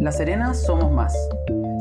La 0.00 0.10
Serena 0.10 0.54
somos 0.54 0.90
más. 0.90 1.14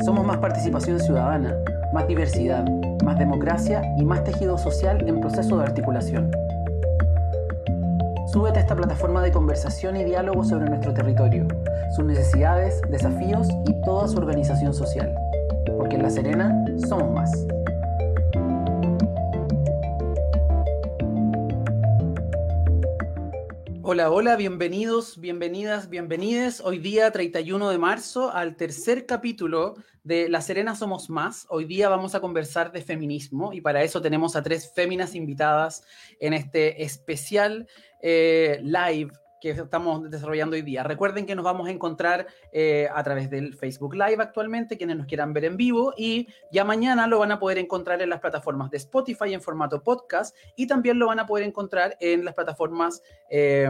Somos 0.03 0.25
más 0.25 0.39
participación 0.39 0.99
ciudadana, 0.99 1.55
más 1.93 2.05
diversidad, 2.05 2.65
más 3.01 3.17
democracia 3.17 3.81
y 3.97 4.03
más 4.03 4.25
tejido 4.25 4.57
social 4.57 5.07
en 5.07 5.21
proceso 5.21 5.57
de 5.57 5.63
articulación. 5.63 6.29
Súbete 8.27 8.59
a 8.59 8.61
esta 8.63 8.75
plataforma 8.75 9.21
de 9.21 9.31
conversación 9.31 9.95
y 9.95 10.03
diálogo 10.03 10.43
sobre 10.43 10.69
nuestro 10.69 10.93
territorio, 10.93 11.47
sus 11.95 12.03
necesidades, 12.03 12.81
desafíos 12.89 13.47
y 13.65 13.81
toda 13.83 14.09
su 14.09 14.17
organización 14.17 14.73
social. 14.73 15.15
Porque 15.77 15.95
en 15.95 16.03
La 16.03 16.09
Serena 16.09 16.65
somos 16.89 17.09
más. 17.13 17.31
Hola, 23.91 24.11
hola, 24.11 24.35
bienvenidos, 24.35 25.19
bienvenidas, 25.19 25.89
bienvenides. 25.89 26.61
Hoy 26.61 26.77
día 26.77 27.09
31 27.09 27.71
de 27.71 27.79
marzo 27.79 28.31
al 28.31 28.55
tercer 28.55 29.07
capítulo 29.07 29.77
de 30.03 30.29
La 30.29 30.41
Serena 30.41 30.75
Somos 30.75 31.09
Más. 31.09 31.47
Hoy 31.49 31.65
día 31.65 31.89
vamos 31.89 32.13
a 32.13 32.19
conversar 32.21 32.71
de 32.71 32.83
feminismo 32.83 33.51
y 33.51 33.61
para 33.61 33.81
eso 33.81 33.99
tenemos 33.99 34.35
a 34.35 34.43
tres 34.43 34.71
féminas 34.75 35.15
invitadas 35.15 35.83
en 36.19 36.33
este 36.33 36.83
especial 36.83 37.67
eh, 38.03 38.59
live 38.61 39.11
que 39.39 39.51
estamos 39.51 40.09
desarrollando 40.09 40.55
hoy 40.55 40.61
día. 40.61 40.83
Recuerden 40.83 41.25
que 41.25 41.35
nos 41.35 41.45
vamos 41.45 41.67
a 41.67 41.71
encontrar 41.71 42.27
eh, 42.51 42.87
a 42.93 43.03
través 43.03 43.29
del 43.29 43.53
Facebook 43.55 43.93
Live 43.93 44.17
actualmente, 44.19 44.77
quienes 44.77 44.97
nos 44.97 45.07
quieran 45.07 45.33
ver 45.33 45.45
en 45.45 45.57
vivo, 45.57 45.93
y 45.97 46.27
ya 46.51 46.63
mañana 46.65 47.07
lo 47.07 47.19
van 47.19 47.31
a 47.31 47.39
poder 47.39 47.57
encontrar 47.57 48.01
en 48.01 48.09
las 48.09 48.19
plataformas 48.19 48.69
de 48.71 48.77
Spotify 48.77 49.33
en 49.33 49.41
formato 49.41 49.81
podcast 49.81 50.35
y 50.55 50.67
también 50.67 50.99
lo 50.99 51.07
van 51.07 51.19
a 51.19 51.25
poder 51.25 51.45
encontrar 51.45 51.97
en 51.99 52.25
las 52.25 52.33
plataformas 52.33 53.01
eh, 53.29 53.69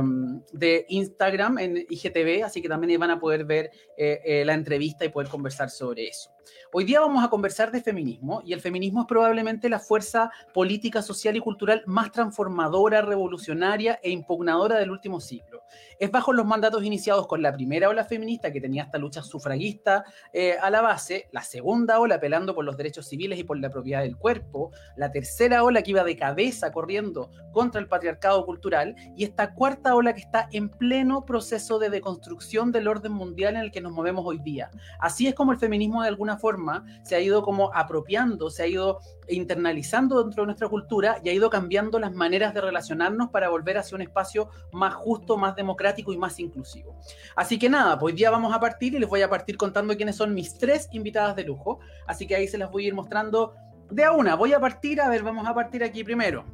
de 0.53 0.85
Instagram, 0.89 1.59
en 1.59 1.85
IGTV, 1.89 2.43
así 2.43 2.61
que 2.61 2.69
también 2.69 2.99
van 2.99 3.11
a 3.11 3.19
poder 3.19 3.45
ver 3.45 3.71
eh, 3.97 4.43
la 4.45 4.53
entrevista 4.53 5.05
y 5.05 5.09
poder 5.09 5.29
conversar 5.29 5.69
sobre 5.69 6.07
eso. 6.07 6.31
Hoy 6.71 6.83
día 6.83 6.99
vamos 6.99 7.23
a 7.23 7.29
conversar 7.29 7.71
de 7.71 7.81
feminismo 7.81 8.41
y 8.45 8.53
el 8.53 8.61
feminismo 8.61 9.01
es 9.01 9.07
probablemente 9.07 9.69
la 9.69 9.79
fuerza 9.79 10.31
política, 10.53 11.01
social 11.01 11.35
y 11.35 11.39
cultural 11.39 11.83
más 11.85 12.11
transformadora, 12.11 13.01
revolucionaria 13.01 13.99
e 14.03 14.11
impugnadora 14.11 14.77
del 14.77 14.91
último 14.91 15.19
siglo. 15.19 15.63
Es 15.99 16.11
bajo 16.11 16.33
los 16.33 16.45
mandatos 16.45 16.83
iniciados 16.83 17.27
con 17.27 17.41
la 17.41 17.53
primera 17.53 17.89
ola 17.89 18.05
feminista 18.05 18.51
que 18.51 18.61
tenía 18.61 18.83
esta 18.83 18.97
lucha 18.97 19.21
sufragista 19.21 20.05
eh, 20.33 20.57
a 20.61 20.69
la 20.69 20.81
base, 20.81 21.27
la 21.31 21.43
segunda 21.43 21.99
ola 21.99 22.15
apelando 22.15 22.55
por 22.55 22.65
los 22.65 22.77
derechos 22.77 23.07
civiles 23.07 23.39
y 23.39 23.43
por 23.43 23.59
la 23.59 23.69
propiedad 23.69 24.01
del 24.01 24.17
cuerpo, 24.17 24.71
la 24.95 25.11
tercera 25.11 25.63
ola 25.63 25.81
que 25.81 25.91
iba 25.91 26.03
de 26.03 26.15
cabeza 26.15 26.71
corriendo 26.71 27.29
contra 27.51 27.81
el 27.81 27.87
patriarcado 27.87 28.45
cultural 28.45 28.95
y 29.15 29.23
esta 29.23 29.53
cuarta 29.53 29.95
ola 29.95 30.13
que 30.13 30.21
está 30.21 30.47
en 30.51 30.69
pleno 30.69 31.25
proceso 31.25 31.79
de 31.79 31.89
deconstrucción 31.89 32.71
del 32.71 32.87
orden 32.87 33.11
mundial 33.11 33.55
en 33.55 33.61
el 33.61 33.71
que 33.71 33.81
nos 33.81 33.91
movemos 33.91 34.25
hoy 34.25 34.39
día. 34.39 34.69
Así 34.99 35.27
es 35.27 35.35
como 35.35 35.51
el 35.51 35.57
feminismo 35.59 36.01
de 36.01 36.07
alguna 36.07 36.37
forma 36.39 36.85
se 37.03 37.15
ha 37.15 37.19
ido 37.19 37.43
como 37.43 37.71
apropiando, 37.73 38.49
se 38.49 38.63
ha 38.63 38.67
ido 38.67 38.99
internalizando 39.27 40.23
dentro 40.23 40.43
de 40.43 40.47
nuestra 40.47 40.67
cultura 40.67 41.19
y 41.23 41.29
ha 41.29 41.33
ido 41.33 41.49
cambiando 41.49 41.99
las 41.99 42.13
maneras 42.13 42.53
de 42.53 42.61
relacionarnos 42.61 43.29
para 43.29 43.49
volver 43.49 43.77
hacia 43.77 43.95
un 43.95 44.01
espacio 44.01 44.49
más 44.71 44.95
justo, 44.95 45.37
más 45.37 45.55
democrático 45.55 46.11
y 46.13 46.17
más 46.17 46.39
inclusivo. 46.39 46.97
Así 47.35 47.59
que 47.59 47.69
nada, 47.69 47.99
pues 47.99 48.13
hoy 48.13 48.17
día 48.17 48.31
vamos 48.31 48.53
a 48.53 48.59
partir 48.59 48.95
y 48.95 48.99
les 48.99 49.09
voy 49.09 49.21
a 49.21 49.29
partir 49.29 49.57
contando 49.57 49.95
quiénes 49.95 50.15
son 50.15 50.33
mis 50.33 50.57
tres 50.57 50.89
invitadas 50.91 51.35
de 51.35 51.43
lujo. 51.43 51.79
Así 52.07 52.25
que 52.25 52.35
ahí 52.35 52.47
se 52.47 52.57
las 52.57 52.71
voy 52.71 52.85
a 52.85 52.87
ir 52.87 52.93
mostrando 52.95 53.53
de 53.91 54.03
a 54.03 54.11
una. 54.11 54.35
Voy 54.35 54.53
a 54.53 54.59
partir, 54.59 55.01
a 55.01 55.09
ver, 55.09 55.23
vamos 55.23 55.47
a 55.47 55.53
partir 55.53 55.83
aquí 55.83 56.03
primero. 56.03 56.45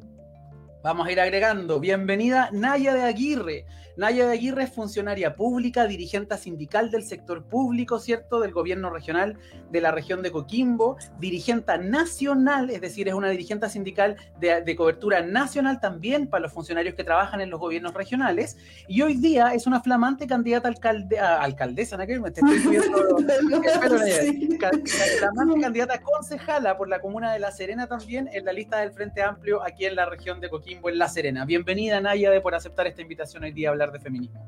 Vamos 0.85 1.07
a 1.07 1.11
ir 1.11 1.19
agregando. 1.19 1.79
Bienvenida 1.79 2.49
Naya 2.51 2.93
de 2.93 3.01
Aguirre. 3.01 3.65
Naya 3.97 4.27
de 4.27 4.33
Aguirre 4.33 4.63
es 4.63 4.71
funcionaria 4.71 5.35
pública, 5.35 5.87
dirigente 5.87 6.37
sindical 6.37 6.91
del 6.91 7.03
sector 7.03 7.45
público, 7.45 7.97
¿cierto? 7.97 8.41
Del 8.41 8.51
gobierno 8.51 8.89
regional 8.89 9.37
de 9.71 9.81
la 9.81 9.91
región 9.91 10.21
de 10.21 10.31
Coquimbo, 10.31 10.97
dirigente 11.17 11.77
nacional, 11.77 12.69
es 12.69 12.81
decir, 12.81 13.07
es 13.07 13.13
una 13.13 13.29
dirigente 13.29 13.69
sindical 13.69 14.17
de, 14.39 14.75
cobertura 14.75 15.21
nacional 15.21 15.79
también 15.79 16.27
para 16.27 16.41
los 16.41 16.51
funcionarios 16.51 16.95
que 16.95 17.05
trabajan 17.05 17.39
en 17.39 17.49
los 17.49 17.59
gobiernos 17.59 17.93
regionales. 17.93 18.57
Y 18.87 19.01
hoy 19.01 19.15
día 19.15 19.53
es 19.53 19.67
una 19.67 19.81
flamante 19.81 20.27
candidata 20.27 20.67
alcalde, 20.67 21.17
alcaldesa, 21.17 21.97
¿no? 21.97 22.05
Me 22.05 22.27
estoy 22.27 22.59
viendo, 22.69 23.17
flamante 25.19 25.61
candidata 25.61 26.01
concejala 26.01 26.77
por 26.77 26.89
la 26.89 26.99
comuna 26.99 27.31
de 27.31 27.39
La 27.39 27.51
Serena 27.51 27.87
también 27.87 28.29
en 28.33 28.43
la 28.43 28.51
lista 28.51 28.79
del 28.79 28.91
Frente 28.91 29.21
Amplio 29.21 29.63
aquí 29.63 29.85
en 29.85 29.95
la 29.95 30.05
región 30.05 30.41
de 30.41 30.49
Coquimbo, 30.49 30.74
en 30.83 30.97
La 30.97 31.09
Serena. 31.09 31.45
Bienvenida, 31.45 31.99
Naya, 32.01 32.31
de 32.31 32.41
por 32.41 32.55
aceptar 32.55 32.87
esta 32.87 33.01
invitación 33.01 33.43
hoy 33.43 33.51
día 33.51 33.69
a 33.69 33.71
hablar 33.71 33.91
de 33.91 33.99
feminismo. 33.99 34.45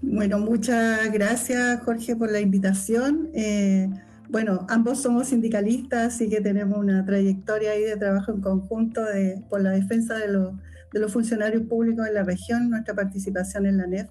Bueno, 0.00 0.38
muchas 0.38 1.10
gracias 1.12 1.82
Jorge 1.82 2.14
por 2.14 2.30
la 2.30 2.40
invitación. 2.40 3.30
Eh, 3.34 3.88
bueno, 4.28 4.66
ambos 4.68 5.02
somos 5.02 5.28
sindicalistas, 5.28 6.14
así 6.14 6.28
que 6.28 6.40
tenemos 6.40 6.78
una 6.78 7.04
trayectoria 7.04 7.72
ahí 7.72 7.82
de 7.82 7.96
trabajo 7.96 8.32
en 8.32 8.40
conjunto 8.40 9.02
de, 9.04 9.42
por 9.48 9.60
la 9.60 9.70
defensa 9.70 10.14
de 10.14 10.28
los, 10.28 10.52
de 10.92 11.00
los 11.00 11.12
funcionarios 11.12 11.62
públicos 11.62 12.06
en 12.06 12.14
la 12.14 12.22
región, 12.22 12.70
nuestra 12.70 12.94
participación 12.94 13.66
en 13.66 13.78
la 13.78 13.86
NEF. 13.86 14.08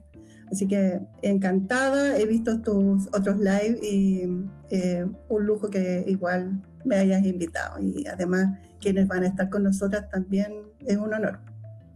Así 0.52 0.68
que 0.68 1.00
encantada, 1.22 2.18
he 2.18 2.26
visto 2.26 2.62
tus 2.62 3.08
otros 3.08 3.38
live 3.38 3.80
y 3.82 4.24
eh, 4.70 5.06
un 5.30 5.46
lujo 5.46 5.70
que 5.70 6.04
igual 6.08 6.62
me 6.84 6.96
hayas 6.96 7.26
invitado. 7.26 7.80
Y 7.82 8.08
además 8.08 8.58
quienes 8.80 9.08
van 9.08 9.24
a 9.24 9.28
estar 9.28 9.50
con 9.50 9.64
nosotras 9.64 10.10
también 10.10 10.67
es 10.88 10.98
un 10.98 11.14
honor. 11.14 11.40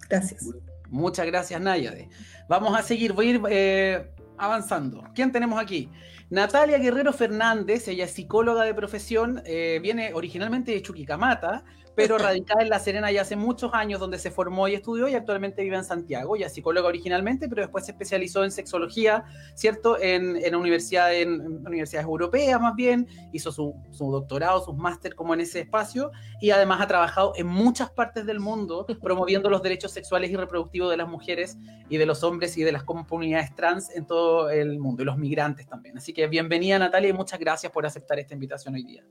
Gracias. 0.10 0.46
Muchas 0.90 1.26
gracias, 1.26 1.60
Nayade. 1.62 2.10
Vamos 2.50 2.78
a 2.78 2.84
seguir, 2.84 3.14
voy 3.14 3.28
a 3.28 3.30
ir 3.30 3.42
eh, 3.50 4.12
avanzando. 4.38 5.04
¿Quién 5.16 5.32
tenemos 5.32 5.60
aquí? 5.60 5.90
Natalia 6.30 6.78
Guerrero 6.78 7.14
Fernández, 7.14 7.88
ella 7.88 8.06
es 8.06 8.12
psicóloga 8.12 8.64
de 8.64 8.74
profesión, 8.74 9.42
eh, 9.46 9.80
viene 9.82 10.14
originalmente 10.14 10.72
de 10.72 10.82
Chuquicamata, 10.82 11.64
pero 11.96 12.18
radicada 12.18 12.62
en 12.62 12.70
La 12.70 12.80
Serena 12.80 13.12
ya 13.12 13.22
hace 13.22 13.36
muchos 13.36 13.74
años, 13.74 14.00
donde 14.00 14.18
se 14.18 14.32
formó 14.32 14.68
y 14.68 14.74
estudió 14.74 15.08
y 15.08 15.16
actualmente 15.16 15.64
vive 15.64 15.76
en 15.78 15.84
Santiago. 15.84 16.36
Ya 16.36 16.50
psicóloga 16.50 16.88
originalmente, 16.88 17.50
pero 17.50 17.62
después 17.62 17.86
se 17.86 17.92
especializó 17.92 18.44
en 18.44 18.52
sexología, 18.52 19.26
¿cierto? 19.56 20.00
En, 20.00 20.38
en, 20.38 20.56
universidad, 20.56 21.14
en, 21.14 21.42
universidades 21.66 22.08
europeas 22.08 22.60
más 22.62 22.76
bien, 22.76 23.08
hizo 23.34 23.52
su, 23.52 23.76
su 23.92 24.12
doctorado, 24.12 24.64
sus 24.64 24.76
máster 24.76 25.16
como 25.16 25.34
en 25.34 25.42
ese 25.42 25.60
espacio 25.62 26.12
y 26.40 26.52
además 26.52 26.82
ha 26.82 26.88
trabajado 26.88 27.34
en 27.36 27.48
muchas 27.48 27.92
partes 27.92 28.26
del 28.26 28.40
mundo 28.40 28.86
promoviendo 29.02 29.50
los 29.50 29.62
derechos 29.62 29.92
sexuales 29.92 30.32
y 30.32 30.36
reproductivos 30.36 30.90
de 30.90 30.98
las 30.98 31.08
mujeres 31.08 31.58
y 31.90 31.98
de 31.98 32.06
los 32.06 32.24
hombres 32.24 32.58
y 32.58 32.64
de 32.64 32.72
las 32.72 32.84
comunidades 32.84 33.54
trans 33.56 33.94
en 33.96 34.06
todo 34.06 34.50
el 34.50 34.80
mundo 34.80 35.04
y 35.04 35.06
los 35.06 35.18
migrantes 35.18 35.68
también. 35.68 35.98
Así 35.98 36.14
que 36.14 36.28
bienvenida 36.28 36.80
Natalia 36.80 37.10
y 37.10 37.14
muchas 37.14 37.40
gracias 37.40 37.72
por 37.72 37.86
aceptar 37.86 38.20
esta 38.20 38.34
invitación 38.34 38.76
hoy 38.76 38.84
día. 38.84 39.04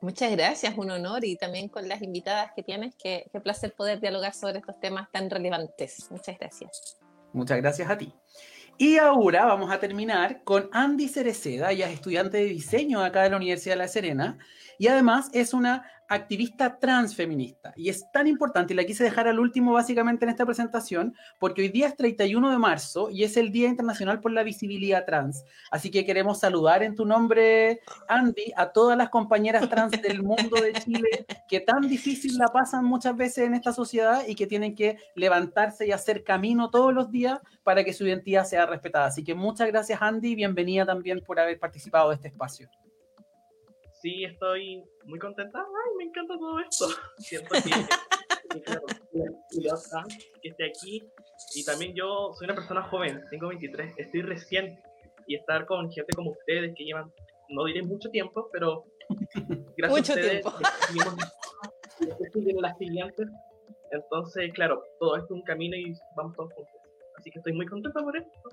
Muchas 0.00 0.30
gracias, 0.30 0.78
un 0.78 0.90
honor 0.90 1.24
y 1.24 1.36
también 1.36 1.68
con 1.68 1.88
las 1.88 2.02
invitadas 2.02 2.52
que 2.54 2.62
tienes, 2.62 2.94
qué, 2.94 3.28
placer 3.42 3.74
poder 3.74 4.00
dialogar 4.00 4.32
sobre 4.32 4.58
estos 4.58 4.78
temas 4.78 5.10
tan 5.10 5.28
relevantes. 5.28 6.08
Muchas 6.10 6.38
gracias. 6.38 6.98
Muchas 7.32 7.58
gracias 7.58 7.90
a 7.90 7.98
ti. 7.98 8.12
Y 8.76 8.98
ahora 8.98 9.44
vamos 9.44 9.72
a 9.72 9.80
terminar 9.80 10.44
con 10.44 10.70
Andy 10.72 11.08
Cereceda, 11.08 11.72
ella 11.72 11.88
es 11.88 11.94
estudiante 11.94 12.36
de 12.36 12.44
diseño 12.44 13.02
acá 13.02 13.24
de 13.24 13.30
la 13.30 13.36
Universidad 13.36 13.74
de 13.74 13.78
La 13.78 13.88
Serena 13.88 14.38
y 14.78 14.86
además 14.86 15.30
es 15.32 15.52
una 15.52 15.90
activista 16.08 16.78
transfeminista. 16.78 17.72
Y 17.76 17.90
es 17.90 18.10
tan 18.12 18.26
importante, 18.26 18.72
y 18.72 18.76
la 18.76 18.84
quise 18.84 19.04
dejar 19.04 19.28
al 19.28 19.38
último 19.38 19.72
básicamente 19.72 20.24
en 20.24 20.30
esta 20.30 20.46
presentación, 20.46 21.14
porque 21.38 21.62
hoy 21.62 21.68
día 21.68 21.86
es 21.88 21.96
31 21.96 22.50
de 22.50 22.58
marzo 22.58 23.10
y 23.10 23.24
es 23.24 23.36
el 23.36 23.52
Día 23.52 23.68
Internacional 23.68 24.20
por 24.20 24.32
la 24.32 24.42
Visibilidad 24.42 25.04
Trans. 25.04 25.44
Así 25.70 25.90
que 25.90 26.06
queremos 26.06 26.40
saludar 26.40 26.82
en 26.82 26.94
tu 26.94 27.04
nombre, 27.04 27.80
Andy, 28.08 28.52
a 28.56 28.72
todas 28.72 28.96
las 28.96 29.10
compañeras 29.10 29.68
trans 29.68 30.00
del 30.00 30.22
mundo 30.22 30.56
de 30.60 30.72
Chile 30.72 31.26
que 31.48 31.60
tan 31.60 31.82
difícil 31.82 32.38
la 32.38 32.48
pasan 32.48 32.84
muchas 32.84 33.16
veces 33.16 33.46
en 33.46 33.54
esta 33.54 33.72
sociedad 33.72 34.26
y 34.26 34.34
que 34.34 34.46
tienen 34.46 34.74
que 34.74 34.98
levantarse 35.14 35.86
y 35.86 35.92
hacer 35.92 36.24
camino 36.24 36.70
todos 36.70 36.94
los 36.94 37.10
días 37.10 37.38
para 37.62 37.84
que 37.84 37.92
su 37.92 38.06
identidad 38.06 38.44
sea 38.44 38.66
respetada. 38.66 39.06
Así 39.06 39.22
que 39.22 39.34
muchas 39.34 39.68
gracias, 39.68 40.00
Andy, 40.00 40.30
y 40.30 40.34
bienvenida 40.34 40.86
también 40.86 41.20
por 41.20 41.38
haber 41.38 41.58
participado 41.58 42.08
de 42.08 42.16
este 42.16 42.28
espacio 42.28 42.70
sí 44.00 44.24
estoy 44.24 44.84
muy 45.04 45.18
contenta. 45.18 45.58
Ay, 45.60 45.96
me 45.96 46.04
encanta 46.04 46.38
todo 46.38 46.60
esto. 46.60 46.88
Siento 47.18 47.54
que, 47.54 47.70
que 50.40 50.48
esté 50.48 50.66
aquí. 50.66 51.02
Y 51.54 51.64
también 51.64 51.94
yo 51.94 52.32
soy 52.34 52.46
una 52.46 52.54
persona 52.54 52.82
joven, 52.82 53.22
tengo 53.30 53.48
23, 53.48 53.94
estoy 53.96 54.22
recién. 54.22 54.80
Y 55.26 55.34
estar 55.34 55.66
con 55.66 55.90
gente 55.92 56.10
como 56.16 56.30
ustedes 56.30 56.74
que 56.74 56.84
llevan, 56.84 57.12
no 57.50 57.66
diré 57.66 57.82
mucho 57.82 58.08
tiempo, 58.08 58.48
pero 58.50 58.86
gracias 59.76 59.90
mucho 59.90 60.12
a 60.12 60.16
ustedes. 60.16 60.44
Tiempo. 62.32 62.60
las 62.62 62.78
gigantes. 62.78 63.28
Entonces, 63.90 64.50
claro, 64.54 64.82
todo 64.98 65.16
esto 65.16 65.34
es 65.34 65.40
un 65.40 65.42
camino 65.42 65.76
y 65.76 65.92
vamos 66.16 66.34
todos 66.34 66.50
juntos. 66.54 66.74
Así 67.18 67.30
que 67.30 67.38
estoy 67.40 67.52
muy 67.52 67.66
contenta 67.66 68.00
por 68.00 68.16
esto. 68.16 68.48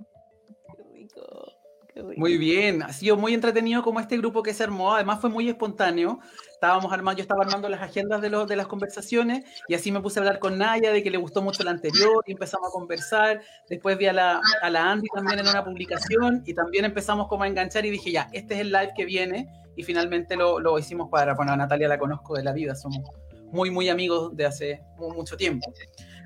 Qué 0.76 0.84
rico. 0.92 1.65
Muy 2.18 2.38
bien, 2.38 2.84
ha 2.84 2.92
sido 2.92 3.16
muy 3.16 3.34
entretenido 3.34 3.82
como 3.82 4.02
este 4.02 4.18
grupo 4.18 4.44
que 4.44 4.54
se 4.54 4.64
armó, 4.64 4.94
además 4.94 5.22
fue 5.22 5.30
muy 5.30 5.48
espontáneo. 5.48 6.20
Estábamos 6.52 6.92
armando, 6.92 7.18
yo 7.18 7.22
estaba 7.22 7.44
armando 7.46 7.70
las 7.70 7.82
agendas 7.82 8.22
de, 8.22 8.30
los, 8.30 8.48
de 8.50 8.58
las 8.58 8.68
conversaciones 8.68 9.46
y 9.70 9.76
así 9.76 9.94
me 9.94 10.02
puse 10.02 10.20
a 10.20 10.22
hablar 10.22 10.40
con 10.40 10.58
Naya 10.58 10.92
de 10.92 11.02
que 11.04 11.10
le 11.10 11.18
gustó 11.18 11.42
mucho 11.42 11.64
la 11.64 11.72
anterior 11.72 12.22
y 12.26 12.34
empezamos 12.34 12.68
a 12.68 12.72
conversar. 12.72 13.42
Después 13.70 13.98
vi 13.98 14.08
a 14.08 14.14
la, 14.14 14.42
a 14.62 14.70
la 14.70 14.92
Andy 14.92 15.08
también 15.14 15.40
en 15.40 15.48
una 15.48 15.64
publicación 15.64 16.44
y 16.46 16.54
también 16.54 16.84
empezamos 16.84 17.28
como 17.30 17.44
a 17.44 17.48
enganchar 17.48 17.86
y 17.86 17.92
dije, 17.92 18.12
ya, 18.12 18.28
este 18.34 18.56
es 18.56 18.60
el 18.62 18.72
live 18.72 18.92
que 18.96 19.06
viene 19.06 19.48
y 19.78 19.84
finalmente 19.84 20.36
lo, 20.36 20.60
lo 20.60 20.78
hicimos 20.78 21.10
para, 21.10 21.34
bueno, 21.34 21.54
a 21.54 21.58
Natalia 21.58 21.88
la 21.88 21.98
conozco 21.98 22.36
de 22.36 22.44
la 22.44 22.52
vida, 22.52 22.76
somos 22.76 23.00
muy, 23.52 23.72
muy 23.72 23.88
amigos 23.88 24.36
de 24.36 24.46
hace 24.46 24.82
mucho 24.98 25.38
tiempo. 25.38 25.72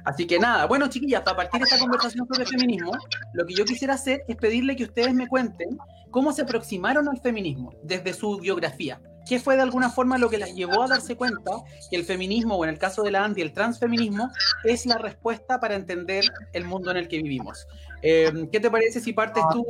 Así 0.06 0.25
que 0.25 0.40
nada, 0.40 0.66
bueno 0.66 0.88
chiquillas, 0.88 1.24
a 1.25 1.36
partir 1.36 1.60
de 1.60 1.66
esta 1.66 1.80
conversación 1.80 2.28
sobre 2.28 2.46
feminismo, 2.46 2.92
lo 3.34 3.46
que 3.46 3.54
yo 3.54 3.66
quisiera 3.66 3.96
hacer 3.96 4.24
es 4.28 4.36
pedirle 4.36 4.75
que 4.75 4.84
ustedes 4.84 5.13
me 5.13 5.28
cuenten 5.28 5.78
cómo 6.12 6.31
se 6.31 6.44
aproximaron 6.44 7.07
al 7.07 7.19
feminismo 7.19 7.74
desde 7.84 8.13
su 8.13 8.40
biografía. 8.40 9.01
¿Qué 9.28 9.40
fue 9.40 9.56
de 9.56 9.62
alguna 9.62 9.90
forma 9.90 10.18
lo 10.18 10.30
que 10.30 10.40
las 10.40 10.56
llevó 10.56 10.81
a 10.81 10.88
darse 10.88 11.16
cuenta 11.16 11.51
que 11.92 11.98
el 11.98 12.04
feminismo, 12.04 12.56
o 12.56 12.63
en 12.63 12.72
el 12.72 12.80
caso 12.80 13.04
de 13.04 13.12
la 13.12 13.24
Andy, 13.24 13.42
el 13.42 13.54
transfeminismo, 13.54 14.31
es 14.63 14.88
la 14.88 14.98
respuesta 14.98 15.60
para 15.60 15.75
entender 15.75 16.24
el 16.54 16.66
mundo 16.66 16.90
en 16.90 16.98
el 16.98 17.07
que 17.07 17.18
vivimos? 17.18 17.68
Eh, 18.01 18.48
¿Qué 18.51 18.60
te 18.60 18.72
parece 18.72 19.00
si 19.00 19.13
partes 19.13 19.44
tú, 19.51 19.63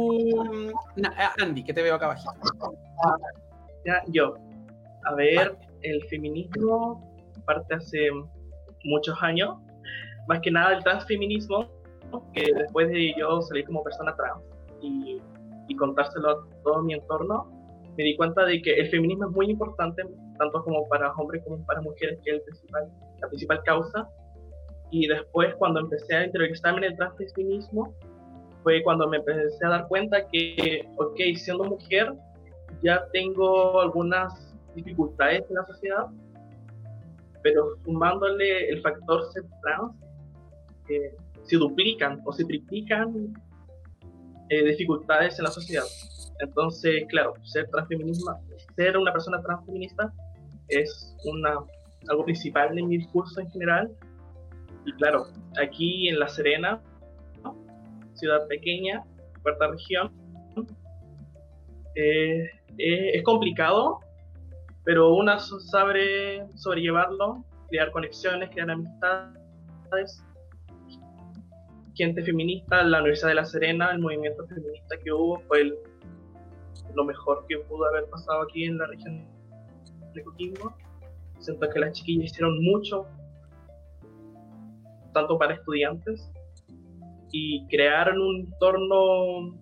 mm, 0.95 1.03
Andy, 1.41 1.63
que 1.63 1.73
te 1.73 1.81
veo 1.81 1.95
acá 1.95 2.05
abajo? 2.05 2.33
Yo. 4.07 4.35
A 5.05 5.15
ver, 5.15 5.57
el 5.81 6.07
feminismo 6.07 7.05
parte 7.45 7.75
hace 7.75 8.09
muchos 8.83 9.17
años 9.21 9.57
más 10.27 10.39
que 10.41 10.51
nada 10.51 10.73
el 10.73 10.83
transfeminismo, 10.83 11.67
que 12.33 12.51
después 12.53 12.89
de 12.89 13.13
yo 13.17 13.41
salir 13.41 13.65
como 13.65 13.83
persona 13.83 14.15
trans 14.15 14.41
y, 14.81 15.21
y 15.67 15.75
contárselo 15.75 16.29
a 16.29 16.47
todo 16.63 16.81
mi 16.81 16.93
entorno, 16.93 17.59
me 17.97 18.03
di 18.03 18.15
cuenta 18.15 18.45
de 18.45 18.61
que 18.61 18.75
el 18.75 18.89
feminismo 18.89 19.25
es 19.25 19.35
muy 19.35 19.49
importante, 19.49 20.03
tanto 20.37 20.63
como 20.63 20.87
para 20.87 21.11
hombres 21.13 21.43
como 21.43 21.63
para 21.65 21.81
mujeres, 21.81 22.17
que 22.23 22.31
es 22.31 22.35
el 22.37 22.41
principal, 22.43 22.89
la 23.19 23.27
principal 23.27 23.61
causa. 23.63 24.09
Y 24.89 25.07
después, 25.07 25.53
cuando 25.55 25.81
empecé 25.81 26.15
a 26.15 26.25
interiorizarme 26.25 26.79
en 26.79 26.93
el 26.93 26.97
transfeminismo, 26.97 27.93
fue 28.63 28.81
cuando 28.83 29.07
me 29.07 29.17
empecé 29.17 29.65
a 29.65 29.69
dar 29.69 29.87
cuenta 29.89 30.25
que, 30.27 30.87
ok, 30.97 31.19
siendo 31.35 31.65
mujer, 31.65 32.13
ya 32.81 33.05
tengo 33.11 33.81
algunas 33.81 34.55
dificultades 34.75 35.43
en 35.49 35.55
la 35.55 35.65
sociedad, 35.65 36.05
pero 37.43 37.75
sumándole 37.83 38.69
el 38.69 38.81
factor 38.81 39.29
ser 39.33 39.43
trans, 39.61 39.93
se 41.43 41.57
duplican 41.57 42.21
o 42.25 42.31
se 42.31 42.45
triplican 42.45 43.33
eh, 44.49 44.65
dificultades 44.65 45.37
en 45.39 45.45
la 45.45 45.51
sociedad. 45.51 45.85
Entonces, 46.39 47.05
claro, 47.09 47.33
ser 47.43 47.69
transfeminista, 47.69 48.39
ser 48.75 48.97
una 48.97 49.11
persona 49.11 49.41
transfeminista 49.41 50.13
es 50.69 51.15
una, 51.25 51.59
algo 52.07 52.25
principal 52.25 52.77
en 52.77 52.87
mi 52.87 52.97
discurso 52.97 53.41
en 53.41 53.49
general. 53.51 53.91
Y 54.85 54.93
claro, 54.93 55.27
aquí 55.61 56.07
en 56.07 56.19
La 56.19 56.27
Serena, 56.29 56.81
ciudad 58.13 58.47
pequeña, 58.47 59.03
cuarta 59.43 59.67
región, 59.67 60.11
eh, 61.95 62.49
eh, 62.77 63.11
es 63.13 63.23
complicado, 63.23 63.99
pero 64.85 65.13
una 65.13 65.39
sabe 65.39 66.47
sobrellevarlo, 66.55 67.43
crear 67.69 67.91
conexiones, 67.91 68.49
crear 68.49 68.71
amistades 68.71 70.23
gente 71.99 72.23
feminista, 72.23 72.81
la 72.81 72.99
Universidad 72.99 73.29
de 73.29 73.35
La 73.35 73.45
Serena, 73.45 73.91
el 73.91 73.99
movimiento 73.99 74.47
feminista 74.47 74.95
que 75.03 75.11
hubo 75.11 75.41
fue 75.49 75.69
lo 76.95 77.03
mejor 77.03 77.45
que 77.47 77.57
pudo 77.57 77.85
haber 77.87 78.05
pasado 78.05 78.43
aquí 78.43 78.63
en 78.63 78.77
la 78.77 78.87
región 78.87 79.27
de 80.13 80.23
Coquimbo. 80.23 80.73
Siento 81.39 81.69
que 81.69 81.77
las 81.77 81.91
chiquillas 81.91 82.31
hicieron 82.31 82.63
mucho, 82.63 83.05
tanto 85.13 85.37
para 85.37 85.55
estudiantes, 85.55 86.31
y 87.33 87.67
crearon 87.67 88.17
un 88.21 88.35
entorno 88.45 89.59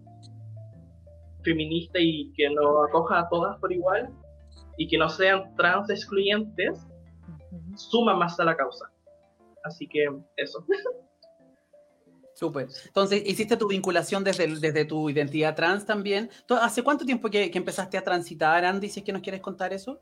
feminista 1.42 1.98
y 2.00 2.32
que 2.36 2.52
nos 2.52 2.88
acoja 2.88 3.22
a 3.22 3.30
todas 3.30 3.58
por 3.60 3.72
igual 3.72 4.10
y 4.78 4.88
que 4.88 4.98
no 5.00 5.10
sean 5.10 5.56
trans 5.56 5.90
excluyentes, 5.90 6.86
suma 7.76 8.16
más 8.16 8.40
a 8.40 8.46
la 8.46 8.56
causa. 8.56 8.86
Así 9.64 9.88
que 9.88 10.08
eso. 10.36 10.64
Súper. 12.38 12.68
Entonces, 12.86 13.24
hiciste 13.26 13.58
tu 13.58 13.68
vinculación 13.68 14.24
desde, 14.24 14.46
desde 14.46 14.86
tu 14.86 15.10
identidad 15.10 15.56
trans 15.56 15.88
también. 15.88 16.30
¿Hace 16.62 16.84
cuánto 16.84 17.04
tiempo 17.04 17.32
que, 17.32 17.50
empezaste 17.52 17.98
a 17.98 18.04
transitar, 18.04 18.64
Andy, 18.64 18.90
si 18.90 19.00
es 19.00 19.06
que 19.08 19.12
nos 19.12 19.24
quieres 19.24 19.42
contar 19.42 19.74
eso? 19.74 20.00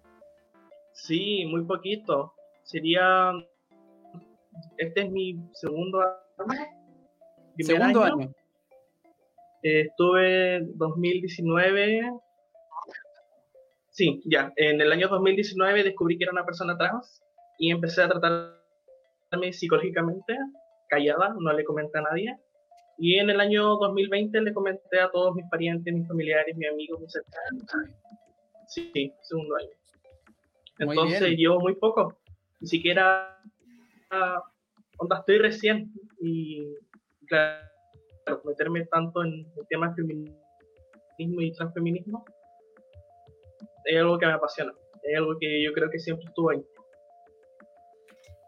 Sí, 0.91 1.45
muy 1.45 1.63
poquito. 1.63 2.33
Sería... 2.63 3.31
Este 4.75 5.03
es 5.03 5.11
mi 5.11 5.39
segundo 5.53 6.01
año. 6.01 6.65
Segundo 7.57 8.03
año. 8.03 8.33
Eh, 9.63 9.85
estuve 9.87 10.57
en 10.57 10.77
2019... 10.77 12.11
Sí, 13.91 14.21
ya. 14.25 14.51
En 14.57 14.81
el 14.81 14.91
año 14.91 15.07
2019 15.07 15.85
descubrí 15.85 16.17
que 16.17 16.25
era 16.25 16.33
una 16.33 16.45
persona 16.45 16.77
trans 16.77 17.23
y 17.57 17.71
empecé 17.71 18.01
a 18.01 18.09
tratarme 18.09 19.53
psicológicamente 19.53 20.35
callada, 20.87 21.35
no 21.39 21.53
le 21.53 21.63
comenté 21.63 21.97
a 21.99 22.01
nadie. 22.01 22.37
Y 22.97 23.19
en 23.19 23.29
el 23.29 23.39
año 23.39 23.75
2020 23.77 24.41
le 24.41 24.53
comenté 24.53 24.99
a 24.99 25.09
todos 25.11 25.35
mis 25.35 25.45
parientes, 25.49 25.93
mis 25.93 26.07
familiares, 26.07 26.55
mis 26.55 26.69
amigos, 26.69 27.01
mis 27.01 27.11
cercanos. 27.11 27.63
Sí, 28.67 29.13
segundo 29.21 29.55
año. 29.57 29.69
Entonces 30.79 31.37
llevo 31.37 31.59
muy 31.59 31.75
poco. 31.75 32.17
Ni 32.61 32.67
siquiera 32.67 33.37
uh, 34.11 35.13
estoy 35.13 35.37
recién. 35.39 35.91
Y 36.21 36.73
claro, 37.27 37.61
meterme 38.45 38.85
tanto 38.85 39.23
en 39.23 39.45
el 39.57 39.67
tema 39.69 39.93
feminismo 39.93 40.37
y 41.17 41.51
transfeminismo 41.53 42.25
es 43.85 43.97
algo 43.99 44.17
que 44.17 44.25
me 44.25 44.33
apasiona. 44.33 44.73
Es 45.03 45.17
algo 45.17 45.37
que 45.39 45.63
yo 45.63 45.71
creo 45.73 45.89
que 45.89 45.99
siempre 45.99 46.25
estuvo 46.25 46.49
ahí. 46.49 46.65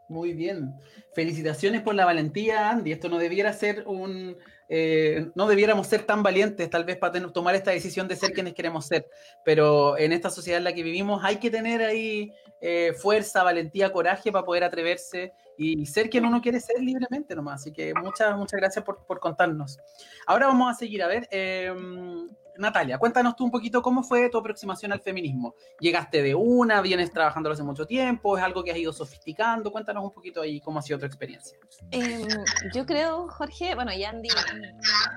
Muy 0.09 0.33
bien. 0.33 0.73
Felicitaciones 1.13 1.81
por 1.81 1.95
la 1.95 2.05
valentía, 2.05 2.69
Andy. 2.69 2.91
Esto 2.91 3.09
no 3.09 3.17
debiera 3.17 3.51
ser 3.53 3.83
un. 3.85 4.37
Eh, 4.69 5.29
no 5.35 5.47
debiéramos 5.47 5.87
ser 5.87 6.03
tan 6.03 6.23
valientes, 6.23 6.69
tal 6.69 6.83
vez, 6.83 6.97
para 6.97 7.21
tomar 7.31 7.55
esta 7.55 7.71
decisión 7.71 8.07
de 8.07 8.15
ser 8.15 8.31
quienes 8.31 8.53
queremos 8.53 8.85
ser. 8.85 9.07
Pero 9.43 9.97
en 9.97 10.13
esta 10.13 10.29
sociedad 10.29 10.59
en 10.59 10.63
la 10.63 10.73
que 10.73 10.83
vivimos 10.83 11.23
hay 11.23 11.37
que 11.37 11.49
tener 11.49 11.81
ahí 11.81 12.31
eh, 12.61 12.93
fuerza, 12.97 13.43
valentía, 13.43 13.91
coraje 13.91 14.31
para 14.31 14.45
poder 14.45 14.63
atreverse 14.63 15.33
y 15.57 15.85
ser 15.85 16.09
quien 16.09 16.25
uno 16.25 16.41
quiere 16.41 16.59
ser 16.59 16.81
libremente 16.81 17.35
nomás. 17.35 17.61
Así 17.61 17.73
que 17.73 17.93
muchas, 17.93 18.37
muchas 18.37 18.59
gracias 18.59 18.85
por, 18.85 19.05
por 19.05 19.19
contarnos. 19.19 19.77
Ahora 20.25 20.47
vamos 20.47 20.71
a 20.71 20.77
seguir. 20.77 21.03
A 21.03 21.07
ver, 21.07 21.27
em, 21.31 22.29
Natalia, 22.57 22.97
cuéntanos 22.97 23.35
tú 23.35 23.45
un 23.45 23.51
poquito 23.51 23.81
cómo 23.81 24.03
fue 24.03 24.29
tu 24.29 24.37
aproximación 24.37 24.91
al 24.91 24.99
feminismo. 24.99 25.55
¿Llegaste 25.79 26.21
de 26.21 26.35
una? 26.35 26.81
¿Vienes 26.81 27.11
trabajándolo 27.11 27.53
hace 27.53 27.63
mucho 27.63 27.85
tiempo? 27.85 28.37
¿Es 28.37 28.43
algo 28.43 28.63
que 28.63 28.71
has 28.71 28.77
ido 28.77 28.93
sofisticando? 28.93 29.71
Cuéntanos 29.71 30.03
un 30.03 30.11
poquito 30.11 30.41
ahí 30.41 30.59
cómo 30.61 30.79
ha 30.79 30.81
sido 30.81 30.99
tu 30.99 31.05
experiencia. 31.05 31.57
Em, 31.91 32.27
yo 32.73 32.85
creo, 32.85 33.27
Jorge, 33.29 33.75
bueno, 33.75 33.93
y 33.93 34.03
Andy, 34.03 34.29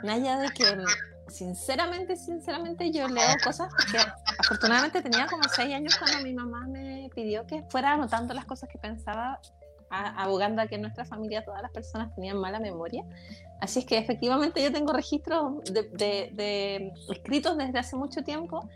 Naya, 0.02 0.38
de 0.38 0.48
que 0.50 0.64
sinceramente, 1.28 2.16
sinceramente 2.16 2.90
yo 2.90 3.08
leo 3.08 3.28
cosas 3.44 3.70
porque 3.70 3.98
afortunadamente 4.38 5.00
tenía 5.02 5.26
como 5.26 5.44
seis 5.44 5.74
años 5.74 5.96
cuando 5.96 6.22
mi 6.24 6.34
mamá 6.34 6.66
me 6.66 7.08
pidió 7.14 7.46
que 7.46 7.62
fuera 7.68 7.92
anotando 7.92 8.34
las 8.34 8.44
cosas 8.44 8.68
que 8.68 8.78
pensaba 8.78 9.40
abogando 9.90 10.62
a 10.62 10.66
que 10.66 10.76
en 10.76 10.82
nuestra 10.82 11.04
familia 11.04 11.44
todas 11.44 11.62
las 11.62 11.72
personas 11.72 12.14
tenían 12.14 12.38
mala 12.38 12.60
memoria. 12.60 13.04
Así 13.60 13.80
es 13.80 13.84
que 13.84 13.98
efectivamente 13.98 14.62
yo 14.62 14.72
tengo 14.72 14.92
registros 14.92 15.62
de, 15.64 16.92
escritos 17.10 17.56
desde 17.58 17.78
hace 17.78 17.94
mucho 17.94 18.22
tiempo 18.22 18.68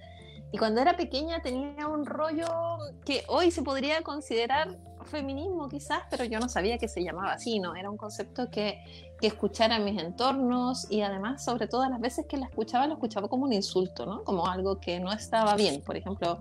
y 0.52 0.58
cuando 0.58 0.80
era 0.80 0.96
pequeña 0.96 1.40
tenía 1.42 1.88
un 1.88 2.04
rollo 2.04 2.46
que 3.04 3.24
hoy 3.28 3.50
se 3.50 3.62
podría 3.62 4.02
considerar 4.02 4.78
feminismo 5.04 5.68
quizás, 5.68 6.02
pero 6.10 6.24
yo 6.24 6.38
no 6.38 6.48
sabía 6.48 6.78
que 6.78 6.88
se 6.88 7.02
llamaba 7.02 7.32
así, 7.32 7.58
¿no? 7.58 7.74
Era 7.74 7.90
un 7.90 7.96
concepto 7.96 8.50
que, 8.50 8.78
que 9.20 9.26
escuchara 9.26 9.76
en 9.76 9.84
mis 9.84 10.00
entornos 10.00 10.90
y 10.90 11.02
además, 11.02 11.44
sobre 11.44 11.66
todo, 11.66 11.88
las 11.88 12.00
veces 12.00 12.26
que 12.26 12.36
la 12.36 12.46
escuchaba, 12.46 12.86
lo 12.86 12.94
escuchaba 12.94 13.28
como 13.28 13.44
un 13.44 13.52
insulto, 13.52 14.06
¿no? 14.06 14.24
Como 14.24 14.46
algo 14.46 14.80
que 14.80 15.00
no 15.00 15.12
estaba 15.12 15.56
bien. 15.56 15.82
Por 15.82 15.96
ejemplo, 15.96 16.40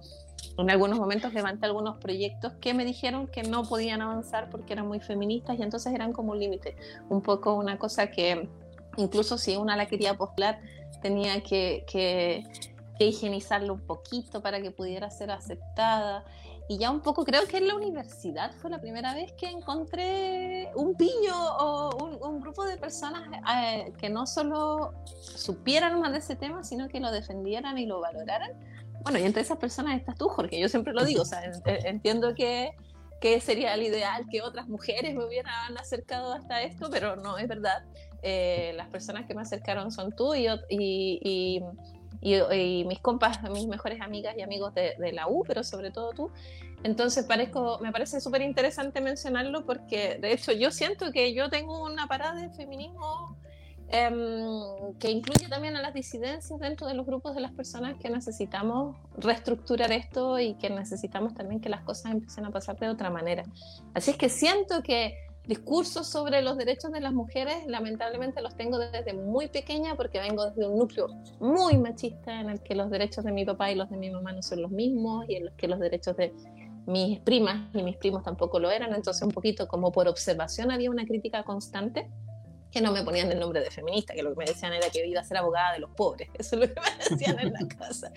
en 0.57 0.69
algunos 0.69 0.99
momentos 0.99 1.33
levanté 1.33 1.65
algunos 1.65 1.97
proyectos 1.97 2.53
que 2.61 2.73
me 2.73 2.85
dijeron 2.85 3.27
que 3.27 3.43
no 3.43 3.63
podían 3.63 4.01
avanzar 4.01 4.49
porque 4.49 4.73
eran 4.73 4.87
muy 4.87 4.99
feministas 4.99 5.57
y 5.57 5.63
entonces 5.63 5.93
eran 5.93 6.13
como 6.13 6.33
un 6.33 6.39
límite, 6.39 6.75
un 7.09 7.21
poco 7.21 7.55
una 7.55 7.77
cosa 7.77 8.11
que 8.11 8.49
incluso 8.97 9.37
si 9.37 9.55
una 9.55 9.75
la 9.75 9.87
quería 9.87 10.15
postular 10.15 10.59
tenía 11.01 11.41
que, 11.41 11.85
que, 11.87 12.43
higienizarlo 12.99 13.73
un 13.73 13.81
poquito 13.81 14.41
para 14.41 14.61
que 14.61 14.71
pudiera 14.71 15.09
ser 15.09 15.29
aceptada 15.29 16.23
y 16.69 16.77
ya 16.77 16.89
un 16.89 17.01
poco, 17.01 17.25
creo 17.25 17.45
que 17.45 17.57
en 17.57 17.67
la 17.67 17.75
universidad 17.75 18.53
fue 18.53 18.69
la 18.69 18.79
primera 18.79 19.13
vez 19.13 19.33
que 19.33 19.47
encontré 19.47 20.71
un 20.75 20.95
pillo 20.95 21.35
o 21.35 22.17
un, 22.25 22.39
grupo 22.39 22.63
de 22.63 22.77
personas 22.77 23.23
eh, 23.57 23.91
que 23.97 24.09
no 24.09 24.25
solo 24.25 24.93
supieran 25.17 25.99
más 25.99 26.13
de 26.13 26.19
ese 26.19 26.37
tema, 26.37 26.63
sino 26.63 26.87
que 26.87 27.01
lo 27.01 27.11
defendieran 27.11 27.77
y 27.77 27.85
lo 27.85 27.99
valoraran. 27.99 28.51
Bueno, 29.03 29.19
y 29.19 29.23
entre 29.23 29.41
esas 29.41 29.57
personas 29.57 29.97
estás 29.97 30.15
tú, 30.17 30.27
Jorge, 30.29 30.59
yo 30.59 30.69
siempre 30.69 30.93
lo 30.93 31.03
digo, 31.03 31.21
o 31.21 31.25
sea, 31.25 31.41
entiendo 31.65 32.33
que, 32.35 32.71
que 33.21 33.39
sería 33.41 33.73
el 33.73 33.83
ideal 33.83 34.25
que 34.31 34.41
otras 34.41 34.67
mujeres 34.67 35.13
me 35.15 35.25
hubieran 35.25 35.77
acercado 35.77 36.33
hasta 36.33 36.61
esto, 36.61 36.89
pero 36.89 37.15
no 37.15 37.37
es 37.37 37.47
verdad. 37.47 37.83
Eh, 38.21 38.73
las 38.75 38.87
personas 38.87 39.25
que 39.25 39.35
me 39.35 39.41
acercaron 39.41 39.91
son 39.91 40.15
tú 40.15 40.33
y, 40.33 40.47
y 40.69 41.61
y, 42.23 42.85
mis 42.85 42.99
compas, 42.99 43.41
mis 43.51 43.67
mejores 43.67 43.99
amigas 44.01 44.35
y 44.37 44.41
amigos 44.41 44.73
de, 44.73 44.95
la 45.11 45.27
U, 45.27 45.43
pero 45.45 45.63
sobre 45.63 45.91
todo 45.91 46.11
tú. 46.11 46.31
Entonces 46.83 47.25
parezco, 47.25 47.79
me 47.81 47.91
parece 47.91 48.21
súper 48.21 48.41
interesante 48.41 49.01
mencionarlo 49.01 49.65
porque 49.65 50.17
de 50.19 50.33
hecho 50.33 50.51
yo 50.51 50.71
siento 50.71 51.11
que 51.11 51.33
yo 51.33 51.49
tengo 51.49 51.83
una 51.83 52.07
parada 52.07 52.35
de 52.41 52.49
feminismo 52.51 53.37
em, 53.89 54.93
que 54.99 55.11
incluye 55.11 55.47
también 55.47 55.75
a 55.75 55.81
las 55.81 55.93
disidencias 55.93 56.59
dentro 56.59 56.87
de 56.87 56.93
los 56.93 57.05
grupos 57.05 57.35
de 57.35 57.41
las 57.41 57.51
personas 57.51 57.95
que 57.99 58.09
necesitamos 58.09 58.95
reestructurar 59.17 59.91
esto 59.91 60.39
y 60.39 60.55
que 60.55 60.69
necesitamos 60.69 61.33
también 61.33 61.61
que 61.61 61.69
las 61.69 61.81
cosas 61.81 62.11
empiecen 62.11 62.45
a 62.45 62.51
pasar 62.51 62.77
de 62.79 62.89
otra 62.89 63.09
manera. 63.09 63.43
Así 63.93 64.11
es 64.11 64.17
que 64.17 64.29
siento 64.29 64.81
que 64.81 65.15
discursos 65.47 66.07
sobre 66.07 66.41
los 66.41 66.57
derechos 66.57 66.91
de 66.91 67.01
las 67.01 67.13
mujeres, 67.13 67.65
lamentablemente 67.67 68.41
los 68.41 68.55
tengo 68.55 68.79
desde 68.79 69.13
muy 69.13 69.47
pequeña 69.47 69.95
porque 69.95 70.19
vengo 70.19 70.45
desde 70.45 70.67
un 70.67 70.79
núcleo 70.79 71.07
muy 71.39 71.77
machista 71.77 72.39
en 72.39 72.49
el 72.49 72.61
que 72.61 72.75
los 72.75 72.89
derechos 72.89 73.25
de 73.25 73.31
mi 73.31 73.43
papá 73.45 73.71
y 73.71 73.75
los 73.75 73.89
de 73.89 73.97
mi 73.97 74.09
mamá 74.09 74.31
no 74.31 74.41
son 74.41 74.61
los 74.61 74.71
mismos 74.71 75.25
y 75.27 75.35
en 75.35 75.45
los 75.45 75.53
que 75.55 75.67
los 75.67 75.79
derechos 75.79 76.15
de 76.15 76.33
mis 76.85 77.19
primas 77.19 77.73
y 77.73 77.83
mis 77.83 77.97
primos 77.97 78.23
tampoco 78.23 78.59
lo 78.59 78.71
eran. 78.71 78.93
Entonces 78.93 79.21
un 79.23 79.31
poquito 79.31 79.67
como 79.67 79.91
por 79.91 80.07
observación 80.07 80.71
había 80.71 80.89
una 80.89 81.05
crítica 81.05 81.43
constante 81.43 82.09
que 82.73 82.81
no 82.81 82.91
me 82.91 83.03
ponían 83.03 83.31
el 83.31 83.39
nombre 83.39 83.61
de 83.61 83.69
feminista, 83.69 84.13
que 84.13 84.23
lo 84.23 84.31
que 84.31 84.37
me 84.37 84.45
decían 84.45 84.73
era 84.73 84.89
que 84.89 85.05
iba 85.05 85.21
a 85.21 85.23
ser 85.23 85.37
abogada 85.37 85.73
de 85.73 85.79
los 85.79 85.91
pobres. 85.91 86.29
Eso 86.33 86.55
es 86.55 86.69
lo 86.69 86.73
que 86.73 86.81
me 86.81 87.09
decían 87.09 87.39
en 87.39 87.53
la 87.53 87.67
casa. 87.77 88.11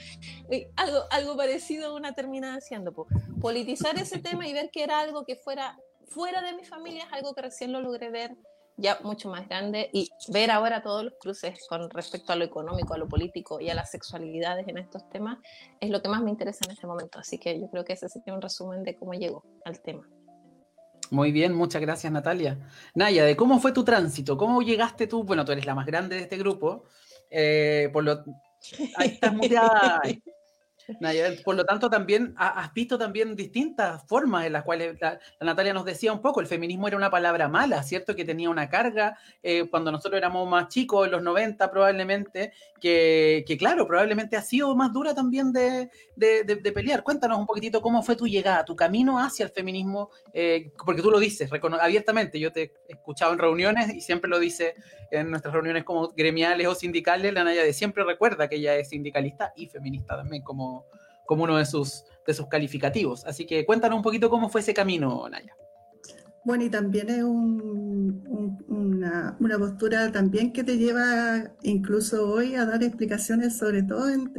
Y 0.50 0.66
algo, 0.76 1.04
algo 1.10 1.36
parecido 1.36 1.88
a 1.88 1.94
una 1.94 2.14
terminada 2.14 2.56
haciendo, 2.56 2.92
politizar 3.40 3.96
ese 3.98 4.18
tema 4.18 4.48
y 4.48 4.52
ver 4.52 4.70
que 4.70 4.82
era 4.82 5.00
algo 5.00 5.24
que 5.24 5.36
fuera 5.36 5.78
fuera 6.08 6.40
de 6.40 6.54
mi 6.54 6.64
familia 6.64 7.04
es 7.04 7.12
algo 7.12 7.34
que 7.34 7.42
recién 7.42 7.72
lo 7.72 7.80
logré 7.80 8.10
ver 8.10 8.36
ya 8.76 8.98
mucho 9.02 9.28
más 9.30 9.48
grande 9.48 9.88
y 9.92 10.10
ver 10.28 10.50
ahora 10.50 10.82
todos 10.82 11.04
los 11.04 11.14
cruces 11.18 11.58
con 11.68 11.88
respecto 11.90 12.32
a 12.32 12.36
lo 12.36 12.44
económico, 12.44 12.94
a 12.94 12.98
lo 12.98 13.08
político 13.08 13.60
y 13.60 13.70
a 13.70 13.74
las 13.74 13.90
sexualidades 13.90 14.68
en 14.68 14.78
estos 14.78 15.08
temas 15.08 15.38
es 15.80 15.90
lo 15.90 16.02
que 16.02 16.08
más 16.08 16.22
me 16.22 16.30
interesa 16.30 16.64
en 16.66 16.72
este 16.72 16.86
momento. 16.86 17.18
Así 17.18 17.38
que 17.38 17.58
yo 17.58 17.68
creo 17.70 17.84
que 17.84 17.94
ese 17.94 18.08
sería 18.08 18.34
un 18.34 18.42
resumen 18.42 18.82
de 18.82 18.94
cómo 18.96 19.14
llegó 19.14 19.44
al 19.64 19.80
tema. 19.80 20.06
Muy 21.10 21.32
bien, 21.32 21.54
muchas 21.54 21.80
gracias 21.80 22.12
Natalia. 22.12 22.58
Naya, 22.94 23.24
¿de 23.24 23.36
cómo 23.36 23.60
fue 23.60 23.72
tu 23.72 23.84
tránsito? 23.84 24.36
¿Cómo 24.36 24.62
llegaste 24.62 25.06
tú? 25.06 25.24
Bueno, 25.24 25.44
tú 25.44 25.52
eres 25.52 25.66
la 25.66 25.74
más 25.74 25.86
grande 25.86 26.16
de 26.16 26.22
este 26.22 26.36
grupo. 26.36 26.84
Eh, 27.30 27.90
por 27.92 28.04
lo... 28.04 28.24
Ahí 28.96 29.10
estás 29.10 29.32
muteada. 29.32 30.00
Por 31.44 31.56
lo 31.56 31.64
tanto, 31.64 31.90
también 31.90 32.34
has 32.36 32.72
visto 32.72 32.98
también 32.98 33.34
distintas 33.34 34.04
formas 34.06 34.46
en 34.46 34.52
las 34.52 34.62
cuales 34.62 34.96
la, 35.00 35.18
Natalia 35.40 35.72
nos 35.72 35.84
decía 35.84 36.12
un 36.12 36.20
poco, 36.20 36.40
el 36.40 36.46
feminismo 36.46 36.88
era 36.88 36.96
una 36.96 37.10
palabra 37.10 37.48
mala, 37.48 37.82
¿cierto? 37.82 38.14
Que 38.14 38.24
tenía 38.24 38.50
una 38.50 38.68
carga 38.68 39.18
eh, 39.42 39.68
cuando 39.68 39.90
nosotros 39.90 40.18
éramos 40.18 40.48
más 40.48 40.68
chicos, 40.68 41.06
en 41.06 41.12
los 41.12 41.22
90 41.22 41.70
probablemente, 41.70 42.52
que, 42.80 43.56
claro, 43.58 43.86
probablemente 43.86 44.36
ha 44.36 44.42
sido 44.42 44.74
más 44.76 44.92
dura 44.92 45.14
también 45.14 45.52
de, 45.52 45.90
pelear. 46.74 47.02
Cuéntanos 47.02 47.38
un 47.38 47.46
poquitito 47.46 47.80
cómo 47.80 48.02
fue 48.02 48.16
tu 48.16 48.26
llegada, 48.26 48.64
tu 48.64 48.76
camino 48.76 49.18
hacia 49.18 49.44
el 49.44 49.50
feminismo, 49.50 50.10
eh, 50.32 50.70
porque 50.84 51.02
tú 51.02 51.10
lo 51.10 51.18
dices 51.18 51.50
abiertamente, 51.80 52.38
yo 52.38 52.52
te 52.52 52.62
he 52.88 52.92
escuchado 52.92 53.32
en 53.32 53.38
reuniones 53.38 53.94
y 53.94 54.00
siempre 54.00 54.28
lo 54.28 54.38
dice 54.38 54.74
en 55.10 55.30
nuestras 55.30 55.54
reuniones 55.54 55.84
como 55.84 56.08
gremiales 56.08 56.66
o 56.66 56.74
sindicales, 56.74 57.32
la 57.32 57.44
Naya 57.44 57.62
de 57.62 57.72
siempre 57.72 58.04
recuerda 58.04 58.48
que 58.48 58.56
ella 58.56 58.76
es 58.76 58.88
sindicalista 58.88 59.52
y 59.56 59.66
feminista 59.66 60.16
también, 60.16 60.42
como, 60.42 60.75
como 61.26 61.44
uno 61.44 61.56
de 61.56 61.66
sus, 61.66 62.04
de 62.26 62.34
sus 62.34 62.46
calificativos. 62.46 63.24
Así 63.26 63.46
que 63.46 63.66
cuéntanos 63.66 63.96
un 63.96 64.02
poquito 64.02 64.30
cómo 64.30 64.48
fue 64.48 64.60
ese 64.60 64.74
camino, 64.74 65.28
Naya. 65.28 65.54
Bueno, 66.44 66.64
y 66.64 66.70
también 66.70 67.10
es 67.10 67.24
una, 67.24 69.36
una, 69.40 69.58
postura 69.58 70.12
también 70.12 70.52
que 70.52 70.62
te 70.62 70.78
lleva 70.78 71.50
incluso 71.62 72.30
hoy 72.30 72.54
a 72.54 72.64
dar 72.64 72.84
explicaciones, 72.84 73.58
sobre 73.58 73.82
todo 73.82 74.08
en, 74.08 74.32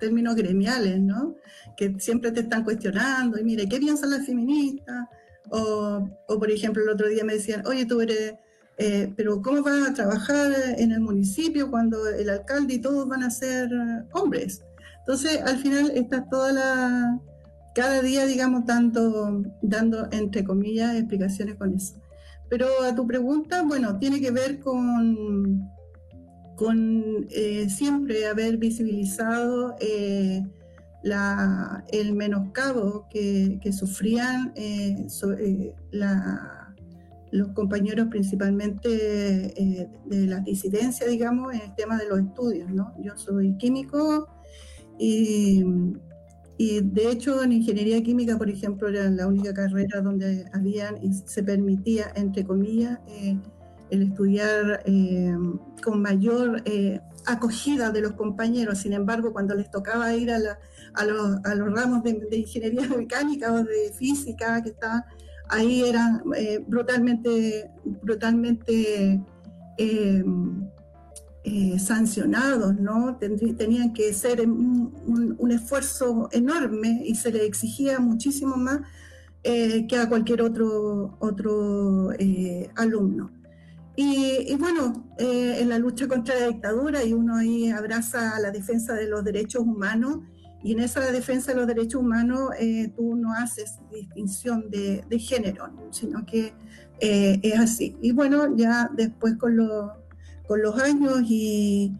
términos 0.00 0.34
gremiales, 0.34 1.00
¿no? 1.00 1.36
Que 1.76 1.94
siempre 2.00 2.32
te 2.32 2.40
están 2.40 2.64
cuestionando, 2.64 3.38
y 3.38 3.44
mire, 3.44 3.68
¿qué 3.68 3.78
piensan 3.78 4.10
las 4.10 4.26
feministas? 4.26 5.06
O, 5.50 6.08
o, 6.26 6.38
por 6.38 6.50
ejemplo, 6.50 6.82
el 6.82 6.88
otro 6.88 7.08
día 7.08 7.24
me 7.24 7.34
decían, 7.34 7.64
oye, 7.66 7.86
tú 7.86 8.00
eres 8.00 8.34
eh, 8.78 9.12
pero 9.16 9.42
¿cómo 9.42 9.62
vas 9.62 9.88
a 9.88 9.94
trabajar 9.94 10.52
en 10.78 10.92
el 10.92 11.00
municipio 11.00 11.68
cuando 11.68 12.08
el 12.08 12.30
alcalde 12.30 12.74
y 12.74 12.78
todos 12.78 13.08
van 13.08 13.24
a 13.24 13.30
ser 13.30 13.68
hombres? 14.12 14.62
Entonces, 15.08 15.40
al 15.40 15.56
final 15.56 15.90
está 15.94 16.28
toda 16.28 16.52
la, 16.52 17.18
cada 17.74 18.02
día, 18.02 18.26
digamos, 18.26 18.66
dando, 18.66 19.42
dando, 19.62 20.06
entre 20.12 20.44
comillas, 20.44 20.96
explicaciones 20.96 21.54
con 21.54 21.74
eso. 21.74 21.94
Pero 22.50 22.66
a 22.84 22.94
tu 22.94 23.06
pregunta, 23.06 23.62
bueno, 23.62 23.98
tiene 23.98 24.20
que 24.20 24.30
ver 24.30 24.60
con, 24.60 25.66
con 26.56 27.26
eh, 27.30 27.70
siempre 27.70 28.26
haber 28.26 28.58
visibilizado 28.58 29.76
eh, 29.80 30.46
el 31.90 32.12
menoscabo 32.12 33.06
que, 33.08 33.72
sufrían 33.72 34.52
la 35.90 36.68
los 37.30 37.48
compañeros 37.48 38.08
principalmente 38.08 38.88
eh, 38.90 39.88
de 40.06 40.26
la 40.26 40.40
disidencia, 40.40 41.06
digamos, 41.06 41.54
en 41.54 41.60
el 41.62 41.74
tema 41.74 41.98
de 41.98 42.08
los 42.08 42.20
estudios, 42.20 42.70
¿no? 42.70 42.94
Yo 43.02 43.16
soy 43.16 43.56
químico 43.58 44.28
y, 44.98 45.64
y, 46.56 46.80
de 46.80 47.10
hecho 47.10 47.42
en 47.42 47.52
ingeniería 47.52 48.02
química, 48.02 48.36
por 48.36 48.50
ejemplo, 48.50 48.88
era 48.88 49.10
la 49.10 49.26
única 49.26 49.54
carrera 49.54 50.00
donde 50.00 50.44
habían 50.52 51.02
y 51.02 51.12
se 51.12 51.42
permitía, 51.42 52.12
entre 52.14 52.44
comillas, 52.44 52.98
eh, 53.08 53.38
el 53.90 54.02
estudiar 54.02 54.82
eh, 54.84 55.34
con 55.82 56.02
mayor 56.02 56.62
acogida 57.26 57.90
de 57.90 58.02
los 58.02 58.12
compañeros. 58.12 58.78
Sin 58.78 58.92
embargo, 58.92 59.32
cuando 59.32 59.54
les 59.54 59.70
tocaba 59.70 60.14
ir 60.14 60.30
a, 60.30 60.38
la, 60.38 60.58
a, 60.94 61.04
los, 61.04 61.38
a 61.44 61.54
los, 61.54 61.72
ramos 61.72 62.02
de, 62.02 62.14
de, 62.30 62.36
ingeniería 62.36 62.88
mecánica 62.96 63.52
o 63.52 63.64
de 63.64 63.92
física 63.96 64.62
que 64.62 64.70
estaban 64.70 65.04
ahí 65.48 65.82
eran 65.82 66.22
eh, 66.36 66.62
brutalmente, 66.66 67.70
brutalmente 67.84 69.20
eh, 71.48 71.74
eh, 71.74 71.78
sancionados, 71.78 72.78
¿no? 72.78 73.16
tenían 73.16 73.92
que 73.92 74.12
ser 74.12 74.40
un, 74.48 75.50
esfuerzo 75.50 76.28
enorme 76.32 77.02
y 77.04 77.14
se 77.14 77.32
les 77.32 77.42
exigía 77.42 77.98
muchísimo 77.98 78.56
más 78.56 78.80
que 79.42 79.96
a 79.96 80.08
cualquier 80.08 80.42
otro, 80.42 81.16
otro 81.20 82.10
alumno. 82.76 83.30
Y, 83.96 84.54
bueno, 84.56 85.08
en 85.18 85.68
la 85.70 85.78
lucha 85.78 86.06
contra 86.06 86.38
la 86.38 86.48
dictadura 86.48 87.02
y 87.02 87.14
uno 87.14 87.36
ahí 87.36 87.70
abraza 87.70 88.38
la 88.40 88.50
defensa 88.50 88.92
de 88.94 89.08
los 89.08 89.24
derechos 89.24 89.62
humanos 89.62 90.18
y 90.62 90.72
en 90.72 90.80
esa 90.80 91.00
defensa 91.12 91.52
de 91.52 91.58
los 91.58 91.66
derechos 91.66 92.00
humanos 92.00 92.50
eh, 92.58 92.92
tú 92.96 93.14
no 93.14 93.32
haces 93.32 93.78
distinción 93.92 94.68
de, 94.70 95.18
género, 95.18 95.70
sino 95.90 96.26
que 96.26 96.52
eh, 97.00 97.38
es 97.42 97.58
así. 97.58 97.96
Y 98.02 98.12
bueno, 98.12 98.56
ya 98.56 98.90
después 98.92 99.36
con, 99.36 99.56
con 100.48 100.62
los 100.62 100.80
años 100.80 101.22
y, 101.28 101.94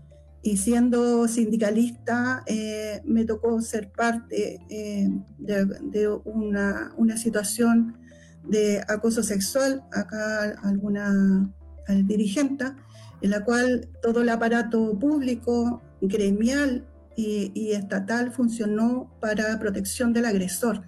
siendo 0.57 1.29
sindicalista, 1.29 2.43
eh, 2.47 3.03
me 3.05 3.25
tocó 3.27 3.61
ser 3.61 3.93
parte 3.93 4.59
de, 5.39 6.21
una, 6.25 6.93
una, 6.97 7.17
situación 7.19 7.99
de 8.45 8.83
acoso 8.89 9.23
sexual, 9.23 9.85
acá 9.93 10.59
alguna 10.63 11.53
dirigente, 12.05 12.65
en 13.21 13.31
la 13.31 13.45
cual 13.45 13.91
todo 14.01 14.23
el 14.23 14.31
aparato 14.31 14.99
público, 14.99 15.83
gremial, 16.01 16.87
y, 17.19 17.73
estatal 17.73 18.31
funcionó 18.33 19.11
para 19.21 19.59
protección 19.59 20.13
del 20.13 20.25
agresor. 20.25 20.85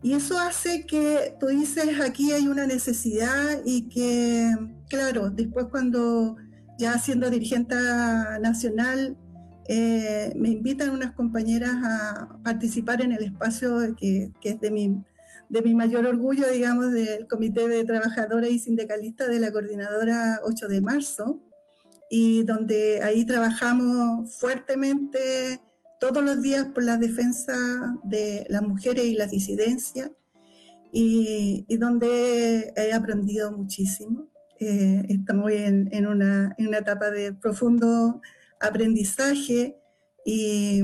Y 0.00 0.14
eso 0.14 0.38
hace 0.38 0.86
que 0.86 1.36
tú 1.40 1.46
dices, 1.46 2.00
aquí 2.00 2.32
hay 2.32 2.46
una 2.46 2.66
necesidad 2.66 3.60
y 3.64 3.88
que, 3.88 4.54
claro, 4.88 5.30
después 5.30 5.66
cuando 5.66 6.36
ya 6.82 6.98
siendo 6.98 7.30
dirigente 7.30 7.76
nacional, 8.40 9.16
eh, 9.68 10.32
me 10.34 10.48
invitan 10.48 10.90
unas 10.90 11.12
compañeras 11.12 11.76
a 11.84 12.40
participar 12.42 13.00
en 13.02 13.12
el 13.12 13.22
espacio 13.22 13.94
que, 13.96 14.32
es 14.42 14.60
de 14.60 14.70
mi, 14.72 15.00
de 15.48 15.62
mi 15.62 15.74
mayor 15.76 16.06
orgullo, 16.06 16.50
digamos, 16.50 16.90
del 16.90 17.28
Comité 17.28 17.68
de 17.68 17.84
Trabajadoras 17.84 18.50
y 18.50 18.58
Sindicalistas 18.58 19.28
de 19.28 19.38
la 19.38 19.52
Coordinadora 19.52 20.40
8 20.44 20.66
de 20.66 20.80
marzo, 20.80 21.40
y 22.10 22.42
donde 22.42 23.00
ahí 23.00 23.24
trabajamos 23.24 24.34
fuertemente 24.40 25.60
todos 26.00 26.24
los 26.24 26.42
días 26.42 26.66
por 26.74 26.82
la 26.82 26.96
defensa 26.96 27.54
de 28.02 28.44
las 28.48 28.62
mujeres 28.62 29.04
y 29.04 29.14
las 29.14 29.30
disidencias 29.30 30.10
y, 30.90 31.64
donde 31.76 32.74
he 32.76 32.92
aprendido 32.92 33.52
muchísimo. 33.52 34.31
Eh, 34.62 35.06
estamos 35.08 35.50
en, 35.50 35.88
en, 35.92 36.06
una, 36.06 36.54
en, 36.56 36.68
una, 36.68 36.78
etapa 36.78 37.10
de 37.10 37.32
profundo 37.32 38.20
aprendizaje 38.60 39.76
y, 40.24 40.80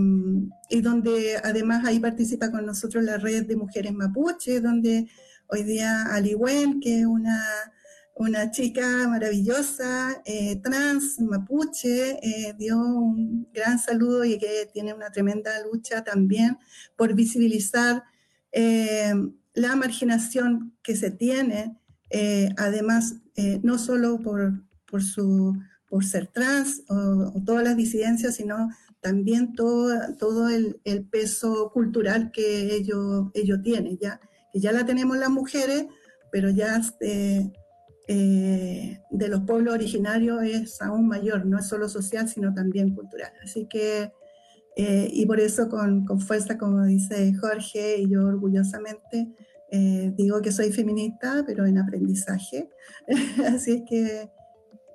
y, 0.69 0.81
donde 0.81 1.37
además 1.45 1.85
ahí 1.85 2.01
participa 2.01 2.51
con 2.51 2.67
nosotros 2.67 3.05
la 3.05 3.19
red 3.19 3.47
de 3.47 3.57
mujeres 3.57 3.93
mapuche, 3.93 4.61
donde 4.61 5.09
hoy 5.47 5.63
día 5.63 6.03
Aliwen, 6.13 6.81
que 6.81 7.01
es 7.01 7.07
una 7.07 7.41
una 8.19 8.51
chica 8.51 9.07
maravillosa, 9.09 10.21
eh, 10.25 10.57
trans, 10.57 11.21
mapuche, 11.21 12.19
eh, 12.21 12.53
dio 12.59 12.77
un 12.77 13.49
gran 13.55 13.79
saludo 13.79 14.25
y 14.25 14.39
que 14.39 14.69
tiene 14.73 14.93
una 14.93 15.11
tremenda 15.11 15.53
lucha 15.63 16.03
también 16.03 16.59
por 16.97 17.15
visibilizar 17.15 18.03
eh, 18.51 19.15
la 19.55 19.77
marginación 19.77 20.77
que 20.83 20.97
se 20.97 21.13
tiene, 21.13 21.77
además, 22.57 23.17
no 23.63 23.79
solo 23.79 24.21
por, 24.21 24.53
por, 24.91 25.03
su, 25.03 25.57
por 25.89 26.05
ser 26.05 26.27
trans 26.27 26.83
o, 26.89 27.41
todas 27.45 27.65
las 27.65 27.77
disidencias, 27.77 28.35
sino 28.35 28.69
también 29.01 29.55
todo, 29.55 29.95
todo 30.19 30.49
el, 30.49 30.81
el 30.85 31.05
peso 31.05 31.71
cultural 31.73 32.33
que 32.33 32.75
ellos 32.75 33.27
ello 33.35 33.61
tienen, 33.63 33.99
ya, 33.99 34.21
que 34.53 34.61
ya 34.61 34.73
la 34.73 34.85
tenemos 34.85 35.17
las 35.19 35.31
mujeres, 35.31 35.87
pero 36.31 36.51
ya 36.51 36.81
eh, 38.09 38.99
de 39.11 39.29
los 39.29 39.43
pueblos 39.43 39.75
originarios 39.75 40.43
es 40.43 40.81
aún 40.81 41.07
mayor, 41.09 41.45
no 41.45 41.59
es 41.59 41.67
solo 41.67 41.89
social, 41.89 42.29
sino 42.29 42.55
también 42.55 42.95
cultural. 42.95 43.33
Así 43.43 43.67
que, 43.69 44.13
eh, 44.77 45.09
y 45.13 45.27
por 45.27 45.41
eso 45.41 45.69
con, 45.69 46.05
con, 46.07 46.21
fuerza, 46.21 46.57
como 46.57 46.85
dice 46.85 47.35
Jorge, 47.35 47.99
y 47.99 48.11
yo 48.11 48.27
orgullosamente 48.27 49.35
eh, 49.71 50.13
digo 50.17 50.41
que 50.41 50.53
soy 50.53 50.73
feminista, 50.73 51.45
pero 51.47 51.67
en 51.67 51.79
aprendizaje. 51.79 52.71
Así 53.47 53.73
es 53.73 53.83
que 53.89 54.31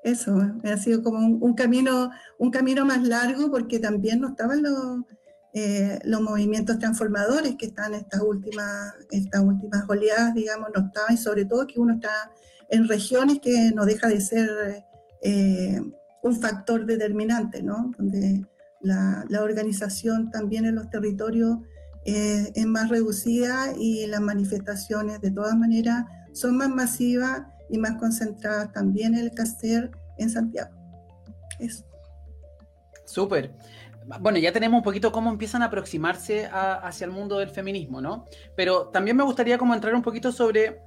eso, 0.03 0.38
ha 0.63 0.77
sido 0.77 1.01
como 1.01 1.20
un, 1.20 1.53
camino, 1.53 2.12
un 2.38 2.51
camino 2.51 2.86
más 2.86 3.03
largo 3.08 3.50
porque 3.50 3.80
también 3.80 4.20
no 4.20 4.30
estaban 4.30 4.62
los, 4.62 5.01
los 6.03 6.22
movimientos 6.22 6.80
transformadores 6.80 7.56
que 7.56 7.68
están 7.68 7.94
estas 7.94 8.22
últimas, 8.22 8.94
estas 9.12 9.42
últimas 9.44 9.88
oleadas, 9.88 10.34
digamos, 10.34 10.70
no 10.75 10.88
estaban, 10.88 11.13
y 11.13 11.18
sobre 11.18 11.46
todo 11.46 11.68
que 11.68 11.80
uno 11.80 11.94
está 11.94 12.32
en 12.70 12.88
regiones 12.88 13.39
que 13.39 13.72
no 13.74 13.86
deja 13.86 14.08
de 14.08 14.20
ser 14.20 14.50
eh, 15.22 15.80
un 16.22 16.36
factor 16.42 16.86
determinante, 16.86 17.62
¿no? 17.62 17.92
Donde 17.98 18.46
la, 18.82 19.25
organización 19.42 20.32
también 20.32 20.65
en 20.65 20.75
los 20.75 20.89
territorios 20.89 21.60
eh, 22.05 22.51
es 22.53 22.65
más 22.65 22.89
reducida 22.89 23.74
y 23.77 24.05
las 24.07 24.22
manifestaciones 24.22 25.22
de 25.22 25.31
todas 25.31 25.55
maneras 25.55 26.05
son 26.33 26.57
más 26.57 26.69
masivas 26.69 27.43
y 27.69 27.77
más 27.77 28.00
concentradas 28.00 28.72
también 28.72 29.13
en 29.13 29.22
el 29.22 29.31
CASTER 29.31 29.91
en 30.17 30.29
Santiago. 30.29 30.72
Eso. 31.60 31.86
Súper. 33.05 33.53
Bueno, 34.19 34.38
ya 34.38 34.51
tenemos 34.51 34.79
un 34.79 34.83
poquito 34.83 35.12
cómo 35.12 35.29
empiezan 35.29 35.62
a 35.62 35.65
aproximarse 35.65 36.50
hacia 36.51 37.05
el 37.05 37.12
mundo 37.12 37.38
del 37.38 37.50
feminismo, 37.50 38.01
¿no? 38.01 38.25
Pero 38.55 38.89
también 38.89 39.15
me 39.15 39.24
gustaría 39.24 39.57
como 39.57 39.74
entrar 39.74 39.95
un 39.95 40.01
poquito 40.01 40.31
sobre 40.31 40.81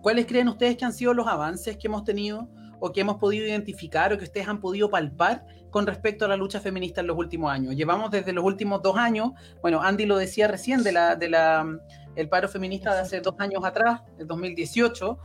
¿Cuáles 0.00 0.26
creen 0.26 0.48
ustedes 0.48 0.76
que 0.76 0.84
han 0.84 0.92
sido 0.92 1.12
los 1.12 1.26
avances 1.26 1.76
que 1.76 1.86
hemos 1.86 2.04
tenido 2.04 2.48
o 2.80 2.92
que 2.92 3.02
hemos 3.02 3.16
podido 3.16 3.46
identificar 3.46 4.12
o 4.12 4.18
que 4.18 4.24
ustedes 4.24 4.48
han 4.48 4.60
podido 4.60 4.90
palpar 4.90 5.44
con 5.70 5.86
respecto 5.86 6.24
a 6.24 6.28
la 6.28 6.36
lucha 6.36 6.60
feminista 6.60 7.00
en 7.00 7.06
los 7.06 7.16
últimos 7.16 7.52
años? 7.52 7.76
Llevamos 7.76 8.10
desde 8.10 8.32
los 8.32 8.44
últimos 8.44 8.82
dos 8.82 8.96
años, 8.96 9.30
bueno, 9.62 9.82
Andy 9.82 10.06
lo 10.06 10.16
decía 10.16 10.48
recién, 10.48 10.82
de 10.82 10.92
la, 10.92 11.78
el 12.16 12.28
paro 12.28 12.48
feminista 12.48 12.94
de 12.94 13.00
hace 13.02 13.20
dos 13.20 13.34
años 13.38 13.64
atrás, 13.64 14.02
el 14.18 14.26
2018, 14.26 15.18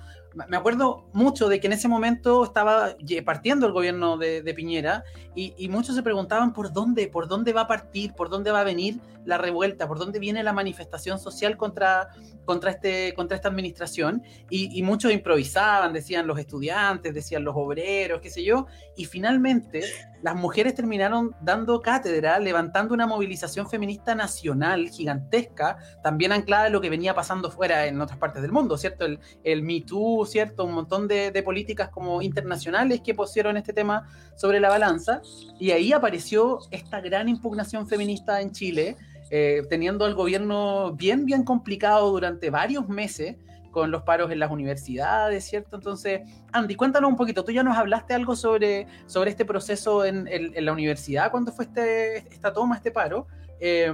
me 0.48 0.58
acuerdo 0.58 1.06
mucho 1.14 1.48
de 1.48 1.60
que 1.60 1.68
en 1.68 1.74
ese 1.74 1.88
momento 1.88 2.44
estaba 2.44 2.96
partiendo 3.24 3.68
el 3.68 3.74
gobierno 3.74 4.18
de, 4.18 4.54
Piñera 4.54 5.04
y, 5.34 5.68
muchos 5.70 5.96
se 5.96 6.04
preguntaban 6.04 6.54
por 6.54 6.72
dónde, 6.72 7.08
por 7.08 7.28
dónde 7.28 7.54
va 7.54 7.62
a 7.62 7.68
partir, 7.68 8.14
por 8.14 8.30
dónde 8.30 8.52
va 8.52 8.62
a 8.62 8.64
venir 8.64 9.00
la 9.26 9.38
revuelta, 9.38 9.88
por 9.88 9.98
dónde 9.98 10.20
viene 10.20 10.44
la 10.44 10.54
manifestación 10.54 11.20
social 11.20 11.58
contra, 11.58 12.10
contra, 12.46 12.72
este, 12.72 13.14
contra 13.16 13.36
esta 13.36 13.50
administración. 13.50 14.24
Y, 14.50 14.84
muchos 14.84 15.12
improvisaban, 15.12 15.94
decían 15.94 16.28
los 16.28 16.38
estudiantes, 16.38 17.14
decían 17.14 17.44
los 17.44 17.56
obreros, 17.58 18.22
qué 18.22 18.30
sé 18.30 18.44
yo. 18.44 18.68
Y 18.96 19.06
finalmente 19.06 19.84
las 20.22 20.36
mujeres 20.36 20.76
terminaron 20.76 21.36
dando 21.42 21.82
cátedra, 21.82 22.40
levantando 22.40 22.94
una 22.94 23.08
movilización 23.08 23.70
feminista 23.70 24.16
nacional 24.16 24.90
gigantesca, 24.90 25.78
también 26.04 26.32
anclada 26.32 26.68
en 26.68 26.74
lo 26.74 26.82
que 26.82 26.90
venía 26.90 27.14
pasando 27.14 27.52
fuera 27.52 27.86
en 27.88 28.00
otras 28.00 28.20
partes 28.20 28.42
del 28.42 28.52
mundo, 28.52 28.78
¿cierto? 28.78 29.06
El, 29.06 29.20
el 29.44 29.64
Me 29.64 29.82
Too, 29.82 30.25
¿cierto? 30.26 30.66
Un 30.66 30.74
montón 30.74 31.08
de, 31.08 31.32
políticas 31.44 31.90
como 31.90 32.22
internacionales 32.22 33.02
que 33.02 33.14
pusieron 33.14 33.58
este 33.58 33.74
tema 33.74 34.08
sobre 34.36 34.60
la 34.60 34.70
balanza. 34.70 35.22
Y 35.60 35.72
ahí 35.72 35.94
apareció 35.94 36.60
esta 36.72 37.02
gran 37.02 37.30
impugnación 37.30 37.88
feminista 37.88 38.42
en 38.42 38.52
Chile, 38.52 38.98
eh, 39.32 39.64
teniendo 39.70 40.06
al 40.06 40.16
gobierno 40.16 40.94
bien, 40.94 41.26
bien 41.26 41.44
complicado 41.44 42.10
durante 42.12 42.50
varios 42.50 42.88
meses 42.88 43.38
con 43.72 43.92
los 43.92 44.04
paros 44.04 44.32
en 44.32 44.40
las 44.40 44.52
universidades, 44.52 45.44
¿cierto? 45.44 45.76
Entonces, 45.76 46.22
Andy, 46.54 46.76
cuéntanos 46.76 47.10
un 47.10 47.18
poquito, 47.18 47.44
tú 47.44 47.52
ya 47.52 47.62
nos 47.62 47.78
hablaste 47.78 48.14
algo 48.14 48.36
sobre, 48.36 48.88
sobre 49.06 49.32
este 49.32 49.44
proceso 49.44 50.06
en, 50.06 50.30
la 50.64 50.72
universidad, 50.72 51.30
cuando 51.30 51.52
fue 51.52 51.66
este, 51.66 52.20
esta 52.34 52.54
toma, 52.54 52.78
este 52.78 52.92
paro. 52.92 53.28
Eh, 53.60 53.94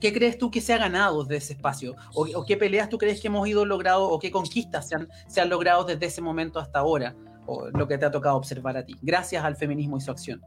¿Qué 0.00 0.12
crees 0.12 0.36
tú 0.36 0.50
que 0.50 0.60
se 0.60 0.74
ha 0.74 0.78
ganado 0.78 1.24
desde 1.24 1.36
ese 1.36 1.52
espacio? 1.54 1.96
¿O, 2.14 2.44
qué 2.44 2.56
peleas 2.56 2.88
tú 2.88 2.98
crees 2.98 3.20
que 3.20 3.28
hemos 3.28 3.48
ido 3.48 3.64
logrado 3.64 4.08
o 4.08 4.18
qué 4.18 4.30
conquistas 4.30 4.88
se 4.88 4.96
han, 4.96 5.08
se 5.26 5.40
han 5.40 5.48
logrado 5.48 5.84
desde 5.84 6.06
ese 6.06 6.20
momento 6.20 6.58
hasta 6.58 6.80
ahora? 6.80 7.14
O 7.46 7.68
lo 7.68 7.88
que 7.88 7.96
te 7.96 8.04
ha 8.04 8.10
tocado 8.10 8.36
observar 8.36 8.76
a 8.76 8.84
ti, 8.84 8.96
gracias 9.00 9.44
al 9.44 9.56
feminismo 9.56 9.96
y 9.96 10.00
su 10.00 10.10
acción. 10.10 10.42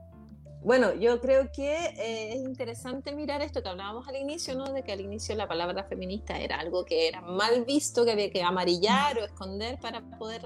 Bueno, 0.62 0.94
yo 0.94 1.22
creo 1.22 1.50
que 1.54 1.74
eh, 1.74 2.34
es 2.34 2.42
interesante 2.42 3.16
mirar 3.16 3.42
esto 3.42 3.64
que 3.64 3.70
hablábamos 3.70 4.08
al 4.10 4.18
inicio, 4.18 4.56
¿no? 4.56 4.66
De 4.66 4.84
que 4.84 4.92
al 4.92 5.00
inicio 5.00 5.34
la 5.36 5.48
palabra 5.48 5.86
feminista 5.86 6.38
era 6.38 6.60
algo 6.60 6.84
que 6.84 7.08
era 7.08 7.22
mal 7.22 7.64
visto, 7.64 8.04
que 8.04 8.12
había 8.12 8.30
que 8.30 8.44
amarillar 8.44 9.18
o 9.20 9.24
esconder 9.24 9.80
para 9.80 10.02
poder 10.18 10.42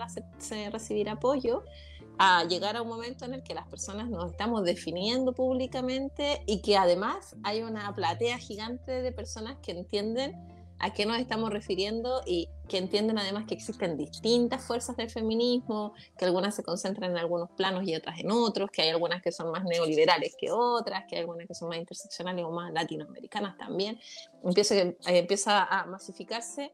recibir 0.71 1.09
apoyo 1.09 1.63
a 2.17 2.43
llegar 2.45 2.75
a 2.75 2.81
un 2.81 2.87
momento 2.87 3.25
en 3.25 3.33
el 3.33 3.43
que 3.43 3.53
las 3.53 3.67
personas 3.67 4.09
nos 4.09 4.31
estamos 4.31 4.63
definiendo 4.63 5.33
públicamente 5.33 6.43
y 6.45 6.61
que 6.61 6.77
además 6.77 7.35
hay 7.43 7.61
una 7.61 7.93
platea 7.93 8.37
gigante 8.37 9.01
de 9.01 9.11
personas 9.11 9.57
que 9.61 9.71
entienden 9.71 10.35
a 10.79 10.91
qué 10.91 11.05
nos 11.05 11.17
estamos 11.17 11.49
refiriendo 11.49 12.23
y 12.25 12.49
que 12.67 12.77
entienden 12.77 13.17
además 13.17 13.45
que 13.47 13.53
existen 13.53 13.95
distintas 13.95 14.65
fuerzas 14.65 14.97
del 14.97 15.09
feminismo, 15.09 15.93
que 16.17 16.25
algunas 16.25 16.55
se 16.55 16.63
concentran 16.63 17.11
en 17.11 17.17
algunos 17.17 17.49
planos 17.51 17.87
y 17.87 17.95
otras 17.95 18.19
en 18.19 18.29
otros, 18.31 18.69
que 18.69 18.81
hay 18.81 18.89
algunas 18.89 19.21
que 19.21 19.31
son 19.31 19.49
más 19.51 19.63
neoliberales 19.63 20.35
que 20.37 20.51
otras, 20.51 21.05
que 21.07 21.15
hay 21.15 21.21
algunas 21.21 21.47
que 21.47 21.55
son 21.55 21.69
más 21.69 21.77
interseccionales 21.77 22.43
o 22.43 22.51
más 22.51 22.73
latinoamericanas 22.73 23.57
también. 23.57 23.97
Empieza, 24.43 24.75
eh, 24.75 24.97
empieza 25.05 25.63
a 25.63 25.85
masificarse 25.85 26.73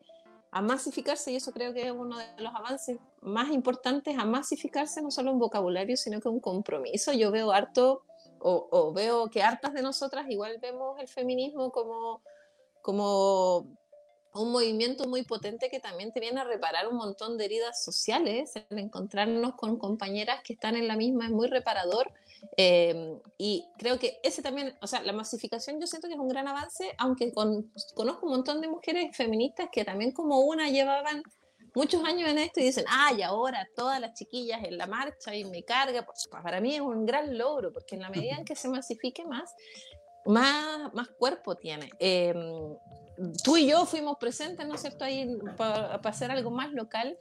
a 0.52 0.62
masificarse, 0.62 1.32
y 1.32 1.36
eso 1.36 1.52
creo 1.52 1.74
que 1.74 1.86
es 1.86 1.92
uno 1.92 2.18
de 2.18 2.26
los 2.38 2.54
avances 2.56 2.98
más 3.22 3.50
importantes, 3.50 4.18
a 4.18 4.26
masificarse 4.26 5.02
no 5.02 5.12
solo 5.12 5.32
un 5.32 5.40
vocabulario, 5.40 5.96
sino 5.96 6.20
que 6.20 6.30
un 6.30 6.40
compromiso. 6.40 7.14
Yo 7.14 7.32
veo 7.32 7.52
harto, 7.52 8.04
o, 8.40 8.92
veo 8.94 9.30
que 9.30 9.44
hartas 9.44 9.74
de 9.74 9.82
nosotras 9.82 10.26
igual 10.30 10.58
vemos 10.62 11.00
el 11.00 11.08
feminismo 11.08 11.72
como, 11.72 12.22
como 12.82 13.68
un 14.34 14.52
movimiento 14.52 15.08
muy 15.08 15.24
potente 15.24 15.70
que 15.70 15.80
también 15.80 16.12
te 16.14 16.20
viene 16.20 16.40
a 16.40 16.46
reparar 16.46 16.88
un 16.88 16.96
montón 16.96 17.38
de 17.38 17.46
heridas 17.46 17.84
sociales. 17.84 18.54
El 18.70 18.80
encontrarnos 18.80 19.56
con 19.56 19.78
compañeras 19.78 20.42
que 20.44 20.54
están 20.54 20.76
en 20.76 20.88
la 20.88 20.96
misma 20.96 21.26
es 21.26 21.32
muy 21.32 21.48
reparador 21.48 22.12
Em, 22.58 23.20
y 23.38 23.66
creo 23.78 24.00
que 24.00 24.20
ese 24.24 24.42
también, 24.42 24.76
o 24.82 24.88
sea, 24.88 25.02
la 25.02 25.14
masificación 25.14 25.80
yo 25.80 25.88
siento 25.88 26.08
que 26.08 26.14
es 26.14 26.20
un 26.20 26.28
gran 26.28 26.48
avance, 26.48 26.94
aunque 26.98 27.32
conozco 27.34 28.26
un 28.26 28.32
montón 28.32 28.62
de 28.62 28.68
mujeres 28.68 29.16
feministas 29.16 29.70
que 29.72 29.86
también 29.86 30.12
como 30.12 30.40
una 30.42 30.70
llevaban 30.70 31.24
muchos 31.76 32.04
años 32.04 32.30
en 32.30 32.40
esto 32.40 32.60
y 32.60 32.64
dicen, 32.64 32.86
ay, 32.90 33.22
ahora 33.22 33.68
todas 33.76 34.00
las 34.00 34.14
chiquillas 34.14 34.64
en 34.64 34.78
la 34.78 34.88
marcha 34.88 35.36
y 35.36 35.46
me 35.46 35.64
carga, 35.64 36.06
pues, 36.06 36.28
para 36.28 36.60
mí 36.60 36.76
es 36.76 36.82
un 36.82 37.06
gran 37.06 37.38
logro, 37.38 37.72
porque 37.72 37.96
en 37.96 38.02
la 38.02 38.10
medida 38.10 38.36
en 38.36 38.46
que 38.46 38.56
se 38.56 38.70
masifique 38.70 39.26
más, 39.26 39.54
más, 40.26 40.94
más 40.94 41.08
cuerpo 41.10 41.56
tiene. 41.56 41.90
Em, 42.00 42.76
tú 43.44 43.58
y 43.58 43.68
yo 43.68 43.86
fuimos 43.86 44.18
presentes, 44.18 44.68
¿no 44.68 44.76
es 44.76 44.82
cierto?, 44.82 45.06
ahí 45.06 45.38
para 45.58 45.96
hacer 45.96 46.32
algo 46.32 46.52
más 46.52 46.72
local. 46.72 47.18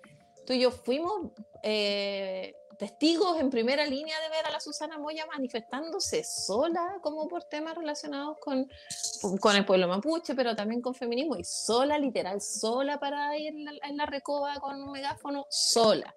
Tú 0.47 0.53
y 0.53 0.61
yo 0.61 0.71
fuimos 0.71 1.31
eh, 1.63 2.55
testigos 2.79 3.41
en 3.41 3.51
primera 3.51 3.85
línea 3.85 4.19
de 4.21 4.29
ver 4.29 4.47
a 4.47 4.53
la 4.53 4.61
Susana 4.61 4.99
Moya 4.99 5.27
manifestándose 5.27 6.23
sola, 6.23 6.99
como 7.03 7.27
por 7.29 7.45
temas 7.45 7.77
relacionados 7.77 8.39
con, 8.39 8.71
con 9.41 9.57
el 9.57 9.65
pueblo 9.65 9.89
mapuche, 9.89 10.35
pero 10.35 10.55
también 10.55 10.81
con 10.81 10.95
feminismo, 10.95 11.37
y 11.37 11.45
sola, 11.45 11.99
literal, 11.99 12.41
sola 12.41 13.01
para 13.01 13.37
ir 13.37 13.53
en 13.83 13.97
la, 13.97 14.07
recoba 14.07 14.61
con 14.61 14.81
un 14.81 14.93
megáfono, 14.93 15.47
sola. 15.51 16.15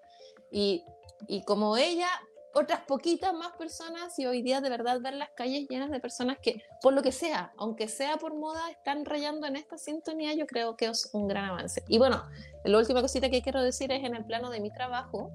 Y, 0.51 0.85
y 1.27 1.43
como 1.43 1.77
ella 1.77 2.07
otras 2.53 2.81
poquitas 2.81 3.33
más 3.33 3.53
personas 3.53 4.17
y 4.19 4.25
hoy 4.25 4.41
día 4.41 4.61
de 4.61 4.69
verdad 4.69 4.99
ver 5.01 5.13
las 5.13 5.29
calles 5.31 5.67
llenas 5.69 5.89
de 5.89 5.99
personas 5.99 6.37
que, 6.39 6.61
por 6.81 6.93
lo 6.93 7.01
que 7.01 7.11
sea, 7.11 7.53
aunque 7.57 7.87
sea 7.87 8.17
por 8.17 8.35
moda, 8.35 8.69
están 8.69 9.05
rayando 9.05 9.47
en 9.47 9.55
esta 9.55 9.77
sintonía, 9.77 10.33
yo 10.33 10.45
creo 10.45 10.75
que 10.75 10.85
es 10.85 11.09
un 11.13 11.27
gran 11.27 11.45
avance. 11.45 11.83
Y 11.87 11.97
bueno, 11.97 12.23
la 12.65 12.77
última 12.77 13.01
cosita 13.01 13.29
que 13.29 13.41
quiero 13.41 13.63
decir 13.63 13.91
es 13.91 14.03
en 14.03 14.15
el 14.15 14.25
plano 14.25 14.49
de 14.49 14.59
mi 14.59 14.71
trabajo, 14.71 15.31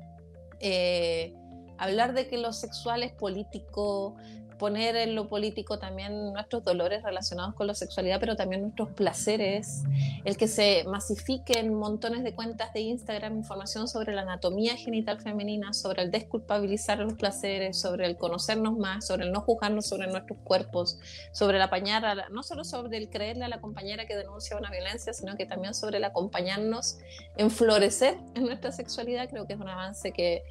eh, 0.60 1.34
hablar 1.78 2.14
de 2.14 2.26
que 2.28 2.38
lo 2.38 2.52
sexual 2.52 3.02
es 3.02 3.12
político, 3.12 4.16
poner 4.58 4.96
en 4.96 5.14
lo 5.14 5.28
político 5.28 5.78
también 5.78 6.32
nuestros 6.32 6.64
dolores 6.64 7.02
relacionados 7.02 7.54
con 7.54 7.66
la 7.66 7.74
sexualidad, 7.74 8.20
pero 8.20 8.36
también 8.36 8.62
nuestros 8.62 8.90
placeres, 8.90 9.84
el 10.24 10.36
que 10.36 10.48
se 10.48 10.84
masifiquen 10.84 11.74
montones 11.74 12.24
de 12.24 12.34
cuentas 12.34 12.72
de 12.72 12.80
Instagram 12.80 13.36
información 13.36 13.88
sobre 13.88 14.14
la 14.14 14.22
anatomía 14.22 14.76
genital 14.76 15.20
femenina, 15.20 15.72
sobre 15.72 16.02
el 16.02 16.10
desculpabilizar 16.10 16.98
los 16.98 17.14
placeres, 17.14 17.78
sobre 17.78 18.06
el 18.06 18.16
conocernos 18.16 18.76
más, 18.76 19.06
sobre 19.06 19.24
el 19.24 19.32
no 19.32 19.40
juzgarnos 19.40 19.86
sobre 19.86 20.06
nuestros 20.06 20.38
cuerpos, 20.44 20.98
sobre 21.32 21.56
el 21.56 21.62
apañar, 21.62 22.30
no 22.30 22.42
solo 22.42 22.64
sobre 22.64 22.96
el 22.98 23.08
creerle 23.08 23.44
a 23.44 23.48
la 23.48 23.60
compañera 23.60 24.06
que 24.06 24.16
denuncia 24.16 24.56
una 24.56 24.70
violencia, 24.70 25.12
sino 25.12 25.36
que 25.36 25.46
también 25.46 25.74
sobre 25.74 25.98
el 25.98 26.04
acompañarnos 26.04 26.98
en 27.36 27.50
florecer 27.50 28.18
en 28.34 28.44
nuestra 28.44 28.72
sexualidad, 28.72 29.28
creo 29.28 29.46
que 29.46 29.54
es 29.54 29.60
un 29.60 29.68
avance 29.68 30.12
que 30.12 30.44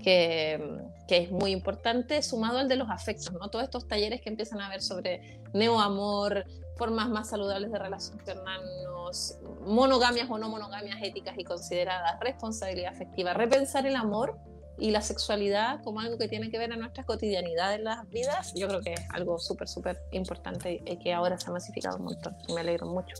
que, 0.00 0.60
es 1.08 1.30
muy 1.30 1.50
importante, 1.50 2.22
sumado 2.22 2.58
al 2.58 2.68
de 2.68 2.76
los 2.76 2.88
afectos, 2.88 3.32
¿no? 3.32 3.48
Todos 3.48 3.64
estos 3.64 3.88
talleres 3.88 4.20
que 4.20 4.28
empiezan 4.28 4.60
a 4.60 4.68
ver 4.68 4.80
sobre 4.80 5.40
neoamor, 5.52 6.44
formas 6.76 7.08
más 7.08 7.28
saludables 7.28 7.72
de 7.72 7.78
relacionarnos, 7.78 9.38
monogamias 9.66 10.30
o 10.30 10.38
no 10.38 10.48
monogamias 10.48 10.98
éticas 11.02 11.34
y 11.36 11.44
consideradas, 11.44 12.18
responsabilidad 12.20 12.94
afectiva, 12.94 13.34
repensar 13.34 13.86
el 13.86 13.96
amor 13.96 14.38
y 14.78 14.90
la 14.92 15.02
sexualidad 15.02 15.82
como 15.82 16.00
algo 16.00 16.16
que 16.16 16.28
tiene 16.28 16.50
que 16.50 16.58
ver 16.58 16.72
en 16.72 16.80
nuestra 16.80 17.04
cotidianidad 17.04 17.74
en 17.74 17.84
las 17.84 18.08
vidas, 18.08 18.54
yo 18.54 18.66
creo 18.68 18.80
que 18.80 18.94
es 18.94 19.02
algo 19.10 19.38
súper, 19.38 19.68
súper 19.68 20.00
importante 20.12 20.82
y 20.84 20.96
que 20.96 21.12
ahora 21.12 21.38
se 21.38 21.50
ha 21.50 21.52
masificado 21.52 21.98
un 21.98 22.04
montón 22.04 22.36
me 22.54 22.60
alegro 22.60 22.86
mucho. 22.86 23.14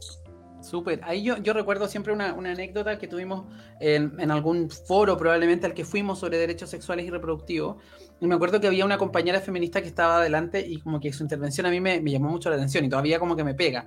Súper. 0.60 1.00
Ahí 1.04 1.22
yo, 1.22 1.38
yo 1.38 1.52
recuerdo 1.52 1.88
siempre 1.88 2.12
una, 2.12 2.34
una 2.34 2.52
anécdota 2.52 2.98
que 2.98 3.08
tuvimos 3.08 3.46
en, 3.80 4.30
algún 4.30 4.70
foro 4.70 5.16
probablemente 5.16 5.66
al 5.66 5.74
que 5.74 5.84
fuimos 5.84 6.18
sobre 6.18 6.38
derechos 6.38 6.70
sexuales 6.70 7.06
y 7.06 7.10
reproductivos. 7.10 7.76
Y 8.20 8.26
me 8.26 8.34
acuerdo 8.34 8.60
que 8.60 8.66
había 8.66 8.84
una 8.84 8.98
compañera 8.98 9.40
feminista 9.40 9.80
que 9.80 9.88
estaba 9.88 10.18
adelante 10.18 10.60
y 10.66 10.80
como 10.80 11.00
que 11.00 11.12
su 11.12 11.22
intervención 11.22 11.66
a 11.66 11.70
mí 11.70 11.80
me 11.80 12.02
llamó 12.02 12.28
mucho 12.28 12.50
la 12.50 12.56
atención 12.56 12.84
y 12.84 12.88
todavía 12.88 13.18
como 13.18 13.34
que 13.34 13.44
me 13.44 13.54
pega. 13.54 13.86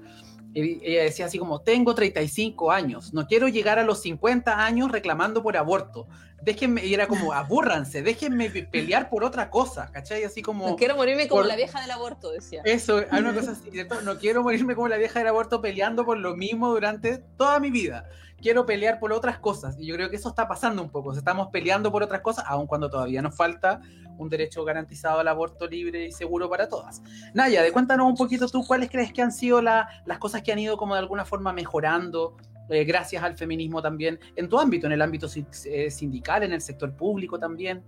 Ella 0.54 1.04
decía 1.04 1.26
así 1.26 1.38
como, 1.40 1.62
tengo 1.62 1.96
35 1.96 2.72
años, 2.72 3.14
no 3.14 3.28
quiero 3.28 3.48
llegar 3.48 3.80
a 3.80 3.84
los 3.84 4.02
50 4.02 4.64
años 4.64 4.92
reclamando 4.92 5.42
por 5.42 5.58
aborto. 5.58 6.08
Déjenme, 6.44 6.86
y 6.86 6.94
era 6.94 7.08
como, 7.08 7.32
abúrranse, 7.32 8.02
déjenme 8.02 8.50
pelear 8.50 9.10
por 9.10 9.24
otra 9.24 9.50
cosa, 9.50 9.90
¿cachai? 9.94 10.26
Así 10.26 10.42
como... 10.42 10.68
No 10.68 10.76
quiero 10.76 10.98
morirme 10.98 11.30
como 11.30 11.44
la 11.44 11.56
vieja 11.56 11.80
del 11.80 11.92
aborto, 11.92 12.32
decía. 12.32 12.62
Eso, 12.66 13.02
hay 13.10 13.22
una 13.22 13.34
cosa 13.40 13.52
así, 13.52 13.72
no 14.04 14.20
quiero 14.20 14.44
morirme 14.44 14.76
como 14.76 14.90
la 14.90 14.98
vieja 14.98 15.20
del 15.20 15.30
aborto 15.30 15.62
peleando 15.62 16.06
por 16.06 16.18
lo 16.18 16.36
mismo 16.36 16.70
durante 16.70 17.20
toda 17.38 17.60
mi 17.62 17.72
vida. 17.72 18.10
Quiero 18.44 18.66
pelear 18.66 19.00
por 19.00 19.14
otras 19.14 19.40
cosas. 19.40 19.78
Y 19.80 19.86
yo 19.86 19.96
creo 19.96 20.10
que 20.10 20.18
eso 20.18 20.28
está 20.28 20.50
pasando 20.50 20.82
un 20.82 20.90
poco. 20.90 21.14
Estamos 21.14 21.48
peleando 21.48 21.94
por 21.94 22.04
otras 22.04 22.20
cosas, 22.20 22.44
aun 22.46 22.68
cuando 22.68 22.90
todavía 22.90 23.22
nos 23.22 23.36
falta 23.36 23.80
un 24.18 24.28
derecho 24.28 24.66
garantizado 24.66 25.20
al 25.22 25.28
aborto 25.30 25.66
libre 25.66 26.08
y 26.08 26.12
seguro 26.12 26.50
para 26.50 26.68
todas. 26.68 27.02
Naya, 27.34 27.64
de 27.64 27.72
cuéntanos 27.72 28.06
un 28.06 28.18
poquito 28.18 28.48
tú 28.50 28.66
cuáles 28.68 28.92
crees 28.92 29.14
que 29.14 29.22
han 29.22 29.32
sido 29.32 29.62
las 29.62 30.20
cosas 30.20 30.44
que 30.44 30.52
han 30.52 30.60
ido 30.60 30.76
como 30.76 30.94
de 30.94 31.00
alguna 31.00 31.24
forma 31.24 31.54
mejorando 31.54 32.36
eh, 32.70 32.84
gracias 32.84 33.24
al 33.24 33.36
feminismo 33.36 33.82
también 33.82 34.20
en 34.36 34.50
tu 34.50 34.60
ámbito, 34.60 34.88
en 34.88 34.94
el 34.94 35.02
ámbito 35.02 35.28
eh, 35.66 35.90
sindical, 35.90 36.44
en 36.44 36.52
el 36.52 36.62
sector 36.62 36.94
público 36.96 37.40
también. 37.40 37.82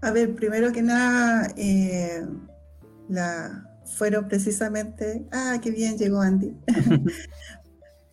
A 0.00 0.12
ver, 0.12 0.32
primero 0.34 0.72
que 0.72 0.82
nada, 0.82 1.48
eh, 1.56 2.24
la, 3.08 3.66
fueron 3.86 4.28
precisamente, 4.28 5.24
ah, 5.32 5.58
qué 5.62 5.70
bien 5.70 5.96
llegó 5.96 6.20
Andy, 6.20 6.54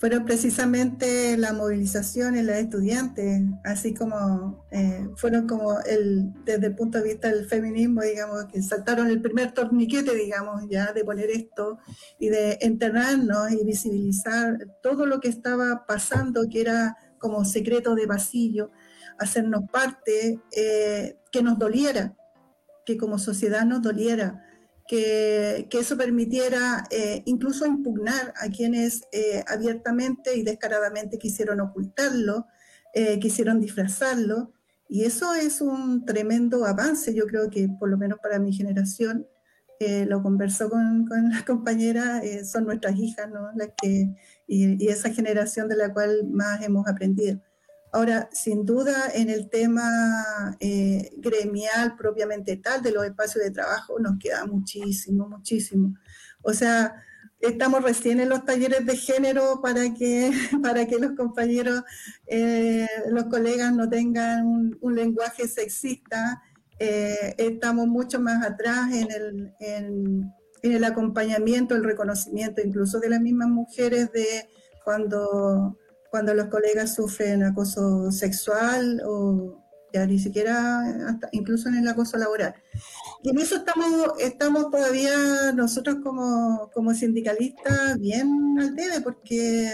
fueron 0.04 0.26
precisamente 0.26 1.38
la 1.38 1.54
movilización 1.54 2.36
en 2.36 2.48
las 2.48 2.58
estudiantes, 2.58 3.42
así 3.64 3.94
como 3.94 4.68
eh, 4.70 5.08
fueron 5.16 5.48
como 5.48 5.80
el, 5.80 6.30
desde 6.44 6.68
el 6.68 6.76
punto 6.76 6.98
de 6.98 7.06
vista 7.06 7.30
del 7.30 7.46
feminismo, 7.46 8.02
digamos, 8.02 8.44
que 8.52 8.62
saltaron 8.62 9.08
el 9.08 9.22
primer 9.22 9.54
torniquete, 9.54 10.14
digamos, 10.14 10.64
ya 10.70 10.92
de 10.92 11.06
poner 11.06 11.30
esto 11.30 11.80
y 12.20 12.28
de 12.28 12.58
enterrarnos 12.60 13.50
y 13.54 13.64
visibilizar 13.64 14.58
todo 14.82 15.06
lo 15.06 15.22
que 15.22 15.30
estaba 15.30 15.86
pasando, 15.88 16.50
que 16.52 16.60
era 16.60 16.98
como 17.18 17.46
secreto 17.46 17.96
de 17.96 18.06
pasillo, 18.06 18.72
hacernos 19.20 19.70
parte, 19.72 20.42
eh, 20.52 21.18
que 21.32 21.42
nos 21.42 21.58
doliera, 21.58 22.14
que 22.86 22.98
como 22.98 23.18
sociedad 23.20 23.64
nos 23.64 23.82
doliera 23.82 24.44
que, 24.88 25.68
eso 25.72 25.98
permitiera 25.98 26.86
eh, 26.90 27.24
incluso 27.26 27.66
impugnar 27.66 28.34
a 28.40 28.50
quienes 28.50 29.04
eh, 29.12 29.44
abiertamente 29.48 30.36
y 30.36 30.44
descaradamente 30.44 31.18
quisieron 31.18 31.62
ocultarlo, 31.62 32.48
eh, 32.94 33.20
quisieron 33.20 33.60
disfrazarlo. 33.60 34.54
Y 34.90 35.06
eso 35.06 35.34
es 35.34 35.62
un 35.62 36.06
tremendo 36.06 36.66
avance, 36.66 37.14
yo 37.14 37.26
creo 37.26 37.50
que 37.50 37.68
por 37.80 37.90
lo 37.90 37.98
menos 37.98 38.20
para 38.20 38.40
mi 38.40 38.54
generación, 38.54 39.28
lo 40.08 40.24
conversó 40.24 40.70
con, 40.70 41.06
con 41.06 41.30
las 41.32 41.44
compañeras, 41.44 42.24
son 42.50 42.64
nuestras 42.64 42.96
hijas, 42.98 43.30
¿no? 43.30 43.52
Las 43.54 43.72
que, 43.76 44.16
y 44.48 44.88
esa 44.88 45.10
generación 45.10 45.68
de 45.68 45.76
la 45.76 45.92
cual 45.92 46.26
más 46.32 46.64
hemos 46.64 46.88
aprendido. 46.88 47.42
Ahora, 47.94 48.28
sin 48.34 48.66
duda, 48.66 49.12
en 49.14 49.30
el 49.30 49.52
tema 49.52 50.58
eh, 50.60 51.12
gremial 51.18 51.96
propiamente 51.96 52.58
tal 52.58 52.82
de 52.82 52.92
los 52.92 53.06
espacios 53.06 53.44
de 53.44 53.52
trabajo 53.52 54.00
nos 54.00 54.18
queda 54.18 54.48
muchísimo, 54.48 55.30
muchísimo. 55.30 55.94
O 56.42 56.54
sea, 56.54 56.96
estamos 57.40 57.84
recién 57.84 58.20
en 58.20 58.30
los 58.30 58.46
talleres 58.46 58.84
de 58.84 58.98
género 58.98 59.62
para 59.62 59.94
que, 59.94 60.32
para 60.64 60.88
que 60.88 60.98
los 60.98 61.12
compañeros, 61.12 61.84
eh, 62.26 62.88
los 63.12 63.26
colegas 63.26 63.72
no 63.72 63.88
tengan 63.88 64.76
un, 64.82 64.96
lenguaje 64.96 65.48
sexista. 65.48 66.42
Eh, 66.80 67.36
estamos 67.38 67.86
mucho 67.86 68.20
más 68.20 68.44
atrás 68.44 68.92
en 68.92 69.12
el, 69.12 69.54
en 69.60 70.34
el 70.64 70.84
acompañamiento, 70.84 71.76
el 71.76 71.84
reconocimiento 71.84 72.60
incluso 72.66 73.00
de 73.00 73.10
las 73.10 73.22
mismas 73.22 73.50
mujeres 73.50 74.12
de 74.12 74.50
cuando 74.84 75.78
cuando 76.14 76.36
los 76.36 76.46
colegas 76.46 76.94
sufren 76.94 77.42
acoso 77.42 78.12
sexual 78.12 79.02
o 79.04 79.60
ya 79.92 80.06
ni 80.06 80.20
siquiera, 80.20 81.10
hasta 81.10 81.28
incluso 81.32 81.70
en 81.70 81.78
el 81.78 81.88
acoso 81.88 82.20
laboral. 82.20 82.54
Y 83.24 83.32
en 83.32 83.40
eso 83.40 83.56
estamos, 83.56 84.12
estamos 84.20 84.70
todavía 84.70 85.52
nosotros 85.56 85.98
como, 86.04 86.70
como 86.72 86.94
sindicalistas 86.94 87.98
bien 87.98 88.30
al 88.60 88.76
debe, 88.76 89.02
porque 89.02 89.74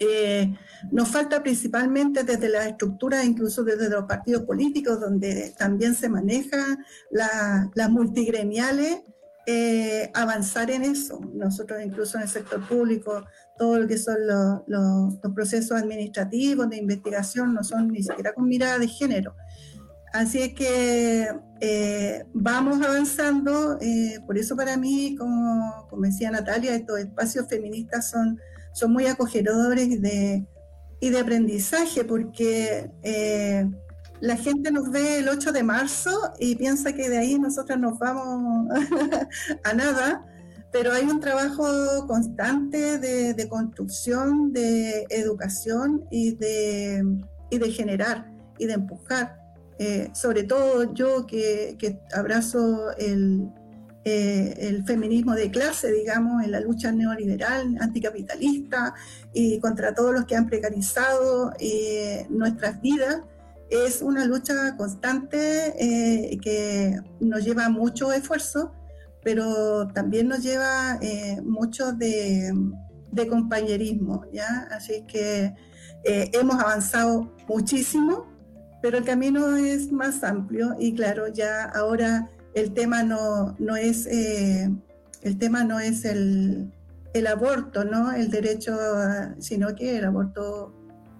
eh, 0.00 0.52
nos 0.90 1.08
falta 1.08 1.40
principalmente 1.44 2.24
desde 2.24 2.48
las 2.48 2.66
estructuras, 2.66 3.24
incluso 3.24 3.62
desde 3.62 3.88
los 3.88 4.06
partidos 4.06 4.42
políticos, 4.42 4.98
donde 4.98 5.54
también 5.56 5.94
se 5.94 6.08
manejan 6.08 6.84
las 7.12 7.88
multigremiales, 7.88 9.02
eh, 9.46 10.10
avanzar 10.12 10.72
en 10.72 10.82
eso. 10.82 11.20
Nosotros 11.34 11.80
incluso 11.84 12.18
en 12.18 12.24
el 12.24 12.28
sector 12.28 12.66
público 12.66 13.24
todo 13.60 13.78
lo 13.78 13.86
que 13.86 13.98
son 13.98 14.16
los, 14.66 15.16
procesos 15.34 15.72
administrativos 15.78 16.70
de 16.70 16.78
investigación 16.78 17.52
no 17.52 17.62
son 17.62 17.88
ni 17.88 18.02
siquiera 18.02 18.32
con 18.32 18.48
mirada 18.48 18.78
de 18.78 18.88
género. 18.88 19.34
Así 20.14 20.40
es 20.40 20.54
que 20.54 21.28
eh, 21.60 22.24
vamos 22.32 22.80
avanzando, 22.80 23.76
eh, 23.82 24.18
por 24.26 24.38
eso 24.38 24.56
para 24.56 24.78
mí, 24.78 25.14
como, 25.14 25.86
como, 25.90 26.02
decía 26.04 26.30
Natalia, 26.30 26.74
estos 26.74 27.00
espacios 27.00 27.48
feministas 27.48 28.08
son, 28.08 28.40
son 28.72 28.94
muy 28.94 29.06
acogedores 29.06 30.00
de, 30.00 30.46
y 30.98 31.10
de 31.10 31.20
aprendizaje, 31.20 32.02
porque 32.04 32.90
eh, 33.02 33.68
la 34.20 34.36
gente 34.36 34.72
nos 34.72 34.90
ve 34.90 35.18
el 35.18 35.28
8 35.28 35.52
de 35.52 35.62
marzo 35.62 36.32
y 36.38 36.56
piensa 36.56 36.94
que 36.94 37.10
de 37.10 37.18
ahí 37.18 37.38
nosotros 37.38 37.78
nos 37.78 37.98
vamos 37.98 38.70
a 39.64 39.74
nada, 39.74 40.24
pero 40.72 40.92
hay 40.92 41.04
un 41.04 41.20
trabajo 41.20 42.06
constante 42.06 42.98
de, 42.98 43.48
construcción, 43.48 44.52
de 44.52 45.06
educación 45.10 46.04
y 46.10 46.36
de, 46.36 47.04
y 47.50 47.58
de 47.58 47.70
generar 47.72 48.30
y 48.58 48.66
de 48.66 48.74
empujar. 48.74 49.36
Eh, 49.78 50.10
sobre 50.14 50.44
todo 50.44 50.92
yo 50.94 51.26
que, 51.26 51.76
abrazo 52.14 52.94
el, 52.98 53.48
eh, 54.04 54.54
el, 54.58 54.84
feminismo 54.84 55.34
de 55.34 55.50
clase, 55.50 55.90
digamos, 55.90 56.44
en 56.44 56.52
la 56.52 56.60
lucha 56.60 56.92
neoliberal, 56.92 57.76
anticapitalista 57.80 58.94
y 59.32 59.58
contra 59.58 59.94
todos 59.94 60.12
los 60.12 60.26
que 60.26 60.36
han 60.36 60.46
precarizado 60.46 61.52
eh, 61.58 62.26
nuestras 62.28 62.80
vidas, 62.80 63.22
es 63.70 64.02
una 64.02 64.24
lucha 64.26 64.76
constante 64.76 65.74
que 66.42 67.00
nos 67.20 67.44
lleva 67.44 67.68
mucho 67.68 68.12
esfuerzo 68.12 68.72
pero 69.22 69.88
también 69.88 70.28
nos 70.28 70.42
lleva 70.42 70.98
eh, 71.00 71.40
mucho 71.42 71.92
de, 71.92 72.52
compañerismo, 73.28 74.24
¿ya? 74.32 74.68
Así 74.70 75.04
que 75.06 75.54
eh, 76.04 76.30
hemos 76.32 76.58
avanzado 76.58 77.34
muchísimo, 77.48 78.26
pero 78.80 78.98
el 78.98 79.04
camino 79.04 79.56
es 79.56 79.92
más 79.92 80.24
amplio 80.24 80.74
y 80.78 80.94
claro, 80.94 81.28
ya 81.28 81.64
ahora 81.64 82.30
el 82.54 82.72
tema 82.72 83.02
no, 83.02 83.56
no 83.58 83.76
es, 83.76 84.06
eh, 84.06 84.70
el 85.22 85.38
tema 85.38 85.64
no 85.64 85.80
es 85.80 86.04
el, 86.04 86.72
el, 87.12 87.26
aborto, 87.26 87.84
¿no? 87.84 88.12
El 88.12 88.30
derecho, 88.30 88.78
sino 89.38 89.74
que 89.74 89.98
el 89.98 90.04
aborto 90.06 90.74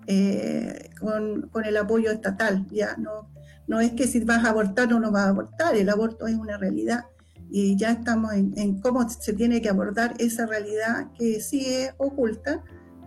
eh, 0.07 0.91
con, 0.99 1.51
con, 1.51 1.67
el 1.67 1.77
apoyo 1.77 2.11
estatal, 2.11 2.67
ya 2.71 2.97
no, 2.97 3.31
no 3.67 3.81
es 3.81 3.93
que 3.93 4.07
si 4.07 4.25
vas 4.25 4.45
a 4.45 4.51
abortar 4.51 4.93
o 4.95 5.01
no 5.01 5.13
vas 5.13 5.27
a 5.27 5.29
abortar, 5.29 5.77
el 5.77 5.91
aborto 5.91 6.27
es 6.27 6.35
una 6.35 6.57
realidad 6.57 7.05
y 7.51 7.77
ya 7.77 7.93
estamos 7.93 8.33
en, 8.33 8.53
en 8.57 8.81
cómo 8.81 9.09
se 9.09 9.33
tiene 9.33 9.61
que 9.61 9.69
abordar 9.69 10.15
esa 10.19 10.47
realidad 10.47 11.09
que 11.19 11.41
sí 11.41 11.65
es 11.67 11.93
oculta, 11.99 12.63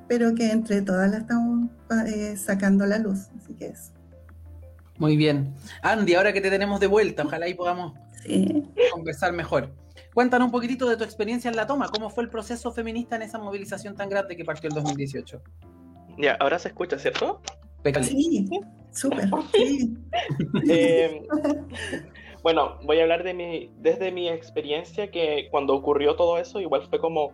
pero 0.08 0.36
que 0.36 0.52
entre 0.52 0.82
todas 0.82 1.10
la 1.10 1.18
estamos 1.18 1.70
eh, 2.08 2.36
sacando 2.38 2.84
a 2.84 2.88
la 2.88 2.98
luz, 2.98 3.30
así 3.38 3.54
que 3.54 3.68
eso. 3.68 3.92
Muy 4.98 5.18
bien. 5.18 5.54
Andy, 5.82 6.14
ahora 6.14 6.34
que 6.34 6.42
te 6.42 6.50
tenemos 6.50 6.80
de 6.80 6.88
vuelta, 6.88 7.24
ojalá 7.24 7.48
y 7.48 7.54
podamos 7.54 7.94
conversar 8.92 9.34
mejor. 9.34 9.74
Cuéntanos 10.14 10.46
un 10.46 10.52
poquitito 10.52 10.88
de 10.88 10.98
tu 10.98 11.04
experiencia 11.04 11.50
en 11.50 11.56
la 11.56 11.66
toma. 11.66 11.90
¿Cómo 11.90 12.10
fue 12.10 12.24
el 12.24 12.30
proceso 12.30 12.72
feminista 12.72 13.16
en 13.16 13.24
esa 13.24 13.40
movilización 13.40 13.96
tan 13.96 14.10
grande 14.10 14.36
que 14.36 14.46
partió 14.46 14.70
el 14.70 14.76
2018? 14.76 15.42
Ya, 16.20 16.36
ahora 16.40 16.60
se 16.60 16.68
escucha, 16.68 17.00
¿cierto? 17.00 17.42
Sí, 18.02 18.50
súper. 18.92 19.30
Eh, 20.70 21.22
bueno, 22.44 22.78
voy 22.84 23.00
a 23.00 23.04
hablar 23.04 23.24
de 23.24 23.34
mi, 23.34 23.72
desde 23.78 24.12
mi 24.12 24.30
experiencia 24.30 25.10
que 25.10 25.48
cuando 25.50 25.74
ocurrió 25.74 26.16
todo 26.16 26.38
eso, 26.38 26.60
igual 26.60 26.84
fue 26.90 27.00
como, 27.00 27.32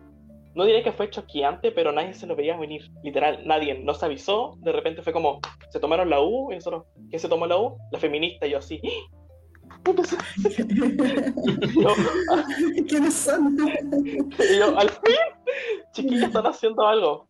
no 0.54 0.64
diré 0.64 0.84
que 0.84 0.92
fue 0.92 1.10
choqueante, 1.10 1.72
pero 1.72 1.90
nadie 1.90 2.14
se 2.14 2.28
lo 2.28 2.36
veía 2.36 2.56
venir, 2.56 2.88
literal, 3.02 3.42
nadie, 3.44 3.74
no 3.74 3.92
se 3.94 4.06
avisó, 4.06 4.56
de 4.60 4.70
repente 4.70 5.02
fue 5.02 5.12
como, 5.12 5.40
se 5.68 5.80
tomaron 5.80 6.10
la 6.10 6.20
U, 6.20 6.52
y 6.52 6.54
nosotros, 6.54 6.84
¿quién 7.08 7.18
se 7.18 7.28
tomó 7.28 7.46
la 7.46 7.58
U? 7.58 7.76
La 7.90 7.98
feminista, 7.98 8.46
y 8.46 8.52
yo 8.52 8.58
así, 8.58 8.80
¿Quiénes 12.88 13.14
son? 13.24 13.56
y 14.38 14.58
yo, 14.58 14.78
al 14.78 14.90
fin, 14.90 15.16
chiquillos 15.92 16.22
están 16.24 16.46
haciendo 16.46 16.86
algo. 16.86 17.26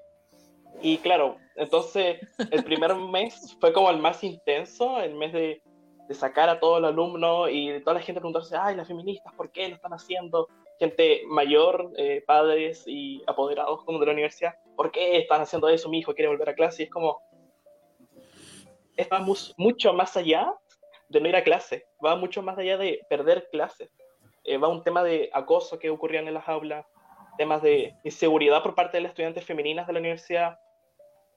Y 0.82 0.98
claro, 0.98 1.36
entonces 1.56 2.18
el 2.50 2.64
primer 2.64 2.94
mes 2.96 3.56
fue 3.60 3.72
como 3.72 3.90
el 3.90 3.98
más 3.98 4.24
intenso, 4.24 5.00
el 5.00 5.14
mes 5.14 5.32
de, 5.32 5.62
de 6.10 6.16
sacar 6.16 6.48
a 6.48 6.58
todo 6.58 6.78
el 6.78 6.84
alumno 6.86 7.48
y 7.48 7.80
toda 7.84 7.94
la 7.94 8.00
gente 8.00 8.20
preguntarse, 8.20 8.56
ay, 8.56 8.74
las 8.74 8.88
feministas, 8.88 9.32
¿por 9.34 9.52
qué 9.52 9.68
lo 9.68 9.76
están 9.76 9.92
haciendo? 9.92 10.48
Gente 10.80 11.22
mayor, 11.28 11.92
eh, 11.96 12.24
padres 12.26 12.82
y 12.84 13.22
apoderados 13.28 13.84
como 13.84 14.00
de 14.00 14.06
la 14.06 14.12
universidad, 14.12 14.56
¿por 14.74 14.90
qué 14.90 15.18
están 15.18 15.40
haciendo 15.40 15.68
eso? 15.68 15.88
Mi 15.88 16.00
hijo 16.00 16.12
quiere 16.12 16.26
volver 16.26 16.48
a 16.48 16.54
clase 16.56 16.82
y 16.82 16.86
es 16.86 16.90
como, 16.90 17.22
estamos 18.96 19.54
mucho 19.56 19.92
más 19.92 20.16
allá 20.16 20.52
de 21.08 21.20
no 21.20 21.28
ir 21.28 21.36
a 21.36 21.44
clase, 21.44 21.86
va 22.04 22.16
mucho 22.16 22.42
más 22.42 22.58
allá 22.58 22.76
de 22.76 23.06
perder 23.08 23.46
clases, 23.52 23.88
eh, 24.42 24.58
va 24.58 24.66
un 24.66 24.82
tema 24.82 25.04
de 25.04 25.30
acoso 25.32 25.78
que 25.78 25.90
ocurrían 25.90 26.26
en 26.26 26.34
las 26.34 26.48
aulas, 26.48 26.86
temas 27.38 27.62
de 27.62 27.94
inseguridad 28.02 28.64
por 28.64 28.74
parte 28.74 28.96
de 28.96 29.02
las 29.02 29.10
estudiantes 29.10 29.44
femeninas 29.44 29.86
de 29.86 29.92
la 29.92 30.00
universidad, 30.00 30.58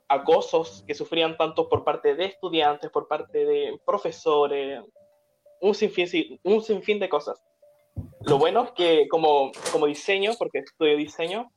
acosos 0.08 0.84
que 0.88 0.94
sufrían 0.94 1.38
tanto 1.38 1.70
por 1.70 1.84
parte 1.84 2.16
de 2.16 2.26
estudiantes, 2.26 2.89
por 2.92 3.08
parte 3.08 3.46
de 3.46 3.80
profesores, 3.86 4.82
un 5.62 5.74
sinfín, 5.74 6.39
un 6.44 6.62
sinfín 6.62 7.00
de 7.00 7.10
cosas. 7.10 7.42
Lo 8.22 8.38
bueno 8.38 8.63
es 8.63 8.72
que 8.72 9.08
como, 9.08 9.52
como 9.72 9.88
diseño, 9.88 10.32
porque 10.38 10.60
estudio 10.60 10.98
diseño, 10.98 11.52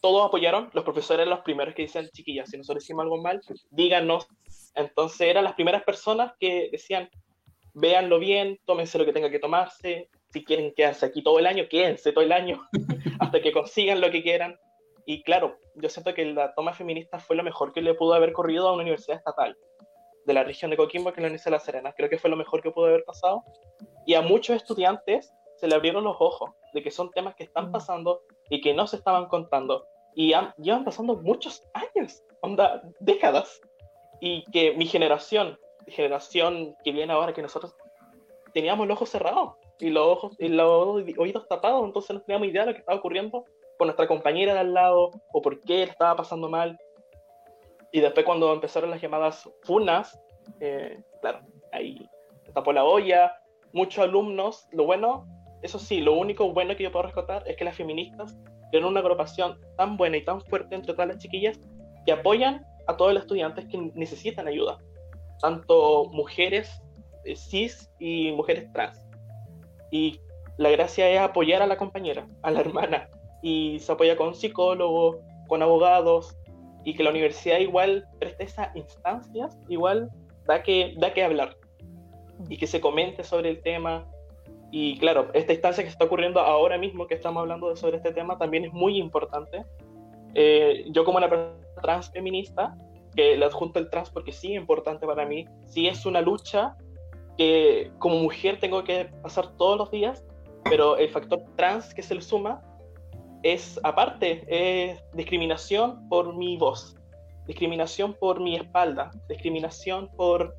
todos 0.00 0.26
apoyaron, 0.26 0.70
los 0.72 0.84
profesores 0.84 1.22
eran 1.22 1.30
los 1.30 1.44
primeros 1.44 1.74
que 1.74 1.82
dicen, 1.82 2.08
chiquillas, 2.12 2.50
si 2.50 2.56
nosotros 2.56 2.84
hicimos 2.84 3.02
algo 3.02 3.20
mal, 3.20 3.40
díganos 3.70 4.26
entonces 4.74 5.20
eran 5.22 5.44
las 5.44 5.54
primeras 5.54 5.82
personas 5.82 6.32
que 6.38 6.68
decían, 6.70 7.08
véanlo 7.74 8.18
bien, 8.18 8.58
tómense 8.64 8.98
lo 8.98 9.04
que 9.04 9.12
tenga 9.12 9.30
que 9.30 9.38
tomarse, 9.38 10.08
si 10.32 10.44
quieren 10.44 10.72
quedarse 10.74 11.06
aquí 11.06 11.22
todo 11.22 11.38
el 11.38 11.46
año, 11.46 11.64
quédense 11.68 12.12
todo 12.12 12.24
el 12.24 12.32
año, 12.32 12.62
hasta 13.20 13.40
que 13.40 13.52
consigan 13.52 14.00
lo 14.00 14.10
que 14.10 14.22
quieran. 14.22 14.58
Y 15.10 15.24
claro, 15.24 15.56
yo 15.74 15.88
siento 15.88 16.14
que 16.14 16.24
la 16.24 16.54
toma 16.54 16.72
feminista 16.72 17.18
fue 17.18 17.34
lo 17.34 17.42
mejor 17.42 17.72
que 17.72 17.82
le 17.82 17.94
pudo 17.94 18.14
haber 18.14 18.32
corrido 18.32 18.68
a 18.68 18.72
una 18.74 18.82
universidad 18.82 19.16
estatal 19.18 19.56
de 20.24 20.32
la 20.32 20.44
región 20.44 20.70
de 20.70 20.76
Coquimbo, 20.76 21.10
que 21.10 21.18
es 21.18 21.22
la 21.22 21.26
Universidad 21.26 21.50
de 21.50 21.56
La 21.56 21.64
Serena. 21.64 21.92
Creo 21.96 22.08
que 22.08 22.16
fue 22.16 22.30
lo 22.30 22.36
mejor 22.36 22.62
que 22.62 22.70
pudo 22.70 22.86
haber 22.86 23.02
pasado. 23.02 23.42
Y 24.06 24.14
a 24.14 24.22
muchos 24.22 24.54
estudiantes 24.54 25.34
se 25.56 25.66
le 25.66 25.74
abrieron 25.74 26.04
los 26.04 26.14
ojos 26.20 26.52
de 26.74 26.80
que 26.80 26.92
son 26.92 27.10
temas 27.10 27.34
que 27.34 27.42
están 27.42 27.70
mm. 27.70 27.72
pasando 27.72 28.22
y 28.50 28.60
que 28.60 28.72
no 28.72 28.86
se 28.86 28.98
estaban 28.98 29.26
contando. 29.26 29.84
Y 30.14 30.32
han, 30.32 30.54
llevan 30.58 30.84
pasando 30.84 31.16
muchos 31.16 31.60
años, 31.74 32.22
onda, 32.42 32.80
décadas 33.00 33.60
y 34.20 34.44
que 34.52 34.74
mi 34.76 34.86
generación, 34.86 35.58
generación 35.88 36.76
que 36.84 36.92
viene 36.92 37.12
ahora, 37.12 37.34
que 37.34 37.42
nosotros 37.42 37.74
teníamos 38.54 38.86
los 38.86 38.94
ojos 38.94 39.10
cerrados 39.10 39.54
y 39.80 39.90
los 39.90 40.06
ojos 40.06 40.36
y 40.38 40.46
los 40.50 41.02
oídos 41.18 41.48
tapados, 41.48 41.84
entonces 41.84 42.14
no 42.14 42.22
teníamos 42.22 42.46
idea 42.46 42.62
de 42.62 42.68
lo 42.68 42.74
que 42.74 42.80
estaba 42.80 42.98
ocurriendo 42.98 43.44
con 43.80 43.86
nuestra 43.86 44.06
compañera 44.06 44.52
de 44.52 44.60
al 44.60 44.74
lado 44.74 45.10
o 45.32 45.40
por 45.40 45.58
qué 45.62 45.84
estaba 45.84 46.14
pasando 46.14 46.50
mal. 46.50 46.78
Y 47.92 48.00
después 48.00 48.26
cuando 48.26 48.52
empezaron 48.52 48.90
las 48.90 49.00
llamadas 49.00 49.48
funas, 49.62 50.20
eh, 50.60 51.02
claro, 51.22 51.40
ahí 51.72 52.06
tapó 52.52 52.74
la 52.74 52.84
olla, 52.84 53.40
muchos 53.72 54.04
alumnos, 54.04 54.68
lo 54.72 54.84
bueno, 54.84 55.26
eso 55.62 55.78
sí, 55.78 56.02
lo 56.02 56.12
único 56.12 56.52
bueno 56.52 56.76
que 56.76 56.82
yo 56.82 56.92
puedo 56.92 57.06
rescatar 57.06 57.42
es 57.46 57.56
que 57.56 57.64
las 57.64 57.74
feministas 57.74 58.36
tienen 58.70 58.86
una 58.86 59.00
agrupación 59.00 59.58
tan 59.78 59.96
buena 59.96 60.18
y 60.18 60.26
tan 60.26 60.42
fuerte 60.42 60.74
entre 60.74 60.92
todas 60.92 61.08
las 61.08 61.16
chiquillas 61.16 61.58
que 62.04 62.12
apoyan 62.12 62.66
a 62.86 62.98
todos 62.98 63.14
los 63.14 63.22
estudiantes 63.22 63.64
que 63.64 63.78
necesitan 63.94 64.46
ayuda, 64.46 64.76
tanto 65.40 66.04
mujeres 66.12 66.82
eh, 67.24 67.34
cis 67.34 67.90
y 67.98 68.30
mujeres 68.32 68.70
trans. 68.74 69.08
Y 69.90 70.20
la 70.58 70.68
gracia 70.68 71.08
es 71.08 71.18
apoyar 71.18 71.62
a 71.62 71.66
la 71.66 71.78
compañera, 71.78 72.28
a 72.42 72.50
la 72.50 72.60
hermana, 72.60 73.08
y 73.42 73.78
se 73.80 73.92
apoya 73.92 74.16
con 74.16 74.34
psicólogos, 74.34 75.16
con 75.48 75.62
abogados, 75.62 76.36
y 76.84 76.94
que 76.94 77.02
la 77.02 77.10
universidad 77.10 77.58
igual 77.58 78.06
preste 78.18 78.44
esas 78.44 78.74
instancias, 78.74 79.58
igual 79.68 80.10
da 80.46 80.62
que, 80.62 80.94
da 80.98 81.12
que 81.12 81.24
hablar, 81.24 81.56
y 82.48 82.56
que 82.56 82.66
se 82.66 82.80
comente 82.80 83.22
sobre 83.24 83.50
el 83.50 83.62
tema. 83.62 84.06
Y 84.70 84.98
claro, 84.98 85.28
esta 85.34 85.52
instancia 85.52 85.82
que 85.82 85.90
está 85.90 86.04
ocurriendo 86.04 86.40
ahora 86.40 86.78
mismo, 86.78 87.06
que 87.06 87.14
estamos 87.14 87.40
hablando 87.40 87.74
sobre 87.76 87.96
este 87.96 88.12
tema, 88.12 88.38
también 88.38 88.64
es 88.64 88.72
muy 88.72 88.98
importante. 88.98 89.64
Eh, 90.34 90.86
yo 90.90 91.04
como 91.04 91.18
una 91.18 91.28
persona 91.28 91.56
trans 91.82 92.10
feminista, 92.10 92.76
que 93.14 93.36
le 93.36 93.44
adjunto 93.44 93.78
el 93.78 93.90
trans 93.90 94.10
porque 94.10 94.32
sí 94.32 94.54
es 94.54 94.60
importante 94.60 95.06
para 95.06 95.26
mí, 95.26 95.46
sí 95.64 95.88
es 95.88 96.06
una 96.06 96.20
lucha 96.20 96.76
que 97.36 97.90
como 97.98 98.16
mujer 98.16 98.60
tengo 98.60 98.84
que 98.84 99.06
pasar 99.22 99.56
todos 99.56 99.76
los 99.76 99.90
días, 99.90 100.24
pero 100.64 100.96
el 100.96 101.08
factor 101.08 101.40
trans 101.56 101.92
que 101.94 102.02
se 102.02 102.14
le 102.14 102.20
suma 102.20 102.62
es 103.42 103.80
aparte, 103.82 104.44
es 104.48 105.02
discriminación 105.12 106.08
por 106.08 106.36
mi 106.36 106.56
voz, 106.56 106.96
discriminación 107.46 108.14
por 108.14 108.40
mi 108.40 108.56
espalda, 108.56 109.10
discriminación 109.28 110.08
por, 110.16 110.56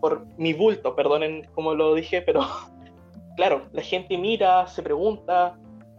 por 0.00 0.26
mi 0.38 0.52
bulto, 0.52 0.94
perdonen 0.94 1.48
como 1.54 1.74
lo 1.74 1.94
dije, 1.94 2.22
pero 2.22 2.40
claro, 3.36 3.66
la 3.72 3.82
gente 3.82 4.16
mira, 4.16 4.66
se 4.66 4.82
pregunta, 4.82 5.58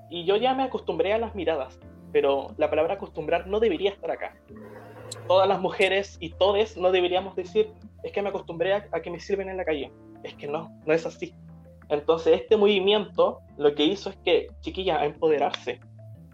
y 0.10 0.26
yo 0.26 0.38
ya 0.38 0.54
me 0.54 0.64
acostumbré 0.64 1.14
a 1.14 1.18
las 1.20 1.36
miradas 1.36 1.80
pero 2.12 2.54
la 2.58 2.70
palabra 2.70 2.96
acostumbrar 2.96 3.48
no 3.48 3.60
debería 3.60 3.92
estar 3.92 4.12
acá. 4.12 4.36
Todas 5.28 5.48
las 5.48 5.60
mujeres 5.60 6.18
y 6.20 6.32
todes 6.32 6.78
no 6.78 6.92
deberíamos 6.92 7.36
decir, 7.36 7.72
es 8.04 8.12
que 8.12 8.22
me 8.22 8.30
acostumbré 8.30 8.74
a, 8.74 9.02
que 9.02 9.12
me 9.12 9.20
sirven 9.20 9.50
en 9.50 9.58
la 9.58 9.66
calle. 9.66 9.92
Es 10.24 10.34
que 10.36 10.48
no, 10.48 10.70
no 10.86 10.94
es 10.94 11.06
así. 11.06 11.34
Entonces 11.90 12.42
este 12.42 12.58
movimiento 12.58 13.40
lo 13.58 13.74
que 13.76 13.86
hizo 13.86 14.10
es 14.10 14.18
que, 14.18 14.48
chiquilla, 14.62 15.00
a 15.00 15.06
empoderarse. 15.06 15.80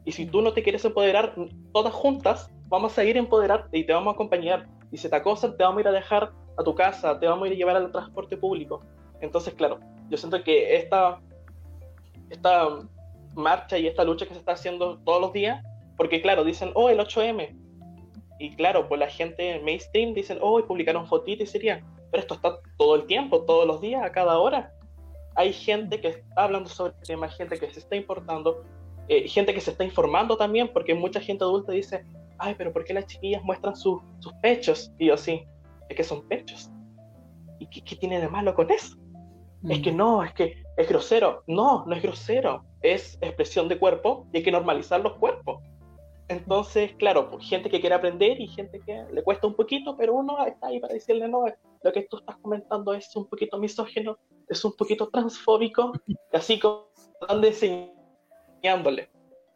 Y 0.05 0.11
si 0.11 0.27
tú 0.27 0.41
no 0.41 0.53
te 0.53 0.63
quieres 0.63 0.85
empoderar, 0.85 1.35
todas 1.73 1.93
juntas 1.93 2.51
vamos 2.67 2.97
a 2.97 3.03
ir 3.03 3.15
a 3.15 3.19
empoderarte 3.19 3.77
y 3.77 3.83
te 3.83 3.93
vamos 3.93 4.11
a 4.11 4.15
acompañar. 4.15 4.67
Y 4.91 4.97
si 4.97 5.09
te 5.09 5.15
acosan, 5.15 5.57
te 5.57 5.63
vamos 5.63 5.79
a 5.79 5.81
ir 5.81 5.87
a 5.87 5.91
dejar 5.91 6.31
a 6.57 6.63
tu 6.63 6.75
casa, 6.75 7.19
te 7.19 7.27
vamos 7.27 7.45
a 7.45 7.47
ir 7.47 7.53
a 7.53 7.57
llevar 7.57 7.75
al 7.75 7.91
transporte 7.91 8.37
público. 8.37 8.81
Entonces, 9.21 9.53
claro, 9.55 9.79
yo 10.09 10.17
siento 10.17 10.43
que 10.43 10.75
esta, 10.75 11.19
esta 12.29 12.79
marcha 13.33 13.77
y 13.77 13.87
esta 13.87 14.03
lucha 14.03 14.25
que 14.25 14.33
se 14.33 14.39
está 14.39 14.53
haciendo 14.53 14.99
todos 14.99 15.21
los 15.21 15.33
días, 15.33 15.63
porque 15.97 16.21
claro, 16.21 16.43
dicen, 16.43 16.71
oh, 16.75 16.89
el 16.89 16.99
8M. 16.99 17.55
Y 18.37 18.55
claro, 18.55 18.87
pues 18.87 18.99
la 18.99 19.07
gente 19.07 19.59
mainstream 19.63 20.13
dicen, 20.13 20.37
oh, 20.41 20.59
y 20.59 20.63
publicaron 20.63 21.07
fotitos 21.07 21.47
y 21.47 21.51
sería, 21.51 21.83
pero 22.11 22.21
esto 22.21 22.35
está 22.35 22.59
todo 22.77 22.95
el 22.95 23.05
tiempo, 23.05 23.43
todos 23.43 23.65
los 23.65 23.81
días, 23.81 24.03
a 24.03 24.11
cada 24.11 24.37
hora. 24.37 24.73
Hay 25.35 25.51
gente 25.51 25.99
que 25.99 26.09
está 26.09 26.43
hablando 26.43 26.69
sobre 26.69 26.93
el 26.93 27.07
tema, 27.07 27.27
gente 27.29 27.57
que 27.57 27.69
se 27.71 27.79
está 27.79 27.95
importando, 27.95 28.63
eh, 29.07 29.27
gente 29.27 29.53
que 29.53 29.61
se 29.61 29.71
está 29.71 29.83
informando 29.83 30.37
también, 30.37 30.71
porque 30.71 30.93
mucha 30.93 31.19
gente 31.19 31.43
adulta 31.43 31.71
dice, 31.71 32.05
ay, 32.37 32.55
pero 32.57 32.73
¿por 32.73 32.83
qué 32.83 32.93
las 32.93 33.07
chiquillas 33.07 33.43
muestran 33.43 33.75
sus 33.75 34.01
pechos? 34.41 34.91
Y 34.97 35.07
yo 35.07 35.17
sí, 35.17 35.45
es 35.89 35.95
que 35.95 36.03
son 36.03 36.27
pechos. 36.27 36.69
¿Y 37.59 37.67
qué, 37.67 37.95
tiene 37.95 38.19
de 38.19 38.27
malo 38.27 38.53
con 38.53 38.69
eso? 38.71 38.95
Es 39.67 39.79
que 39.79 39.91
mm. 39.91 39.97
no, 39.97 40.23
es 40.23 40.33
que 40.33 40.63
es 40.77 40.89
grosero. 40.89 41.43
No, 41.47 41.85
no 41.85 41.95
es 41.95 42.01
grosero 42.01 42.63
es 42.85 43.17
expresión 43.21 43.67
de 43.67 43.79
cuerpo 43.79 44.27
y 44.31 44.37
hay 44.37 44.43
que 44.43 44.51
normalizar 44.51 45.01
los 45.01 45.13
cuerpos. 45.13 45.61
Entonces, 46.27 46.93
claro, 46.97 47.29
pues, 47.29 47.47
gente 47.47 47.69
que 47.69 47.79
quiere 47.79 47.95
aprender 47.95 48.39
y 48.39 48.47
gente 48.47 48.79
que 48.79 49.05
le 49.11 49.23
cuesta 49.23 49.47
un 49.47 49.55
poquito, 49.55 49.95
pero 49.95 50.13
uno 50.13 50.43
está 50.45 50.67
ahí 50.67 50.79
para 50.79 50.93
decirle, 50.93 51.27
no, 51.27 51.45
lo 51.83 51.91
que 51.91 52.03
tú 52.03 52.17
estás 52.17 52.37
comentando 52.37 52.93
es 52.93 53.15
un 53.15 53.27
poquito 53.27 53.59
misógino, 53.59 54.17
es 54.47 54.63
un 54.65 54.73
poquito 54.75 55.09
transfóbico, 55.09 55.93
así 56.33 56.59
como 56.59 56.87
están 57.21 57.41
enseñándole. 58.65 59.10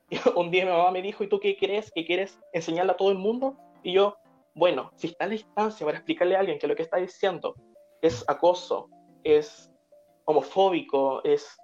un 0.35 0.51
día 0.51 0.65
mi 0.65 0.71
mamá 0.71 0.91
me 0.91 1.01
dijo, 1.01 1.23
¿y 1.23 1.29
tú 1.29 1.39
qué 1.39 1.57
crees? 1.57 1.91
¿Que 1.91 2.05
quieres 2.05 2.39
enseñarle 2.53 2.91
a 2.91 2.97
todo 2.97 3.11
el 3.11 3.17
mundo? 3.17 3.57
Y 3.83 3.93
yo, 3.93 4.17
bueno, 4.55 4.91
si 4.95 5.07
está 5.07 5.25
en 5.25 5.31
la 5.31 5.35
instancia 5.35 5.85
para 5.85 5.97
explicarle 5.97 6.35
a 6.35 6.39
alguien 6.39 6.59
que 6.59 6.67
lo 6.67 6.75
que 6.75 6.83
está 6.83 6.97
diciendo 6.97 7.55
es 8.01 8.23
acoso, 8.27 8.89
es 9.23 9.71
homofóbico, 10.25 11.23
es, 11.23 11.57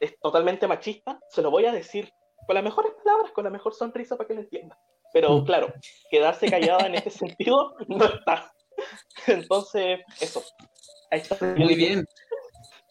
es 0.00 0.18
totalmente 0.20 0.66
machista, 0.66 1.18
se 1.28 1.42
lo 1.42 1.50
voy 1.50 1.66
a 1.66 1.72
decir 1.72 2.12
con 2.46 2.54
las 2.54 2.64
mejores 2.64 2.92
palabras, 3.04 3.32
con 3.32 3.44
la 3.44 3.50
mejor 3.50 3.74
sonrisa 3.74 4.16
para 4.16 4.28
que 4.28 4.34
lo 4.34 4.40
entienda. 4.40 4.78
Pero 5.12 5.38
mm. 5.38 5.44
claro, 5.44 5.72
quedarse 6.10 6.50
callada 6.50 6.86
en 6.86 6.94
este 6.94 7.10
sentido 7.10 7.74
no 7.88 8.04
está. 8.04 8.52
Entonces, 9.26 10.00
eso. 10.20 10.42
Ahí 11.10 11.20
está. 11.20 11.36
Muy 11.56 11.74
bien. 11.74 12.06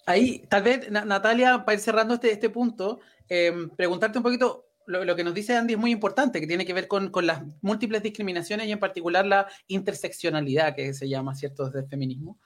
Ahí, 0.06 0.39
tal 0.50 0.63
vez, 0.63 0.89
Natalia, 0.89 1.63
para 1.63 1.76
ir 1.76 1.80
cerrando 1.80 2.15
este, 2.15 2.32
este 2.32 2.50
punto, 2.50 3.00
em, 3.32 3.70
preguntarte 3.70 4.17
un 4.17 4.24
poquito, 4.24 4.65
lo, 4.86 5.15
que 5.15 5.24
nos 5.24 5.34
dice 5.34 5.56
Andy 5.56 5.74
es 5.74 5.80
muy 5.80 5.91
importante, 5.91 6.41
que 6.41 6.48
tiene 6.48 6.65
que 6.65 6.74
ver 6.74 6.88
con, 6.88 7.12
las 7.26 7.41
múltiples 7.62 8.04
discriminaciones 8.04 8.67
y 8.67 8.72
en 8.72 8.80
particular 8.80 9.26
la 9.26 9.48
interseccionalidad 9.67 10.76
que 10.76 10.94
se 10.94 11.08
llama, 11.08 11.34
¿cierto?, 11.34 11.65
desde 11.65 11.80
el 11.80 11.88
feminismo, 11.88 12.38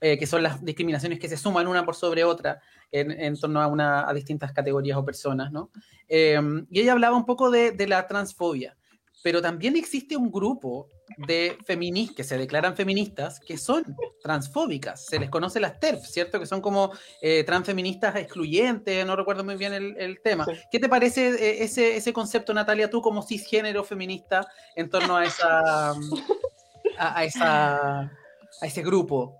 eh, 0.00 0.16
que 0.16 0.26
son 0.26 0.44
las 0.44 0.64
discriminaciones 0.64 1.18
que 1.18 1.28
se 1.28 1.36
suman 1.36 1.66
una 1.66 1.84
por 1.84 1.96
sobre 1.96 2.22
otra 2.22 2.60
en, 2.92 3.36
torno 3.36 3.60
a, 3.60 3.66
una, 3.66 4.08
a 4.08 4.14
distintas 4.14 4.52
categorías 4.52 4.96
o 4.96 5.04
personas, 5.04 5.50
¿no? 5.50 5.70
Eh, 6.08 6.40
y 6.70 6.80
ella 6.80 6.92
hablaba 6.92 7.16
un 7.16 7.26
poco 7.26 7.50
de, 7.50 7.72
de 7.72 7.88
la 7.88 8.06
transfobia, 8.06 8.77
pero 9.22 9.42
también 9.42 9.76
existe 9.76 10.16
un 10.16 10.30
grupo 10.30 10.88
de 11.16 11.58
feministas 11.64 12.16
que 12.16 12.24
se 12.24 12.38
declaran 12.38 12.76
feministas 12.76 13.40
que 13.40 13.56
son 13.56 13.84
transfóbicas. 14.22 15.04
Se 15.06 15.18
les 15.18 15.30
conoce 15.30 15.58
las 15.60 15.80
TERF, 15.80 16.04
¿cierto? 16.06 16.38
Que 16.38 16.46
son 16.46 16.60
como 16.60 16.92
eh, 17.20 17.44
transfeministas 17.44 18.16
excluyentes, 18.16 19.04
no 19.06 19.16
recuerdo 19.16 19.44
muy 19.44 19.56
bien 19.56 19.72
el, 19.72 20.20
tema. 20.22 20.46
¿Qué 20.70 20.78
te 20.78 20.88
parece 20.88 21.28
eh, 21.28 21.64
ese, 21.64 21.96
ese 21.96 22.12
concepto, 22.12 22.52
Natalia, 22.54 22.90
tú 22.90 23.00
como 23.00 23.22
cisgénero 23.22 23.84
feminista 23.84 24.46
en 24.76 24.90
torno 24.90 25.16
a 25.16 25.24
esa 25.24 25.92
a, 26.98 27.24
esa 27.24 28.00
a 28.00 28.66
ese 28.66 28.82
grupo? 28.82 29.38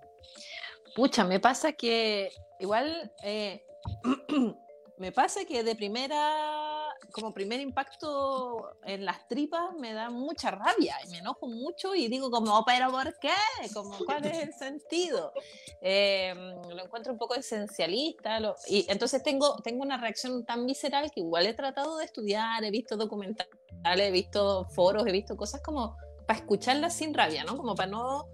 Pucha, 0.95 1.23
me 1.23 1.39
pasa 1.39 1.73
que 1.73 2.31
igual 2.59 3.11
eh, 3.23 3.63
me 4.99 5.11
pasa 5.13 5.45
que 5.45 5.63
de 5.63 5.75
primera 5.75 6.85
como 7.11 7.33
primer 7.33 7.59
impacto 7.59 8.77
en 8.83 9.05
las 9.05 9.27
tripas 9.27 9.73
me 9.79 9.93
da 9.93 10.09
mucha 10.09 10.51
rabia 10.51 10.97
y 11.05 11.09
me 11.09 11.19
enojo 11.19 11.47
mucho 11.47 11.95
y 11.95 12.07
digo 12.07 12.29
como, 12.29 12.63
pero 12.65 12.91
¿por 12.91 13.17
qué? 13.19 13.31
Como, 13.73 13.97
¿Cuál 14.05 14.25
es 14.25 14.43
el 14.43 14.53
sentido? 14.53 15.33
Eh, 15.81 16.33
lo 16.35 16.83
encuentro 16.83 17.13
un 17.13 17.17
poco 17.17 17.35
esencialista 17.35 18.39
y 18.67 18.85
entonces 18.89 19.23
tengo, 19.23 19.55
tengo 19.63 19.81
una 19.81 19.97
reacción 19.97 20.45
tan 20.45 20.65
visceral 20.65 21.09
que 21.11 21.21
igual 21.21 21.47
he 21.47 21.53
tratado 21.53 21.97
de 21.97 22.05
estudiar, 22.05 22.63
he 22.63 22.69
visto 22.69 22.97
documentales, 22.97 23.49
he 23.85 24.11
visto 24.11 24.65
foros, 24.65 25.07
he 25.07 25.11
visto 25.11 25.35
cosas 25.35 25.61
como 25.61 25.97
para 26.27 26.39
escucharlas 26.39 26.93
sin 26.93 27.13
rabia, 27.13 27.43
¿no? 27.43 27.57
Como 27.57 27.73
para 27.73 27.89
no, 27.89 28.27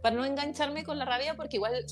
para 0.00 0.16
no 0.16 0.24
engancharme 0.24 0.84
con 0.84 0.98
la 0.98 1.04
rabia 1.04 1.34
porque 1.34 1.56
igual 1.56 1.84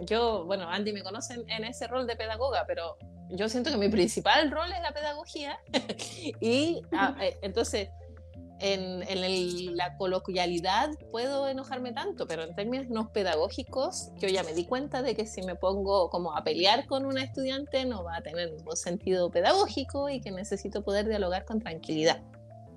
yo, 0.00 0.44
bueno, 0.44 0.68
Andy 0.68 0.92
me 0.92 1.02
conoce 1.02 1.34
en 1.48 1.64
ese 1.64 1.86
rol 1.86 2.06
de 2.06 2.16
pedagoga, 2.16 2.64
pero 2.66 2.96
yo 3.30 3.48
siento 3.48 3.70
que 3.70 3.76
mi 3.76 3.88
principal 3.88 4.50
rol 4.50 4.70
es 4.72 4.82
la 4.82 4.92
pedagogía 4.92 5.58
y 6.40 6.82
ah, 6.92 7.16
eh, 7.20 7.38
entonces 7.42 7.88
en, 8.60 9.76
la 9.76 9.96
coloquialidad 9.96 10.90
puedo 11.10 11.48
enojarme 11.48 11.92
tanto, 11.92 12.26
pero 12.26 12.44
en 12.44 12.54
términos 12.54 13.10
pedagógicos 13.12 14.10
yo 14.16 14.28
ya 14.28 14.42
me 14.42 14.54
di 14.54 14.64
cuenta 14.64 15.02
de 15.02 15.14
que 15.14 15.26
si 15.26 15.42
me 15.42 15.54
pongo 15.54 16.08
como 16.08 16.36
a 16.36 16.44
pelear 16.44 16.86
con 16.86 17.04
una 17.04 17.22
estudiante 17.22 17.84
no 17.84 18.04
va 18.04 18.16
a 18.16 18.22
tener 18.22 18.52
ningún 18.52 18.76
sentido 18.76 19.30
pedagógico 19.30 20.08
y 20.08 20.20
que 20.20 20.30
necesito 20.30 20.82
poder 20.82 21.08
dialogar 21.08 21.44
con 21.44 21.60
tranquilidad. 21.60 22.22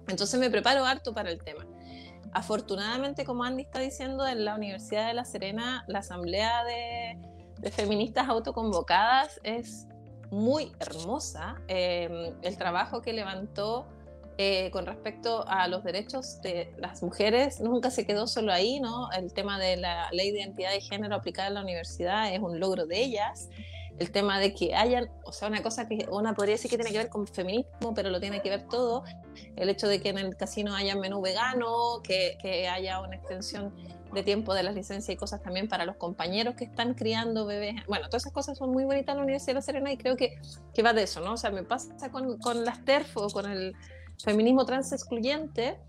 Entonces 0.07 0.39
me 0.39 0.49
preparo 0.49 0.85
harto 0.85 1.13
para 1.13 1.31
el 1.31 1.43
tema. 1.43 1.65
Afortunadamente, 2.33 3.23
como 3.23 3.43
Andy 3.43 3.63
está 3.63 3.79
diciendo, 3.79 4.27
en 4.27 4.45
la 4.45 4.55
Universidad 4.55 5.07
de 5.07 5.13
La 5.13 5.25
Serena 5.25 5.85
la 5.87 5.99
asamblea 5.99 6.63
de 6.63 7.71
feministas 7.71 8.27
autoconvocadas 8.27 9.39
es 9.43 9.87
muy 10.31 10.71
hermosa. 10.79 11.61
Em, 11.67 12.33
el 12.41 12.57
trabajo 12.57 13.01
que 13.01 13.13
levantó 13.13 13.87
eh, 14.39 14.69
con 14.69 14.85
respecto 14.85 15.47
a 15.47 15.67
los 15.67 15.83
derechos 15.83 16.39
de 16.43 16.71
las 16.77 17.01
mujeres 17.01 17.59
nunca 17.59 17.89
se 17.89 18.05
quedó 18.05 18.27
solo 18.27 18.53
ahí, 18.53 18.79
¿no? 18.79 19.11
El 19.11 19.33
tema 19.33 19.57
de 19.57 19.77
la 19.77 20.11
ley 20.11 20.31
de 20.31 20.41
identidad 20.41 20.71
de 20.71 20.79
género 20.79 21.15
aplicada 21.15 21.47
en 21.47 21.55
la 21.55 21.61
universidad 21.61 22.31
es 22.31 22.39
un 22.39 22.59
logro 22.59 22.85
de 22.85 23.01
ellas. 23.01 23.49
El 23.97 24.11
tema 24.11 24.39
de 24.39 24.53
que 24.53 24.75
hayan, 24.75 25.09
o 25.23 25.31
sea, 25.31 25.47
una 25.47 25.63
cosa 25.63 25.87
que 25.87 26.05
una 26.11 26.35
podría 26.35 26.53
decir 26.53 26.69
que 26.69 26.77
tiene 26.77 26.91
que 26.91 26.99
ver 26.99 27.09
con 27.09 27.25
feminismo, 27.25 27.95
pero 27.95 28.11
lo 28.11 28.19
tiene 28.19 28.43
que 28.43 28.51
ver 28.51 28.67
todo. 28.67 29.03
El 29.55 29.69
hecho 29.69 29.87
de 29.87 29.99
que 29.99 30.09
en 30.09 30.19
el 30.19 30.37
casino 30.37 30.75
haya 30.75 30.95
menú 30.95 31.19
vegano, 31.19 32.03
que, 32.03 32.37
que 32.39 32.67
haya 32.67 33.01
una 33.01 33.15
extensión 33.15 33.73
de 34.17 34.23
tiempo 34.23 34.53
de 34.53 34.63
las 34.63 34.73
licencias 34.73 35.13
y 35.13 35.17
cosas 35.17 35.41
también 35.41 35.67
para 35.67 35.85
los 35.85 35.95
compañeros 35.95 36.55
que 36.55 36.65
están 36.65 36.95
criando 36.95 37.45
bebés. 37.45 37.85
Bueno, 37.87 38.07
todas 38.09 38.23
esas 38.23 38.33
cosas 38.33 38.57
son 38.57 38.71
muy 38.71 38.83
bonitas 38.83 39.13
en 39.13 39.17
la 39.17 39.23
Universidad 39.23 39.51
de 39.51 39.53
La 39.53 39.61
Serena 39.61 39.91
y 39.91 39.97
creo 39.97 40.17
que, 40.17 40.39
que 40.73 40.83
va 40.83 40.93
de 40.93 41.03
eso, 41.03 41.21
¿no? 41.21 41.33
O 41.33 41.37
sea, 41.37 41.51
me 41.51 41.63
pasa 41.63 42.11
con, 42.11 42.37
con 42.39 42.65
las 42.65 42.83
TERF 42.83 43.15
o 43.17 43.29
con 43.29 43.49
el 43.49 43.75
feminismo 44.23 44.65
trans 44.65 44.91
excluyente 44.91 45.79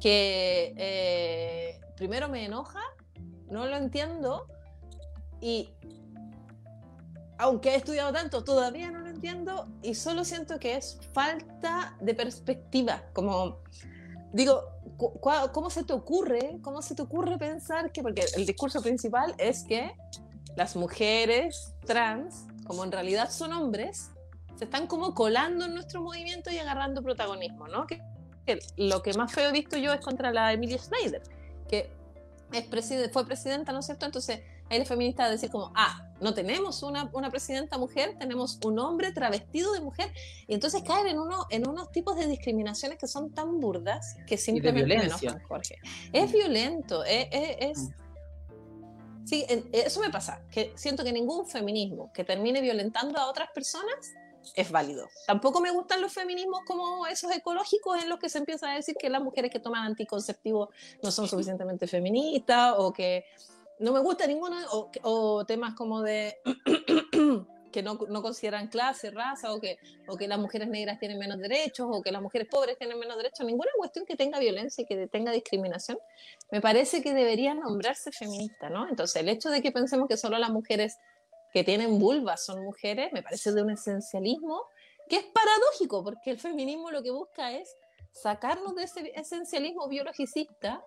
que 0.00 0.74
eh, 0.76 1.80
primero 1.96 2.28
me 2.28 2.44
enoja, 2.44 2.80
no 3.50 3.66
lo 3.66 3.76
entiendo 3.76 4.46
y 5.40 5.70
aunque 7.38 7.70
he 7.70 7.76
estudiado 7.76 8.12
tanto, 8.12 8.44
todavía 8.44 8.90
no 8.90 9.00
lo 9.00 9.08
entiendo 9.08 9.68
y 9.82 9.94
solo 9.94 10.24
siento 10.24 10.58
que 10.58 10.76
es 10.76 10.98
falta 11.12 11.94
de 12.00 12.14
perspectiva, 12.14 13.02
como 13.12 13.58
digo, 14.32 14.62
¿cómo 15.52 15.70
se 15.70 15.84
te 15.84 15.92
ocurre? 15.92 16.58
¿Cómo 16.62 16.82
se 16.82 16.94
te 16.94 17.02
ocurre 17.02 17.38
pensar 17.38 17.92
que, 17.92 18.02
porque 18.02 18.24
el 18.36 18.46
discurso 18.46 18.82
principal 18.82 19.34
es 19.38 19.64
que 19.64 19.94
las 20.56 20.76
mujeres 20.76 21.74
trans, 21.84 22.46
como 22.66 22.84
en 22.84 22.92
realidad 22.92 23.30
son 23.30 23.52
hombres, 23.52 24.10
se 24.56 24.64
están 24.64 24.86
como 24.86 25.14
colando 25.14 25.66
en 25.66 25.74
nuestro 25.74 26.00
movimiento 26.00 26.50
y 26.50 26.58
agarrando 26.58 27.02
protagonismo, 27.02 27.68
¿no? 27.68 27.86
Que, 27.86 28.00
lo 28.76 29.02
que 29.02 29.12
más 29.14 29.32
feo 29.32 29.48
he 29.48 29.52
visto 29.52 29.76
yo 29.76 29.92
es 29.92 30.00
contra 30.00 30.32
la 30.32 30.52
Emilia 30.52 30.78
Schneider, 30.78 31.20
que 31.68 31.90
es 32.52 33.12
fue 33.12 33.26
presidenta, 33.26 33.72
¿no 33.72 33.80
es 33.80 33.86
cierto? 33.86 34.06
Entonces, 34.06 34.40
ahí 34.70 34.78
la 34.78 34.84
feminista 34.84 35.28
decir 35.28 35.50
como, 35.50 35.72
ah, 35.74 36.05
no 36.20 36.34
tenemos 36.34 36.82
una, 36.82 37.10
una, 37.12 37.30
presidenta 37.30 37.78
mujer, 37.78 38.16
tenemos 38.18 38.58
un 38.64 38.78
hombre 38.78 39.12
travestido 39.12 39.72
de 39.72 39.80
mujer, 39.80 40.12
y 40.46 40.54
entonces 40.54 40.82
caen 40.82 41.08
en, 41.08 41.18
uno, 41.18 41.46
en 41.50 41.68
unos 41.68 41.90
tipos 41.92 42.16
de 42.16 42.26
discriminaciones 42.26 42.98
que 42.98 43.06
son 43.06 43.32
tan 43.32 43.60
burdas 43.60 44.16
que 44.26 44.38
simplemente 44.38 44.96
me 44.96 45.04
enojan, 45.04 45.42
Jorge. 45.44 45.76
Es 46.12 46.32
violento, 46.32 47.04
es... 47.04 47.28
es, 47.32 47.78
mm. 47.78 48.06
Sí, 49.26 49.44
eso 49.72 49.98
me 49.98 50.08
pasa, 50.08 50.40
que 50.52 50.72
siento 50.76 51.02
que 51.02 51.12
ningún 51.12 51.48
feminismo 51.48 52.12
que 52.14 52.22
termine 52.22 52.60
violentando 52.60 53.18
a 53.18 53.28
otras 53.28 53.48
personas 53.52 54.14
es 54.54 54.70
válido. 54.70 55.08
Tampoco 55.26 55.60
me 55.60 55.70
gustan 55.70 56.00
los 56.00 56.12
feminismos 56.12 56.60
como 56.66 57.06
esos 57.06 57.34
ecológicos 57.34 58.02
en 58.02 58.08
los 58.08 58.18
que 58.18 58.28
se 58.28 58.38
empieza 58.38 58.70
a 58.70 58.74
decir 58.74 58.94
que 58.96 59.10
las 59.10 59.22
mujeres 59.22 59.50
que 59.50 59.58
toman 59.58 59.84
anticonceptivos 59.84 60.68
no 61.02 61.10
son 61.10 61.26
suficientemente 61.26 61.86
feministas 61.86 62.74
o 62.78 62.92
que 62.92 63.24
no 63.78 63.92
me 63.92 64.00
gusta 64.00 64.26
ninguno, 64.26 64.56
o, 65.02 65.44
temas 65.44 65.74
como 65.74 66.02
de 66.02 66.38
que 67.72 67.82
no, 67.82 67.98
no, 68.08 68.22
consideran 68.22 68.68
clase, 68.68 69.10
raza, 69.10 69.52
o 69.52 69.60
que, 69.60 69.78
o 70.08 70.16
que 70.16 70.28
las 70.28 70.38
mujeres 70.38 70.68
negras 70.68 70.98
tienen 70.98 71.18
menos 71.18 71.38
derechos, 71.38 71.86
o 71.90 72.02
que 72.02 72.10
las 72.10 72.22
mujeres 72.22 72.48
pobres 72.50 72.78
tienen 72.78 72.98
menos 72.98 73.16
derechos, 73.16 73.44
ninguna 73.44 73.70
cuestión 73.76 74.06
que 74.06 74.16
tenga 74.16 74.38
violencia 74.38 74.82
y 74.82 74.86
que 74.86 75.06
tenga 75.08 75.30
discriminación, 75.30 75.98
me 76.50 76.60
parece 76.60 77.02
que 77.02 77.12
debería 77.12 77.54
nombrarse 77.54 78.12
feminista, 78.12 78.70
¿no? 78.70 78.88
Entonces, 78.88 79.16
el 79.16 79.28
hecho 79.28 79.50
de 79.50 79.60
que 79.60 79.72
pensemos 79.72 80.08
que 80.08 80.16
solo 80.16 80.38
las 80.38 80.50
mujeres 80.50 80.96
que 81.52 81.64
tienen 81.64 81.98
vulvas 81.98 82.44
son 82.44 82.64
mujeres, 82.64 83.12
me 83.12 83.22
parece 83.22 83.52
de 83.52 83.62
un 83.62 83.70
esencialismo 83.70 84.62
que 85.08 85.16
es 85.16 85.24
paradójico, 85.24 86.02
porque 86.02 86.30
el 86.30 86.38
feminismo 86.38 86.90
lo 86.90 87.02
que 87.02 87.10
busca 87.10 87.52
es 87.52 87.76
sacarnos 88.12 88.74
de 88.74 88.84
ese 88.84 89.12
esencialismo 89.14 89.88
biologicista 89.88 90.82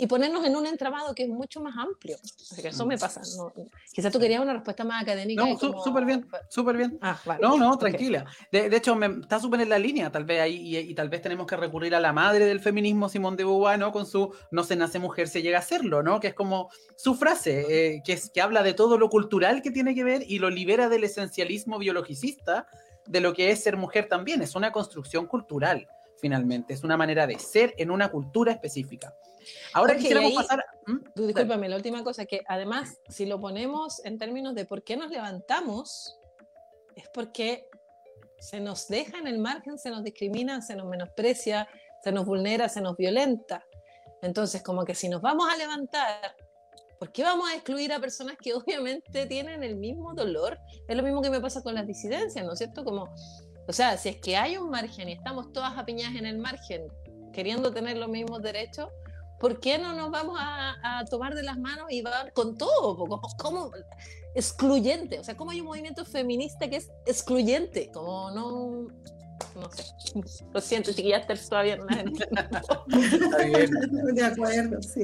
y 0.00 0.06
ponernos 0.06 0.46
en 0.46 0.56
un 0.56 0.64
entramado 0.64 1.14
que 1.14 1.24
es 1.24 1.28
mucho 1.28 1.60
más 1.60 1.76
amplio. 1.76 2.16
Así 2.24 2.62
que 2.62 2.68
eso 2.68 2.86
me 2.86 2.96
pasa. 2.96 3.20
quizás 3.92 4.10
tú 4.10 4.18
querías 4.18 4.40
una 4.40 4.54
respuesta 4.54 4.82
más 4.82 5.02
académica. 5.02 5.44
No, 5.44 5.58
súper 5.58 6.06
bien, 6.06 6.26
súper 6.48 6.78
bien. 6.78 6.98
Ah, 7.02 7.20
vale. 7.26 7.42
No, 7.42 7.58
no, 7.58 7.76
tranquila. 7.76 8.24
De, 8.50 8.74
hecho, 8.74 8.96
me, 8.96 9.06
está 9.20 9.38
súper 9.38 9.60
en 9.60 9.68
la 9.68 9.78
línea, 9.78 10.10
tal 10.10 10.24
vez 10.24 10.40
ahí, 10.40 10.74
y, 10.74 10.94
tal 10.94 11.10
vez 11.10 11.20
tenemos 11.20 11.46
que 11.46 11.54
recurrir 11.54 11.94
a 11.94 12.00
la 12.00 12.14
madre 12.14 12.46
del 12.46 12.60
feminismo, 12.60 13.10
Simón 13.10 13.36
de 13.36 13.44
Beauvoir, 13.44 13.78
¿no? 13.78 13.92
Con 13.92 14.06
su 14.06 14.34
no 14.50 14.64
se 14.64 14.74
nace 14.74 14.98
mujer, 14.98 15.28
se 15.28 15.42
llega 15.42 15.58
a 15.58 15.62
serlo, 15.62 16.02
¿no? 16.02 16.18
Que 16.18 16.28
es 16.28 16.34
como 16.34 16.70
su 16.96 17.14
frase, 17.14 17.66
eh, 17.68 18.02
que, 18.02 18.14
es, 18.14 18.30
que 18.30 18.40
habla 18.40 18.62
de 18.62 18.72
todo 18.72 18.96
lo 18.96 19.10
cultural 19.10 19.60
que 19.60 19.70
tiene 19.70 19.94
que 19.94 20.02
ver 20.02 20.24
y 20.26 20.38
lo 20.38 20.48
libera 20.48 20.88
del 20.88 21.04
esencialismo 21.04 21.78
biologicista 21.78 22.66
de 23.06 23.20
lo 23.20 23.34
que 23.34 23.50
es 23.50 23.62
ser 23.62 23.76
mujer 23.76 24.08
también. 24.08 24.40
Es 24.40 24.54
una 24.54 24.72
construcción 24.72 25.26
cultural 25.26 25.86
finalmente. 26.20 26.74
Es 26.74 26.84
una 26.84 26.96
manera 26.96 27.26
de 27.26 27.38
ser 27.38 27.74
en 27.78 27.90
una 27.90 28.10
cultura 28.10 28.52
específica. 28.52 29.14
Ahora 29.72 29.94
Jorge, 29.94 30.00
quisiéramos 30.02 30.30
ahí- 30.30 30.36
pasar. 30.36 30.64
¿Mm? 30.86 30.98
Discúlpame, 31.26 31.68
la 31.68 31.76
última 31.76 32.04
cosa, 32.04 32.26
que 32.26 32.42
además, 32.46 32.98
si 33.08 33.26
lo 33.26 33.40
ponemos 33.40 34.04
en 34.04 34.18
términos 34.18 34.54
de 34.54 34.64
por 34.64 34.82
qué 34.84 34.96
nos 34.96 35.10
levantamos, 35.10 36.18
es 36.96 37.08
porque 37.14 37.66
se 38.38 38.60
nos 38.60 38.88
deja 38.88 39.18
en 39.18 39.26
el 39.26 39.38
margen, 39.38 39.78
se 39.78 39.90
nos 39.90 40.02
discrimina, 40.04 40.62
se 40.62 40.76
nos 40.76 40.86
menosprecia, 40.86 41.68
se 42.02 42.12
nos 42.12 42.24
vulnera, 42.26 42.68
se 42.68 42.80
nos 42.80 42.96
violenta. 42.96 43.64
Entonces, 44.22 44.62
como 44.62 44.84
que 44.84 44.94
si 44.94 45.08
nos 45.08 45.22
vamos 45.22 45.46
a 45.50 45.56
levantar, 45.56 46.36
¿por 46.98 47.12
qué 47.12 47.22
vamos 47.22 47.48
a 47.50 47.54
excluir 47.54 47.92
a 47.92 48.00
personas 48.00 48.36
que 48.36 48.52
obviamente 48.54 49.26
tienen 49.26 49.62
el 49.62 49.76
mismo 49.76 50.14
dolor? 50.14 50.58
Es 50.88 50.96
lo 50.96 51.02
mismo 51.02 51.22
que 51.22 51.30
me 51.30 51.40
pasa 51.40 51.62
con 51.62 51.74
las 51.74 51.86
disidencias, 51.86 52.44
¿no 52.44 52.52
es 52.52 52.58
cierto? 52.58 52.84
Como, 52.84 53.08
o 53.70 53.72
sea, 53.72 53.96
si 53.96 54.08
es 54.08 54.16
que 54.16 54.36
hay 54.36 54.56
un 54.56 54.68
margen 54.68 55.08
y 55.08 55.12
estamos 55.12 55.52
todas 55.52 55.78
apiñadas 55.78 56.16
en 56.16 56.26
el 56.26 56.38
margen, 56.38 56.88
queriendo 57.32 57.72
tener 57.72 57.96
los 57.96 58.08
mismos 58.08 58.42
derechos, 58.42 58.88
¿por 59.38 59.60
qué 59.60 59.78
no 59.78 59.94
nos 59.94 60.10
vamos 60.10 60.36
a, 60.40 60.98
a 60.98 61.04
tomar 61.04 61.36
de 61.36 61.44
las 61.44 61.56
manos 61.56 61.86
y 61.88 62.02
va 62.02 62.28
con 62.34 62.58
todo? 62.58 62.96
Como, 62.96 63.20
como 63.38 63.70
excluyente, 64.34 65.20
o 65.20 65.24
sea, 65.24 65.36
¿cómo 65.36 65.52
hay 65.52 65.60
un 65.60 65.68
movimiento 65.68 66.04
feminista 66.04 66.68
que 66.68 66.76
es 66.76 66.90
excluyente? 67.06 67.92
Como 67.92 68.32
no, 68.32 68.88
no 69.54 69.70
sé. 69.70 69.84
Lo 70.52 70.60
siento, 70.60 70.92
chiquillas, 70.92 71.26
todavía 71.48 71.76
no 71.76 71.86
las 71.86 71.98
entiendo. 71.98 72.40
Está 72.40 73.44
bien. 73.44 73.70
De 74.14 74.24
acuerdo, 74.24 74.82
sí. 74.82 75.02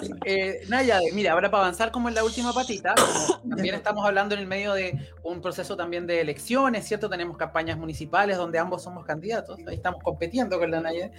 Sí. 0.00 0.10
Eh, 0.24 0.60
Naya, 0.68 1.00
mira, 1.12 1.32
ahora 1.32 1.50
para 1.50 1.64
avanzar 1.64 1.90
como 1.90 2.08
en 2.08 2.14
la 2.14 2.24
última 2.24 2.52
patita, 2.52 2.94
también 3.48 3.74
estamos 3.74 4.04
hablando 4.04 4.34
en 4.34 4.40
el 4.40 4.46
medio 4.46 4.72
de 4.74 4.98
un 5.22 5.40
proceso 5.40 5.76
también 5.76 6.06
de 6.06 6.20
elecciones, 6.20 6.86
¿cierto? 6.86 7.08
Tenemos 7.08 7.36
campañas 7.36 7.78
municipales 7.78 8.36
donde 8.36 8.58
ambos 8.58 8.82
somos 8.82 9.04
candidatos, 9.04 9.58
ahí 9.66 9.74
estamos 9.76 10.02
compitiendo 10.02 10.58
con 10.58 10.70
la 10.70 10.80
Naya, 10.80 11.10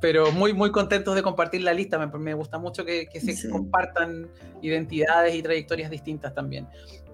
pero 0.00 0.30
muy, 0.32 0.52
muy 0.52 0.70
contentos 0.70 1.14
de 1.14 1.22
compartir 1.22 1.62
la 1.62 1.72
lista, 1.72 1.98
me, 1.98 2.06
me 2.18 2.34
gusta 2.34 2.58
mucho 2.58 2.84
que, 2.84 3.06
que 3.06 3.20
se 3.20 3.34
Sí. 3.34 3.48
compartan 3.48 4.28
identidades 4.62 5.34
y 5.34 5.42
trayectorias 5.42 5.90
distintas 5.90 6.34
también. 6.34 6.66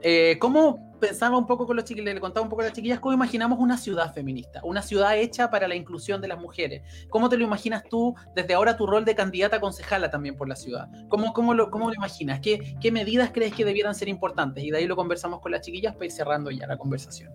Eh, 0.07 0.37
¿Cómo 0.39 0.93
pensaba 1.01 1.39
un 1.39 1.47
poco 1.47 1.67
con 1.67 1.77
los 1.77 1.87
chiquillos, 1.87 2.13
le 2.13 2.21
contaba 2.21 2.45
un 2.45 2.51
poco 2.51 2.61
a 2.61 2.67
las 2.67 2.75
chiquillas, 2.75 3.01
cómo 3.01 3.15
imaginamos 3.15 3.59
una 3.59 3.79
ciudad 3.79 4.13
feminista, 4.13 4.61
una 4.63 4.83
ciudad 4.83 5.17
hecha 5.17 5.51
para 5.51 5.67
la 5.67 5.77
inclusión 5.77 6.21
de 6.21 6.29
las 6.29 6.39
mujeres? 6.39 6.83
¿Cómo 7.09 7.31
te 7.31 7.39
lo 7.39 7.45
imaginas 7.45 7.85
tú 7.89 8.15
desde 8.37 8.53
ahora 8.53 8.77
tu 8.77 8.87
rol 8.87 9.07
de 9.07 9.15
candidata 9.15 9.61
concejala 9.61 10.11
también 10.11 10.37
por 10.37 10.47
la 10.47 10.57
ciudad? 10.57 10.89
¿Cómo, 11.09 11.33
cómo, 11.33 11.55
lo, 11.55 11.71
cómo 11.71 11.89
lo 11.89 11.95
imaginas? 11.95 12.41
¿Qué, 12.41 12.77
¿Qué 12.83 12.93
medidas 12.93 13.31
crees 13.33 13.55
que 13.55 13.65
debieran 13.65 13.95
ser 13.95 14.09
importantes? 14.09 14.63
Y 14.63 14.71
de 14.71 14.77
ahí 14.77 14.87
lo 14.87 14.95
conversamos 14.95 15.41
con 15.41 15.53
las 15.53 15.63
chiquillas 15.63 15.95
para 15.95 16.05
ir 16.05 16.13
cerrando 16.13 16.51
ya 16.51 16.67
la 16.67 16.77
conversación. 16.77 17.33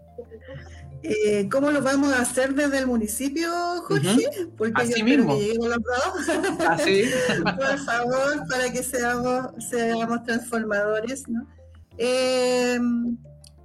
Eh, 1.01 1.49
¿Cómo 1.51 1.71
lo 1.71 1.81
vamos 1.81 2.13
a 2.13 2.21
hacer 2.21 2.53
desde 2.53 2.77
el 2.77 2.85
municipio, 2.85 3.49
Jorge? 3.87 4.29
Porque 4.57 4.79
Así 4.79 4.99
yo 4.99 5.05
mismo. 5.05 5.33
que 5.33 5.41
lleguemos 5.41 5.69
los 5.69 5.77
dos. 5.77 6.29
Así. 6.69 7.03
por 7.43 7.79
favor, 7.79 8.47
para 8.47 8.71
que 8.71 8.83
seamos, 8.83 9.47
seamos 9.57 10.23
transformadores, 10.23 11.27
¿no? 11.27 11.47
Eh, 12.01 12.79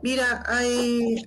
mira, 0.02 0.42
hay, 0.46 1.24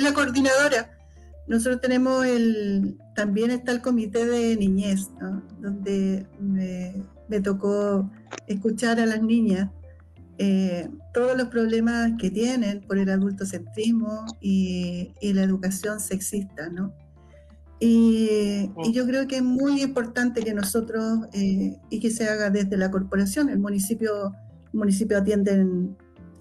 la 0.00 0.14
coordinadora, 0.14 0.98
nosotros 1.46 1.82
tenemos 1.82 2.24
el, 2.24 2.96
también 3.14 3.50
está 3.50 3.72
el 3.72 3.82
comité 3.82 4.24
de 4.24 4.56
niñez, 4.56 5.10
¿no? 5.20 5.42
Donde 5.60 6.26
me, 6.40 7.04
me 7.28 7.40
tocó 7.40 8.10
escuchar 8.46 8.98
a 8.98 9.06
las 9.06 9.22
niñas 9.22 9.70
eh, 10.38 10.88
todos 11.12 11.36
los 11.36 11.48
problemas 11.48 12.12
que 12.18 12.30
tienen 12.30 12.80
por 12.80 12.98
el 12.98 13.10
adultocentrismo 13.10 14.24
y, 14.40 15.12
y 15.20 15.32
la 15.34 15.42
educación 15.42 16.00
sexista, 16.00 16.70
¿no? 16.70 16.94
Y, 17.84 18.70
y 18.82 18.92
yo 18.92 19.06
creo 19.06 19.26
que 19.26 19.36
es 19.36 19.42
muy 19.42 19.82
importante 19.82 20.42
que 20.42 20.54
nosotros, 20.54 21.20
eh, 21.34 21.76
y 21.90 22.00
que 22.00 22.10
se 22.10 22.26
haga 22.28 22.48
desde 22.50 22.76
la 22.78 22.90
corporación, 22.90 23.50
el 23.50 23.58
municipio, 23.58 24.32
el 24.72 24.78
municipio 24.78 25.18
atienden 25.18 25.96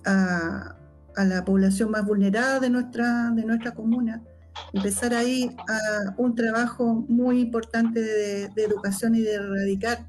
a, 0.05 0.77
a 1.17 1.25
la 1.25 1.43
población 1.43 1.91
más 1.91 2.05
vulnerada 2.05 2.59
de 2.61 2.69
nuestra, 2.69 3.31
de 3.31 3.43
nuestra 3.43 3.73
comuna, 3.73 4.23
empezar 4.71 5.13
ahí 5.13 5.49
a 5.67 6.13
un 6.17 6.33
trabajo 6.35 7.05
muy 7.09 7.41
importante 7.41 7.99
de, 8.01 8.47
de 8.55 8.63
educación 8.63 9.15
y 9.15 9.21
de 9.21 9.33
erradicar 9.33 10.07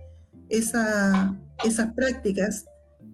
esa- 0.50 1.34
esas 1.64 1.92
prácticas 1.94 2.64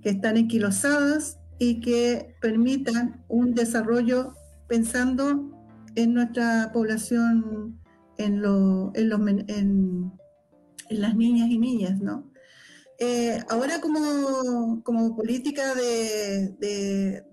que 0.02 0.10
están 0.10 0.36
enquilosadas 0.36 1.38
y 1.58 1.80
que 1.80 2.34
permitan 2.42 3.24
un 3.28 3.54
desarrollo 3.54 4.34
pensando 4.68 5.50
en 5.94 6.14
nuestra 6.14 6.70
población, 6.72 7.79
en, 8.24 8.42
lo- 8.42 8.92
en, 8.94 9.08
los 9.08 9.20
en- 9.48 10.12
las 10.90 11.14
niñas 11.16 11.48
y 11.48 11.58
niñas, 11.58 12.00
¿no? 12.00 12.30
Eh, 12.98 13.38
ahora 13.48 13.80
como, 13.80 14.82
como 14.84 15.16
política 15.16 15.74
de, 15.74 16.48
de- 16.58 17.24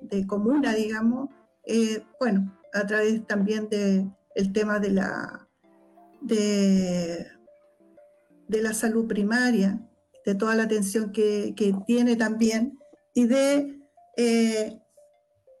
de- 0.00 0.26
comuna, 0.26 0.74
digamos, 0.74 1.30
eh, 1.66 2.02
bueno, 2.20 2.56
a 2.72 2.86
través 2.86 3.26
también 3.26 3.68
del 3.68 4.52
tema 4.52 4.78
de 4.78 4.90
la, 4.90 5.48
de 6.20 7.26
la 8.62 8.72
salud 8.74 9.06
primaria, 9.06 9.80
de 10.24 10.34
toda 10.34 10.54
la 10.54 10.64
atención 10.64 11.12
que, 11.12 11.54
que 11.56 11.74
tiene 11.86 12.16
también, 12.16 12.78
y 13.14 13.26
de 13.26 13.78
eh, 14.16 14.78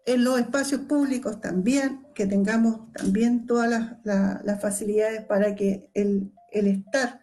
en 0.06 0.24
los 0.24 0.38
espacios 0.38 0.82
públicos 0.82 1.40
también, 1.40 2.06
que 2.18 2.26
tengamos 2.26 2.92
también 2.92 3.46
todas 3.46 3.70
las, 3.70 3.92
la- 4.02 4.40
las 4.44 4.60
facilidades 4.60 5.22
para 5.24 5.54
que 5.54 5.88
el, 5.94 6.32
el 6.50 6.66
estar 6.66 7.20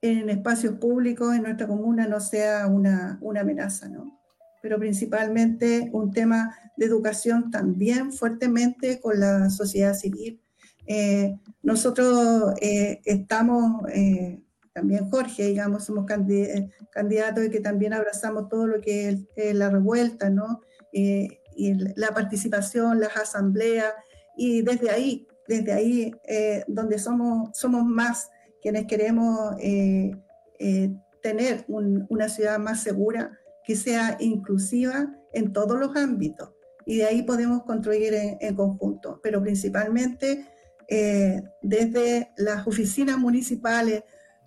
en 0.00 0.30
espacios 0.30 0.74
públicos 0.76 1.34
en 1.34 1.42
nuestra 1.42 1.66
comuna 1.66 2.06
no 2.06 2.20
sea 2.20 2.68
una, 2.68 3.18
una 3.20 3.40
amenaza, 3.40 3.88
¿no? 3.88 4.16
Pero 4.62 4.78
principalmente 4.78 5.90
un 5.92 6.12
tema 6.12 6.54
de 6.76 6.86
educación 6.86 7.50
también 7.50 8.12
fuertemente 8.12 9.00
con 9.00 9.18
la 9.18 9.50
sociedad 9.50 9.94
civil. 9.94 10.40
Eh, 10.86 11.36
nosotros 11.64 12.54
eh, 12.60 13.00
estamos, 13.06 13.82
eh, 13.92 14.40
también 14.72 15.10
Jorge, 15.10 15.46
digamos, 15.46 15.84
somos 15.84 16.06
candi- 16.06 16.46
eh, 16.46 16.70
candidatos 16.92 17.44
y 17.44 17.50
que 17.50 17.60
también 17.60 17.92
abrazamos 17.92 18.48
todo 18.48 18.68
lo 18.68 18.80
que 18.80 19.08
es 19.08 19.20
eh, 19.34 19.52
la 19.52 19.68
revuelta, 19.68 20.30
¿no? 20.30 20.60
Eh, 20.92 21.40
y 21.56 21.74
la 21.96 22.10
participación, 22.14 23.00
las 23.00 23.16
asambleas, 23.16 23.92
y 24.38 24.62
desde 24.62 24.90
ahí, 24.90 25.26
desde 25.46 25.72
ahí, 25.72 26.12
eh, 26.24 26.64
donde 26.68 26.98
somos, 26.98 27.50
somos 27.58 27.84
más 27.84 28.30
quienes 28.62 28.86
queremos 28.86 29.54
eh, 29.60 30.12
eh, 30.58 30.90
tener 31.22 31.64
un- 31.68 32.06
una 32.08 32.28
ciudad 32.28 32.58
más 32.58 32.82
segura, 32.82 33.38
que 33.64 33.76
sea 33.76 34.16
inclusiva 34.20 35.14
en 35.32 35.52
todos 35.52 35.78
los 35.78 35.94
ámbitos. 35.96 36.50
Y 36.86 36.96
de 36.98 37.04
ahí 37.04 37.22
podemos 37.22 37.64
construir 37.64 38.14
en, 38.14 38.38
en 38.40 38.54
conjunto, 38.54 39.20
pero 39.22 39.42
principalmente 39.42 40.46
eh, 40.88 41.42
desde 41.60 42.30
las 42.38 42.66
oficinas 42.66 43.18
municipales 43.18 44.04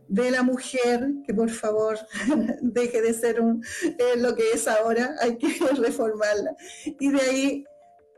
de 0.07 0.31
la 0.31 0.41
mujer, 0.43 1.07
que 1.25 1.33
por 1.33 1.49
favor 1.51 1.97
deje 2.61 3.01
de 3.01 3.13
ser 3.13 3.39
un, 3.41 3.63
eh, 3.83 4.17
lo 4.17 4.35
que 4.35 4.43
es 4.53 4.67
ahora, 4.67 5.15
hay 5.21 5.37
que 5.37 5.47
reformarla. 5.77 6.55
Y 6.99 7.11
de 7.11 7.21
ahí 7.21 7.63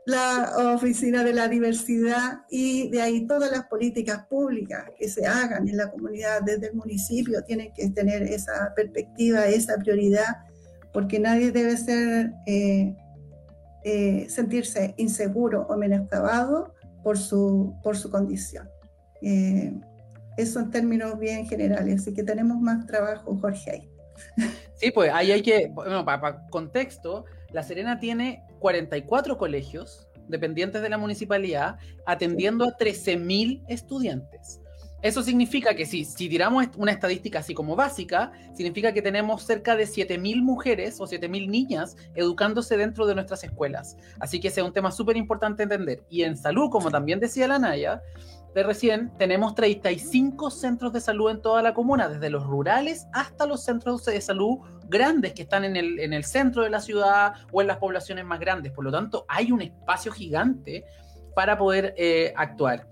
la 0.06 0.74
oficina 0.74 1.24
de 1.24 1.32
la 1.32 1.48
diversidad 1.48 2.42
y 2.50 2.90
de 2.90 3.00
ahí 3.00 3.26
todas 3.26 3.50
las 3.50 3.64
políticas 3.64 4.26
públicas 4.26 4.84
que 4.98 5.08
se 5.08 5.26
hagan 5.26 5.66
en 5.68 5.76
la 5.76 5.90
comunidad 5.90 6.42
desde 6.42 6.68
el 6.68 6.74
municipio 6.74 7.42
tienen 7.42 7.72
que 7.72 7.88
tener 7.90 8.22
esa 8.22 8.72
perspectiva, 8.74 9.46
esa 9.46 9.78
prioridad, 9.78 10.36
porque 10.92 11.18
nadie 11.18 11.50
debe 11.52 11.76
ser, 11.76 12.32
eh, 12.46 12.94
eh, 13.84 14.26
sentirse 14.28 14.94
inseguro 14.98 15.66
o 15.68 15.76
menoscabado 15.76 16.74
por 17.02 17.18
su, 17.18 17.74
por 17.82 17.96
su 17.96 18.10
condición. 18.10 18.68
Eh, 19.22 19.72
eso 20.36 20.60
en 20.60 20.70
términos 20.70 21.18
bien 21.18 21.46
generales, 21.46 22.02
así 22.02 22.12
que 22.12 22.24
tenemos 22.24 22.60
más 22.60 22.86
trabajo, 22.86 23.36
Jorge, 23.40 23.70
ahí. 23.70 23.90
Sí, 24.74 24.90
pues 24.90 25.10
ahí 25.12 25.30
hay 25.30 25.42
que, 25.42 25.68
bueno, 25.72 26.04
para, 26.04 26.46
contexto, 26.48 27.24
La 27.52 27.62
Serena 27.62 28.00
tiene 28.00 28.42
44 28.64 29.36
colegios 29.36 30.08
dependientes 30.26 30.80
de 30.80 30.88
la 30.88 30.96
municipalidad 30.96 31.76
atendiendo 32.06 32.64
a 32.64 32.74
13.000 32.78 33.62
estudiantes. 33.68 34.62
Eso 35.02 35.22
significa 35.22 35.74
que 35.74 35.84
si, 35.84 36.06
si 36.06 36.30
tiramos 36.30 36.68
una 36.78 36.92
estadística 36.92 37.40
así 37.40 37.52
como 37.52 37.76
básica, 37.76 38.32
significa 38.54 38.94
que 38.94 39.02
tenemos 39.02 39.42
cerca 39.42 39.76
de 39.76 39.84
7.000 39.84 40.40
mujeres 40.40 40.98
o 40.98 41.04
7.000 41.04 41.46
niñas 41.46 41.94
educándose 42.14 42.78
dentro 42.78 43.04
de 43.04 43.14
nuestras 43.14 43.44
escuelas. 43.44 43.98
Así 44.18 44.40
que 44.40 44.48
ese 44.48 44.62
es 44.62 44.66
un 44.66 44.72
tema 44.72 44.90
súper 44.92 45.18
importante 45.18 45.64
entender. 45.64 46.02
Y 46.08 46.22
en 46.22 46.34
salud, 46.34 46.70
como 46.70 46.90
también 46.90 47.20
decía 47.20 47.46
la 47.46 47.58
Naya, 47.58 48.00
de 48.54 48.62
recién, 48.62 49.12
tenemos 49.18 49.54
35 49.54 50.50
centros 50.50 50.92
de 50.92 51.00
salud 51.00 51.30
en 51.30 51.42
toda 51.42 51.62
la 51.62 51.74
comuna, 51.74 52.08
desde 52.08 52.30
los 52.30 52.44
rurales 52.44 53.08
hasta 53.12 53.46
los 53.46 53.64
centros 53.64 54.04
de 54.04 54.20
salud 54.20 54.58
grandes 54.88 55.32
que 55.32 55.42
están 55.42 55.64
en 55.64 55.76
el, 55.76 55.98
en 55.98 56.12
el 56.12 56.24
centro 56.24 56.62
de 56.62 56.70
la 56.70 56.80
ciudad 56.80 57.34
o 57.50 57.60
en 57.60 57.66
las 57.66 57.78
poblaciones 57.78 58.24
más 58.24 58.38
grandes. 58.38 58.72
Por 58.72 58.84
lo 58.84 58.92
tanto, 58.92 59.24
hay 59.28 59.50
un 59.50 59.62
espacio 59.62 60.12
gigante 60.12 60.84
para 61.34 61.58
poder 61.58 61.94
eh, 61.96 62.32
actuar. 62.36 62.86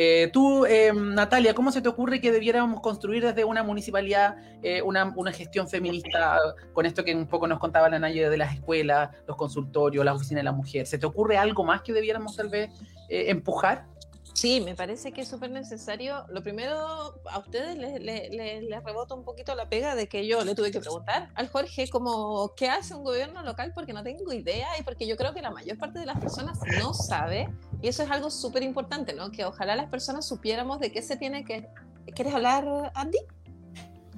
Eh, 0.00 0.30
tú, 0.32 0.64
eh, 0.66 0.92
Natalia, 0.94 1.54
¿cómo 1.54 1.72
se 1.72 1.82
te 1.82 1.88
ocurre 1.88 2.20
que 2.20 2.30
debiéramos 2.30 2.80
construir 2.80 3.24
desde 3.24 3.44
una 3.44 3.64
municipalidad 3.64 4.36
eh, 4.62 4.80
una, 4.80 5.12
una, 5.16 5.32
gestión 5.32 5.68
feminista 5.68 6.38
con 6.72 6.86
esto 6.86 7.02
que 7.02 7.12
un 7.12 7.26
poco 7.26 7.48
nos 7.48 7.58
contaba 7.58 7.88
la 7.88 7.98
Naya 7.98 8.30
de 8.30 8.36
las 8.36 8.54
escuelas, 8.54 9.10
los 9.26 9.36
consultorios, 9.36 10.04
la 10.04 10.14
oficina 10.14 10.38
de 10.38 10.44
la 10.44 10.52
mujer? 10.52 10.86
¿Se 10.86 10.98
te 10.98 11.06
ocurre 11.06 11.36
algo 11.36 11.64
más 11.64 11.82
que 11.82 11.92
debiéramos 11.92 12.36
tal 12.36 12.48
vez 12.48 12.70
empujar? 13.08 13.86
Sí, 14.32 14.60
me 14.60 14.74
parece 14.74 15.12
que 15.12 15.22
es 15.22 15.28
súper 15.28 15.50
necesario. 15.50 16.24
Lo 16.28 16.42
primero, 16.42 17.20
a 17.24 17.38
ustedes 17.38 17.76
les, 17.76 18.00
les, 18.00 18.30
les, 18.30 18.84
rebota 18.84 19.14
un 19.14 19.24
poquito 19.24 19.54
la 19.54 19.68
pega 19.68 19.94
de 19.94 20.08
que 20.08 20.26
yo 20.26 20.44
le 20.44 20.54
tuve 20.54 20.70
que 20.70 20.80
preguntar 20.80 21.30
al 21.34 21.48
Jorge 21.48 21.88
como 21.88 22.54
qué 22.54 22.68
hace 22.68 22.94
un 22.94 23.02
gobierno 23.02 23.42
local 23.42 23.72
porque 23.74 23.92
no 23.92 24.02
tengo 24.02 24.32
idea 24.32 24.68
y 24.78 24.82
porque 24.82 25.06
yo 25.06 25.16
creo 25.16 25.34
que 25.34 25.42
la 25.42 25.50
mayor 25.50 25.76
parte 25.78 25.98
de 25.98 26.06
las 26.06 26.20
personas 26.20 26.58
no 26.78 26.94
sabe 26.94 27.48
y 27.82 27.88
eso 27.88 28.02
es 28.02 28.10
algo 28.10 28.30
súper 28.30 28.62
importante, 28.62 29.12
¿no? 29.12 29.30
Que 29.30 29.44
ojalá 29.44 29.76
las 29.76 29.88
personas 29.88 30.26
supiéramos 30.26 30.80
de 30.80 30.92
qué 30.92 31.02
se 31.02 31.16
tiene 31.16 31.44
que... 31.44 31.68
¿Quieres 32.14 32.34
hablar, 32.34 32.92
Andy? 32.94 33.18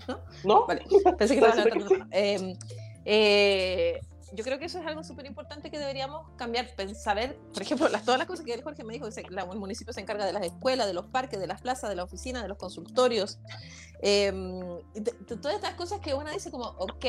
¿No? 0.06 0.20
¿No? 0.44 0.66
Vale, 0.66 0.84
pensé 1.18 1.38
que 1.38 1.44
estaba 1.44 1.62
hablando. 1.62 1.88
Eh, 2.10 2.56
eh, 3.04 4.00
yo 4.32 4.44
creo 4.44 4.58
que 4.58 4.66
eso 4.66 4.78
es 4.78 4.86
algo 4.86 5.02
súper 5.02 5.26
importante 5.26 5.70
que 5.70 5.78
deberíamos 5.78 6.28
cambiar, 6.36 6.68
saber, 6.94 7.36
por 7.52 7.62
ejemplo, 7.62 7.88
las, 7.88 8.04
todas 8.04 8.18
las 8.18 8.26
cosas 8.26 8.44
que 8.44 8.60
Jorge 8.62 8.84
me 8.84 8.92
dijo, 8.92 9.08
que 9.10 9.20
el 9.20 9.58
municipio 9.58 9.92
se 9.92 10.00
encarga 10.00 10.24
de 10.24 10.32
las 10.32 10.44
escuelas, 10.44 10.86
de 10.86 10.94
los 10.94 11.06
parques, 11.06 11.40
de 11.40 11.46
las 11.46 11.60
plazas, 11.60 11.90
de 11.90 11.96
la 11.96 12.04
oficina, 12.04 12.42
de 12.42 12.48
los 12.48 12.58
consultorios, 12.58 13.38
de 14.00 14.82
todas 15.40 15.56
estas 15.56 15.74
cosas 15.74 16.00
que 16.00 16.14
uno 16.14 16.30
dice 16.30 16.50
como, 16.50 16.66
ok, 16.78 17.06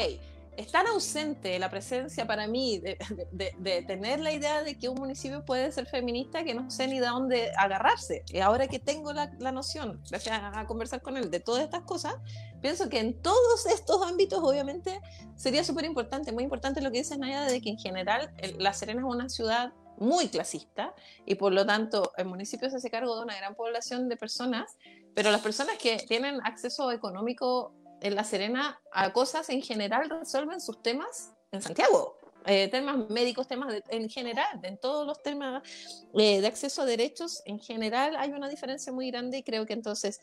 es 0.62 0.72
tan 0.72 0.88
ausente 0.88 1.58
la 1.60 1.70
presencia 1.70 2.26
para 2.26 2.48
mí 2.48 2.80
de, 2.80 3.84
tener 3.88 4.20
la 4.20 4.32
idea 4.32 4.64
de 4.64 4.78
que 4.78 4.90
un 4.90 5.00
municipio 5.00 5.44
puede 5.44 5.72
ser 5.72 5.88
feminista 5.88 6.44
que 6.44 6.54
no 6.54 6.70
sé 6.70 6.88
ni 6.88 7.00
de 7.00 7.08
dónde 7.08 7.52
agarrarse. 7.58 8.24
Y 8.28 8.40
ahora 8.40 8.68
que 8.68 8.80
tengo 8.80 9.12
la, 9.12 9.32
la 9.40 9.52
noción, 9.52 10.02
gracias 10.10 10.40
a, 10.42 10.66
conversar 10.68 11.02
con 11.02 11.18
él, 11.18 11.32
de 11.32 11.40
todas 11.40 11.64
estas 11.64 11.82
cosas, 11.82 12.16
pienso 12.62 12.90
que 12.90 13.00
en 13.00 13.20
todos 13.22 13.66
estos 13.66 14.02
ámbitos, 14.06 14.40
obviamente, 14.44 15.02
sería 15.36 15.64
súper 15.64 15.86
importante, 15.86 16.32
muy 16.32 16.44
importante 16.44 16.82
lo 16.82 16.92
que 16.92 17.00
dice 17.00 17.18
Naya, 17.18 17.44
de 17.44 17.62
que 17.62 17.70
en 17.70 17.78
general 17.78 18.32
La 18.58 18.74
Serena 18.74 19.02
es 19.02 19.08
una 19.08 19.30
ciudad 19.30 19.74
muy 19.98 20.30
clasista 20.30 20.96
y 21.28 21.36
por 21.36 21.54
lo 21.54 21.66
tanto 21.66 22.12
el 22.18 22.26
municipio 22.26 22.70
se 22.70 22.78
hace 22.78 22.90
cargo 22.90 23.16
de 23.16 23.24
una 23.24 23.38
gran 23.38 23.56
población 23.56 24.10
de 24.10 24.18
personas, 24.18 24.78
pero 25.14 25.32
las 25.32 25.42
personas 25.42 25.78
que 25.78 25.98
tienen 26.08 26.40
acceso 26.44 26.92
económico 26.92 27.74
en 28.02 28.16
La 28.16 28.24
Serena 28.24 28.80
a 28.92 29.14
cosas 29.14 29.50
en 29.50 29.62
general 29.62 30.10
resuelven 30.10 30.60
sus 30.60 30.82
temas 30.82 31.32
en 31.52 31.62
Santiago. 31.62 32.18
Eh, 32.48 32.70
temas 32.70 33.10
médicos, 33.10 33.48
temas 33.48 33.84
en 33.90 34.10
general, 34.10 34.60
en 34.64 34.78
todos 34.80 35.06
los 35.06 35.22
temas 35.22 35.62
eh, 36.16 36.42
de 36.42 36.48
acceso 36.48 36.82
a 36.82 36.86
derechos, 36.86 37.44
en 37.46 37.60
general 37.60 38.16
hay 38.18 38.32
una 38.32 38.50
diferencia 38.50 38.92
muy 38.92 39.12
grande 39.12 39.38
y 39.38 39.44
creo 39.44 39.68
que 39.68 39.74
entonces 39.74 40.20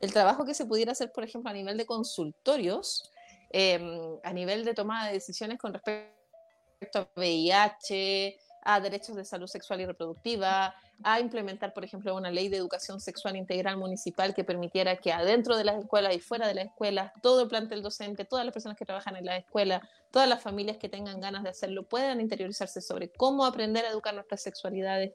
el 0.00 0.12
trabajo 0.12 0.44
que 0.44 0.52
se 0.52 0.66
pudiera 0.66 0.92
hacer, 0.92 1.12
por 1.12 1.24
ejemplo, 1.24 1.50
a 1.50 1.54
nivel 1.54 1.78
de 1.78 1.86
consultorios, 1.86 3.10
eh, 3.50 3.80
a 4.22 4.32
nivel 4.34 4.64
de 4.64 4.74
toma 4.74 5.06
de 5.06 5.14
decisiones 5.14 5.58
con 5.58 5.72
respecto 5.72 6.98
a 6.98 7.08
VIH, 7.16 8.38
a 8.62 8.80
derechos 8.80 9.16
de 9.16 9.24
salud 9.24 9.46
sexual 9.46 9.80
y 9.80 9.86
reproductiva, 9.86 10.74
a 11.02 11.20
implementar, 11.20 11.74
por 11.74 11.84
ejemplo, 11.84 12.14
una 12.14 12.30
ley 12.30 12.48
de 12.48 12.56
educación 12.56 13.00
sexual 13.00 13.36
integral 13.36 13.76
municipal 13.76 14.34
que 14.34 14.44
permitiera 14.44 14.96
que 14.96 15.12
adentro 15.12 15.56
de 15.56 15.64
las 15.64 15.78
escuelas 15.82 16.14
y 16.14 16.20
fuera 16.20 16.46
de 16.46 16.54
las 16.54 16.66
escuelas, 16.66 17.12
todo 17.22 17.42
el 17.42 17.48
plantel 17.48 17.82
docente, 17.82 18.24
todas 18.24 18.44
las 18.44 18.52
personas 18.52 18.78
que 18.78 18.84
trabajan 18.84 19.16
en 19.16 19.24
la 19.24 19.36
escuela, 19.36 19.82
todas 20.10 20.28
las 20.28 20.42
familias 20.42 20.76
que 20.76 20.88
tengan 20.88 21.20
ganas 21.20 21.42
de 21.42 21.50
hacerlo, 21.50 21.84
puedan 21.84 22.20
interiorizarse 22.20 22.80
sobre 22.80 23.10
cómo 23.10 23.44
aprender 23.44 23.84
a 23.84 23.90
educar 23.90 24.14
nuestras 24.14 24.42
sexualidades 24.42 25.12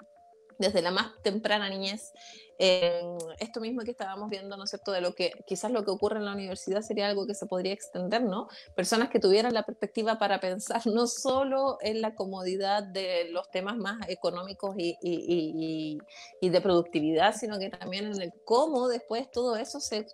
desde 0.57 0.81
la 0.81 0.91
más 0.91 1.11
temprana 1.21 1.69
niñez. 1.69 2.13
Esto 2.59 3.59
mismo 3.59 3.83
que 3.83 3.91
estábamos 3.91 4.29
viendo, 4.29 4.57
¿no 4.57 4.63
es 4.63 4.71
cierto?, 4.71 4.91
de 4.91 5.01
lo 5.01 5.13
que 5.13 5.31
quizás 5.45 5.71
lo 5.71 5.85
que 5.85 5.91
ocurre 5.91 6.17
en 6.17 6.25
la 6.25 6.33
universidad 6.33 6.81
sería 6.81 7.07
algo 7.07 7.27
que 7.27 7.35
se 7.35 7.45
podría 7.45 7.73
extender, 7.73 8.23
¿no? 8.23 8.47
Personas 8.75 9.09
que 9.09 9.19
tuvieran 9.19 9.53
la 9.53 9.63
perspectiva 9.63 10.17
para 10.17 10.39
pensar 10.39 10.81
no 10.87 11.05
solo 11.05 11.77
en 11.81 12.01
la 12.01 12.15
comodidad 12.15 12.81
de 12.83 13.29
los 13.29 13.49
temas 13.51 13.77
más 13.77 13.97
económicos 14.09 14.75
y, 14.77 15.99
de 16.41 16.61
productividad, 16.61 17.35
sino 17.35 17.59
que 17.59 17.69
también 17.69 18.07
en 18.07 18.21
el 18.21 18.33
cómo 18.43 18.87
después 18.87 19.29
todo 19.29 19.55
eso 19.55 19.79
se 19.79 20.07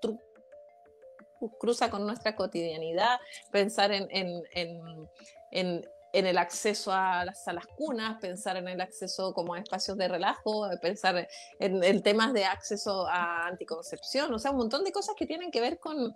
cruza 1.59 1.89
con 1.89 2.05
nuestra 2.05 2.35
cotidianidad, 2.35 3.19
pensar 3.51 3.91
en, 3.91 4.07
en, 4.11 4.43
en, 4.53 5.09
en 5.51 5.85
en 6.13 6.27
el 6.27 6.37
acceso 6.37 6.93
a 6.93 7.25
las, 7.25 7.47
a 7.47 7.53
las, 7.53 7.65
cunas, 7.65 8.19
pensar 8.21 8.55
en 8.55 8.67
el 8.67 8.79
acceso 8.79 9.33
como 9.33 9.55
a 9.55 9.59
espacios 9.59 9.97
de 9.97 10.07
relajo, 10.07 10.69
pensar 10.79 11.27
en, 11.59 11.83
en, 11.83 12.03
temas 12.03 12.33
de 12.33 12.45
acceso 12.45 13.07
a 13.07 13.47
anticoncepción, 13.47 14.31
o 14.31 14.39
sea, 14.39 14.51
un 14.51 14.57
montón 14.57 14.83
de 14.83 14.91
cosas 14.91 15.15
que 15.17 15.25
tienen 15.25 15.49
que 15.49 15.59
ver 15.59 15.79
con, 15.79 16.15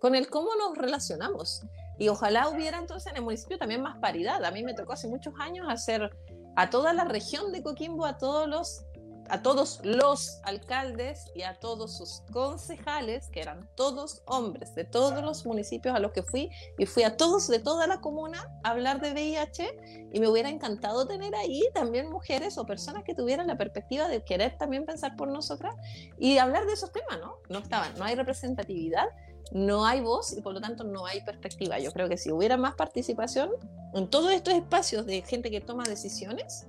con 0.00 0.16
el 0.16 0.28
cómo 0.28 0.50
nos 0.56 0.76
relacionamos. 0.76 1.62
Y 1.98 2.08
ojalá 2.08 2.48
hubiera 2.48 2.78
entonces 2.78 3.12
en 3.12 3.18
el 3.18 3.22
municipio 3.22 3.58
también 3.58 3.80
más 3.80 3.98
paridad. 3.98 4.44
A 4.44 4.50
mí 4.50 4.64
me 4.64 4.74
tocó 4.74 4.94
hace 4.94 5.06
muchos 5.06 5.34
años 5.38 5.66
hacer 5.68 6.10
a 6.56 6.68
toda 6.68 6.92
la 6.92 7.04
región 7.04 7.52
de 7.52 7.62
Coquimbo, 7.62 8.04
a 8.04 8.18
todos 8.18 8.48
los 8.48 8.84
a 9.28 9.42
todos 9.42 9.80
los 9.82 10.40
alcaldes 10.42 11.30
y 11.34 11.42
a 11.42 11.58
todos 11.58 11.96
sus 11.96 12.22
concejales, 12.32 13.28
que 13.28 13.40
eran 13.40 13.68
todos 13.74 14.22
hombres 14.26 14.74
de 14.74 14.84
todos 14.84 15.22
los 15.22 15.46
municipios 15.46 15.94
a 15.94 15.98
los 15.98 16.12
que 16.12 16.22
fui, 16.22 16.50
y 16.78 16.86
fui 16.86 17.02
a 17.02 17.16
todos 17.16 17.48
de 17.48 17.58
toda 17.58 17.86
la 17.86 18.00
comuna 18.00 18.50
a 18.62 18.70
hablar 18.70 19.00
de 19.00 19.12
VIH, 19.12 20.10
y 20.12 20.20
me 20.20 20.28
hubiera 20.28 20.48
encantado 20.48 21.06
tener 21.06 21.34
ahí 21.34 21.62
también 21.74 22.10
mujeres 22.10 22.58
o 22.58 22.66
personas 22.66 23.04
que 23.04 23.14
tuvieran 23.14 23.46
la 23.46 23.56
perspectiva 23.56 24.08
de 24.08 24.22
querer 24.24 24.58
también 24.58 24.84
pensar 24.84 25.16
por 25.16 25.28
nosotras 25.28 25.74
y 26.18 26.38
hablar 26.38 26.66
de 26.66 26.74
esos 26.74 26.92
temas, 26.92 27.20
¿no? 27.20 27.36
No 27.48 27.58
estaban, 27.60 27.94
no 27.98 28.04
hay 28.04 28.14
representatividad, 28.14 29.06
no 29.52 29.84
hay 29.84 30.00
voz 30.00 30.32
y 30.36 30.40
por 30.40 30.54
lo 30.54 30.60
tanto 30.60 30.84
no 30.84 31.06
hay 31.06 31.20
perspectiva. 31.22 31.78
Yo 31.78 31.92
creo 31.92 32.08
que 32.08 32.16
si 32.16 32.30
hubiera 32.32 32.56
más 32.56 32.74
participación 32.74 33.50
en 33.94 34.08
todos 34.08 34.32
estos 34.32 34.54
espacios 34.54 35.06
de 35.06 35.22
gente 35.22 35.50
que 35.50 35.60
toma 35.60 35.84
decisiones, 35.84 36.66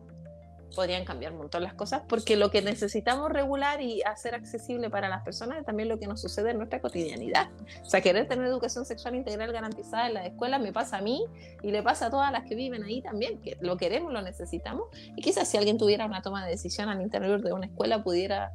podrían 0.74 1.06
cambiar 1.06 1.32
un 1.32 1.40
montón 1.40 1.64
las 1.64 1.74
cosas, 1.74 2.04
porque 2.08 2.36
lo 2.36 2.52
que 2.52 2.62
necesitamos 2.62 3.32
regular 3.32 3.82
y 3.82 4.02
hacer 4.04 4.36
accesible 4.36 4.90
para 4.90 5.10
las 5.10 5.24
personas 5.24 5.60
es 5.60 5.66
también 5.66 5.90
lo 5.90 6.00
que 6.00 6.08
nos 6.08 6.22
sucede 6.22 6.52
en 6.52 6.58
nuestra 6.58 6.82
cotidianidad. 6.82 7.50
O 7.82 7.90
sea, 7.90 8.02
querer 8.02 8.28
tener 8.28 8.46
educación 8.46 8.86
sexual 8.86 9.16
integral 9.16 9.52
garantizada 9.52 10.08
en 10.08 10.14
la 10.16 10.26
escuela 10.26 10.60
me 10.60 10.74
pasa 10.74 10.98
a 10.98 11.02
mí 11.02 11.26
y 11.62 11.72
le 11.72 11.84
pasa 11.84 12.08
a 12.08 12.10
todas 12.10 12.32
las 12.32 12.44
que 12.46 12.56
viven 12.56 12.84
ahí 12.84 13.02
también, 13.02 13.40
que 13.42 13.58
lo 13.62 13.78
queremos, 13.78 14.12
lo 14.12 14.22
necesitamos, 14.22 14.88
y 15.16 15.22
quizás 15.22 15.48
si 15.48 15.58
alguien 15.58 15.78
tuviera 15.78 16.06
una 16.06 16.22
toma 16.22 16.44
de 16.44 16.52
decisión 16.52 16.90
al 16.90 17.02
interior 17.02 17.42
de 17.42 17.54
una 17.54 17.68
escuela, 17.68 18.04
pudiera, 18.04 18.54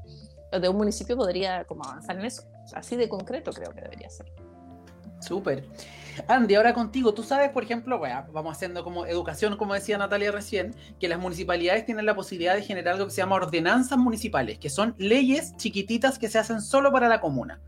o 0.52 0.60
de 0.60 0.68
un 0.68 0.76
municipio, 0.76 1.16
podría 1.16 1.64
como 1.64 1.84
avanzar 1.84 2.18
en 2.18 2.24
eso. 2.24 2.42
Así 2.74 2.96
de 2.96 3.08
concreto 3.08 3.52
creo 3.52 3.72
que 3.72 3.80
debería 3.80 4.10
ser. 4.10 4.47
Súper. 5.20 5.64
Andy, 6.26 6.56
ahora 6.56 6.74
contigo, 6.74 7.14
tú 7.14 7.22
sabes, 7.22 7.50
por 7.50 7.62
ejemplo, 7.62 8.00
vamos 8.32 8.56
haciendo 8.56 8.82
como 8.82 9.06
educación, 9.06 9.56
como 9.56 9.74
decía 9.74 9.98
Natalia 9.98 10.32
recién, 10.32 10.74
que 10.98 11.08
las 11.08 11.18
municipalidades 11.18 11.86
tienen 11.86 12.06
la 12.06 12.16
posibilidad 12.16 12.54
de 12.54 12.62
generar 12.62 12.94
algo 12.94 13.06
que 13.06 13.12
se 13.12 13.18
llama 13.18 13.36
ordenanzas 13.36 13.98
municipales, 13.98 14.58
que 14.58 14.70
son 14.70 14.94
leyes 14.98 15.56
chiquititas 15.56 16.18
que 16.18 16.28
se 16.28 16.38
hacen 16.38 16.60
solo 16.60 16.90
para 16.90 17.08
la 17.08 17.20
comuna. 17.20 17.60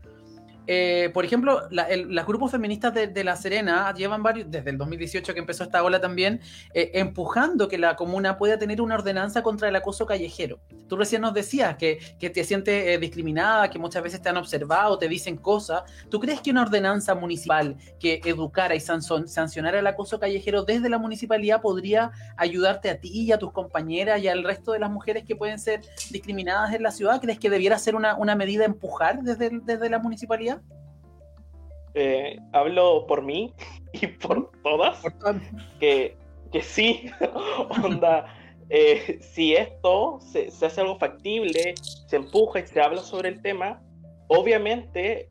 Eh, 0.73 1.09
por 1.13 1.25
ejemplo, 1.25 1.63
la, 1.69 1.83
el, 1.83 2.15
los 2.15 2.25
grupos 2.25 2.49
feministas 2.49 2.93
de, 2.93 3.23
La 3.25 3.35
Serena 3.35 3.93
llevan 3.93 4.23
varios, 4.23 4.49
desde 4.49 4.69
el 4.69 4.77
2018 4.77 5.33
que 5.33 5.39
empezó 5.41 5.65
esta 5.65 5.83
ola 5.83 5.99
también, 5.99 6.39
eh, 6.73 6.91
empujando 6.93 7.67
que 7.67 7.77
la 7.77 7.97
comuna 7.97 8.37
pueda 8.37 8.57
tener 8.57 8.79
una 8.79 8.95
ordenanza 8.95 9.43
contra 9.43 9.67
el 9.67 9.75
acoso 9.75 10.05
callejero. 10.05 10.61
Tú 10.87 10.95
recién 10.95 11.23
nos 11.23 11.33
decías 11.33 11.75
que, 11.75 11.99
te 12.17 12.43
sientes 12.45 12.87
eh, 12.87 12.97
discriminada, 12.97 13.69
que 13.69 13.79
muchas 13.79 14.01
veces 14.01 14.21
te 14.21 14.29
han 14.29 14.37
observado, 14.37 14.97
te 14.97 15.09
dicen 15.09 15.35
cosas. 15.35 15.83
¿Tú 16.09 16.21
crees 16.21 16.39
que 16.39 16.51
una 16.51 16.61
ordenanza 16.61 17.15
municipal 17.15 17.75
que 17.99 18.21
educara 18.23 18.73
y 18.73 18.79
sancionara 18.79 19.77
el 19.77 19.87
acoso 19.87 20.21
callejero 20.21 20.63
desde 20.63 20.87
la 20.87 20.99
municipalidad 20.99 21.61
podría 21.61 22.11
ayudarte 22.37 22.89
a 22.89 22.97
ti 22.97 23.09
y 23.11 23.33
a 23.33 23.37
tus 23.37 23.51
compañeras 23.51 24.21
y 24.21 24.29
al 24.29 24.45
resto 24.45 24.71
de 24.71 24.79
las 24.79 24.89
mujeres 24.89 25.25
que 25.25 25.35
pueden 25.35 25.59
ser 25.59 25.81
discriminadas 26.11 26.73
en 26.73 26.81
la 26.81 26.91
ciudad? 26.91 27.19
¿Crees 27.19 27.39
que 27.39 27.49
debiera 27.49 27.77
ser 27.77 27.95
una, 27.95 28.35
medida 28.35 28.63
empujar 28.63 29.21
desde 29.21 29.89
la 29.89 29.99
municipalidad? 29.99 30.60
Eh, 31.93 32.37
hablo 32.53 33.05
por 33.07 33.21
mí 33.21 33.53
y 33.93 34.07
por 34.07 34.51
todas, 34.63 35.03
que, 35.79 36.15
que 36.51 36.61
sí, 36.61 37.11
onda, 37.83 38.33
eh, 38.69 39.19
si 39.21 39.55
esto 39.55 40.19
se, 40.21 40.49
se, 40.51 40.65
hace 40.65 40.81
algo 40.81 40.97
factible, 40.97 41.73
se 42.07 42.15
empuja 42.15 42.59
y 42.59 42.67
se 42.67 42.79
habla 42.79 43.01
sobre 43.01 43.29
el 43.29 43.41
tema, 43.41 43.81
obviamente 44.27 45.29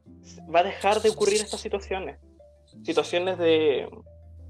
va 0.54 0.60
a 0.60 0.64
dejar 0.64 1.00
de 1.00 1.10
ocurrir 1.10 1.40
estas 1.40 1.60
situaciones. 1.60 2.18
Situaciones 2.84 3.38
de, 3.38 3.88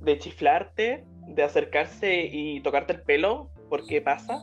de 0.01 0.19
chiflarte, 0.19 1.05
de 1.29 1.43
acercarse 1.43 2.29
y 2.31 2.61
tocarte 2.61 2.95
el 2.95 3.03
pelo, 3.03 3.51
porque 3.69 4.01
pasa, 4.01 4.43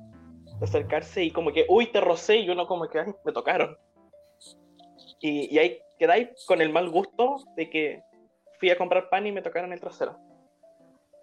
de 0.59 0.65
acercarse 0.65 1.23
y 1.23 1.31
como 1.31 1.51
que, 1.51 1.65
uy, 1.67 1.91
te 1.91 1.99
rocé 1.99 2.37
y 2.37 2.49
uno 2.49 2.67
como 2.67 2.87
que, 2.87 2.99
ay, 2.99 3.13
me 3.25 3.33
tocaron. 3.33 3.77
Y, 5.19 5.53
y 5.53 5.59
hay 5.59 5.79
quedáis 5.97 6.29
con 6.45 6.61
el 6.61 6.71
mal 6.71 6.89
gusto 6.89 7.37
de 7.55 7.69
que 7.69 8.03
fui 8.59 8.69
a 8.69 8.77
comprar 8.77 9.09
pan 9.09 9.27
y 9.27 9.31
me 9.31 9.41
tocaron 9.41 9.73
el 9.73 9.79
trasero. 9.79 10.17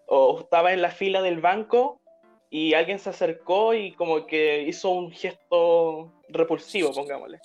O 0.07 0.41
estaba 0.41 0.72
en 0.72 0.83
la 0.83 0.91
fila 0.91 1.22
del 1.22 1.41
banco 1.41 2.01
y 2.51 2.75
alguien 2.75 2.99
se 2.99 3.11
acercó 3.11 3.75
y 3.75 3.93
como 3.93 4.27
que 4.27 4.62
hizo 4.62 4.91
un 4.91 5.11
gesto 5.11 6.12
repulsivo, 6.29 6.93
pongámosle. 6.93 7.41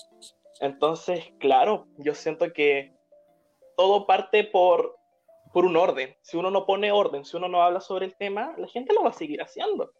Entonces, 0.59 1.31
claro, 1.39 1.87
yo 1.97 2.13
siento 2.13 2.51
que 2.53 2.93
todo 3.77 4.05
parte 4.05 4.43
por, 4.43 4.97
por 5.53 5.65
un 5.65 5.77
orden. 5.77 6.15
Si 6.21 6.37
uno 6.37 6.51
no 6.51 6.65
pone 6.65 6.91
orden, 6.91 7.23
si 7.25 7.37
uno 7.37 7.47
no 7.47 7.63
habla 7.63 7.79
sobre 7.79 8.05
el 8.05 8.15
tema, 8.15 8.53
la 8.57 8.67
gente 8.67 8.93
lo 8.93 9.03
va 9.03 9.09
a 9.09 9.13
seguir 9.13 9.41
haciendo. 9.41 9.91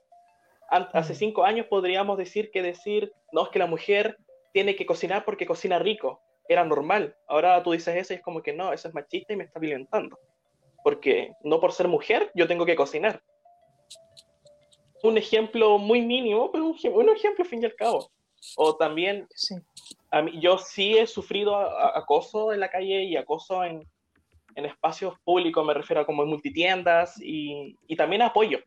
Hace 0.70 1.16
cinco 1.16 1.44
años 1.44 1.66
podríamos 1.68 2.18
decir 2.18 2.52
que 2.52 2.62
decir, 2.62 3.12
no, 3.32 3.44
es 3.44 3.50
que 3.50 3.58
la 3.58 3.66
mujer 3.66 4.18
tiene 4.54 4.76
que 4.76 4.86
cocinar 4.86 5.26
porque 5.26 5.48
cocina 5.48 5.80
rico. 5.80 6.22
Era 6.50 6.66
normal. 6.66 7.16
Ahora 7.28 7.64
tú 7.64 7.72
dices 7.72 7.96
eso 7.96 8.14
y 8.14 8.18
es 8.18 8.22
como 8.22 8.42
que 8.42 8.52
no, 8.52 8.74
eso 8.74 8.90
es 8.90 8.94
machista 8.94 9.32
y 9.32 9.38
me 9.38 9.46
está 9.46 9.60
violentando. 9.60 10.20
Porque 10.84 11.32
no 11.44 11.62
por 11.62 11.72
ser 11.72 11.88
mujer 11.88 12.32
yo 12.36 12.48
tengo 12.48 12.66
que 12.66 12.76
cocinar. 12.76 13.22
Un 15.04 15.18
ejemplo 15.18 15.78
muy 15.78 16.02
mínimo, 16.02 16.52
pero 16.52 16.66
un, 16.66 16.78
un 16.94 17.10
ejemplo 17.10 17.46
fin 17.46 17.62
y 17.62 17.66
al 17.66 17.76
cabo. 17.76 18.12
O 18.58 18.76
también, 18.76 19.28
a 20.12 20.22
mí, 20.22 20.40
yo 20.42 20.58
sí 20.58 20.98
he 20.98 21.08
sufrido 21.08 21.56
acoso 21.56 22.52
en 22.52 22.60
la 22.60 22.70
calle 22.70 23.04
y 23.04 23.16
acoso 23.16 23.64
en, 23.64 23.88
en 24.56 24.66
espacios 24.66 25.14
públicos, 25.24 25.66
me 25.66 25.74
refiero 25.74 26.02
a 26.02 26.06
como 26.06 26.24
en 26.24 26.30
multitiendas 26.30 27.22
y, 27.22 27.78
y 27.88 27.96
también 27.96 28.22
apoyo. 28.22 28.60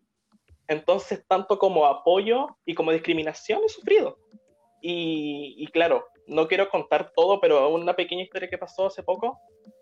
Entonces, 0.68 1.24
tanto 1.26 1.59
como 1.59 1.87
apoyo 1.87 2.47
y 2.64 2.74
como 2.74 2.93
discriminación 2.93 3.62
he 3.64 3.68
sufrido. 3.68 4.16
Y, 4.80 5.55
y, 5.59 5.66
claro, 5.68 6.07
no 6.26 6.48
quiero 6.48 6.68
contar 6.68 7.12
todo, 7.14 7.40
pero 7.40 7.68
una 7.68 7.94
pequeña 7.94 8.22
historia 8.22 8.48
que 8.48 8.58
pasó 8.58 8.86
hace 8.86 9.02
poco. 9.02 9.38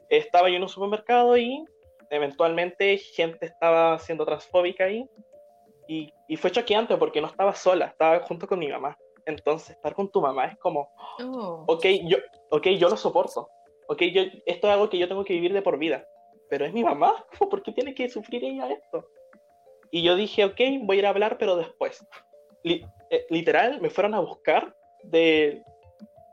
Estaba 0.09 0.49
yo 0.49 0.57
en 0.57 0.63
un 0.63 0.69
supermercado 0.69 1.37
y 1.37 1.65
eventualmente 2.11 2.99
gente 2.99 3.47
estaba 3.47 3.99
siendo 3.99 4.25
transfóbica 4.25 4.85
ahí. 4.85 5.09
Y, 5.87 6.13
y 6.29 6.37
fue 6.37 6.51
choqueante 6.51 6.97
porque 6.97 7.21
no 7.21 7.27
estaba 7.27 7.55
sola, 7.55 7.87
estaba 7.87 8.21
junto 8.21 8.47
con 8.47 8.59
mi 8.59 8.69
mamá. 8.69 8.97
Entonces, 9.27 9.71
estar 9.71 9.95
con 9.95 10.11
tu 10.11 10.21
mamá 10.21 10.47
es 10.47 10.59
como, 10.59 10.91
oh. 11.23 11.65
ok, 11.67 11.87
yo, 12.05 12.19
okay, 12.51 12.79
yo 12.79 12.89
lo 12.89 12.97
soporto. 12.97 13.49
Ok, 13.89 14.03
yo, 14.13 14.23
esto 14.47 14.67
es 14.69 14.73
algo 14.73 14.89
que 14.89 14.99
yo 14.99 15.09
tengo 15.09 15.25
que 15.25 15.35
vivir 15.35 15.53
de 15.53 15.63
por 15.63 15.79
vida. 15.79 16.07
Pero 16.49 16.65
es 16.65 16.73
mi 16.73 16.85
mamá, 16.85 17.25
¿por 17.51 17.63
qué 17.63 17.73
tiene 17.73 17.95
que 17.95 18.09
sufrir 18.09 18.45
ella 18.45 18.71
esto? 18.71 19.09
Y 19.91 20.03
yo 20.03 20.15
dije, 20.17 20.45
ok, 20.45 20.61
voy 20.83 20.97
a 20.97 20.99
ir 21.01 21.07
a 21.07 21.11
hablar, 21.11 21.37
pero 21.39 21.57
después. 21.57 22.05
Eh, 22.63 22.83
literal, 23.31 23.81
me 23.81 23.91
fueron 23.91 24.15
a 24.15 24.21
buscar 24.21 24.77
de, 25.03 25.63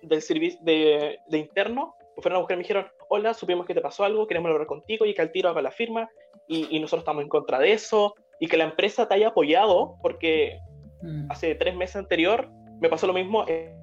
del 0.07 0.21
servicio 0.21 0.59
de, 0.63 1.19
de, 1.27 1.37
interno, 1.37 1.95
me 2.15 2.21
fueron 2.21 2.37
a 2.37 2.39
buscar 2.39 2.55
y 2.55 2.57
me 2.57 2.63
dijeron, 2.63 2.87
hola, 3.09 3.33
supimos 3.33 3.65
que 3.65 3.73
te 3.73 3.81
pasó 3.81 4.03
algo, 4.03 4.27
queremos 4.27 4.51
hablar 4.51 4.67
contigo 4.67 5.05
y 5.05 5.13
que 5.13 5.21
al 5.21 5.31
tiro 5.31 5.49
haga 5.49 5.61
la 5.61 5.71
firma 5.71 6.09
y, 6.47 6.75
y, 6.75 6.79
nosotros 6.79 7.01
estamos 7.01 7.23
en 7.23 7.29
contra 7.29 7.59
de 7.59 7.73
eso 7.73 8.15
y 8.39 8.47
que 8.47 8.57
la 8.57 8.65
empresa 8.65 9.07
te 9.07 9.15
haya 9.15 9.29
apoyado 9.29 9.95
porque 10.01 10.59
mm. 11.01 11.31
hace 11.31 11.55
tres 11.55 11.75
meses 11.75 11.97
anterior 11.97 12.49
me 12.79 12.89
pasó 12.89 13.07
lo 13.07 13.13
mismo, 13.13 13.45
eh, 13.47 13.75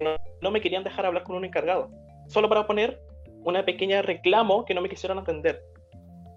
no, 0.00 0.16
no, 0.40 0.50
me 0.50 0.60
querían 0.60 0.84
dejar 0.84 1.06
hablar 1.06 1.22
con 1.22 1.36
un 1.36 1.44
encargado, 1.44 1.90
solo 2.28 2.48
para 2.48 2.66
poner 2.66 3.00
una 3.44 3.64
pequeña 3.64 4.02
reclamo 4.02 4.64
que 4.64 4.74
no 4.74 4.80
me 4.80 4.88
quisieron 4.88 5.18
atender 5.18 5.62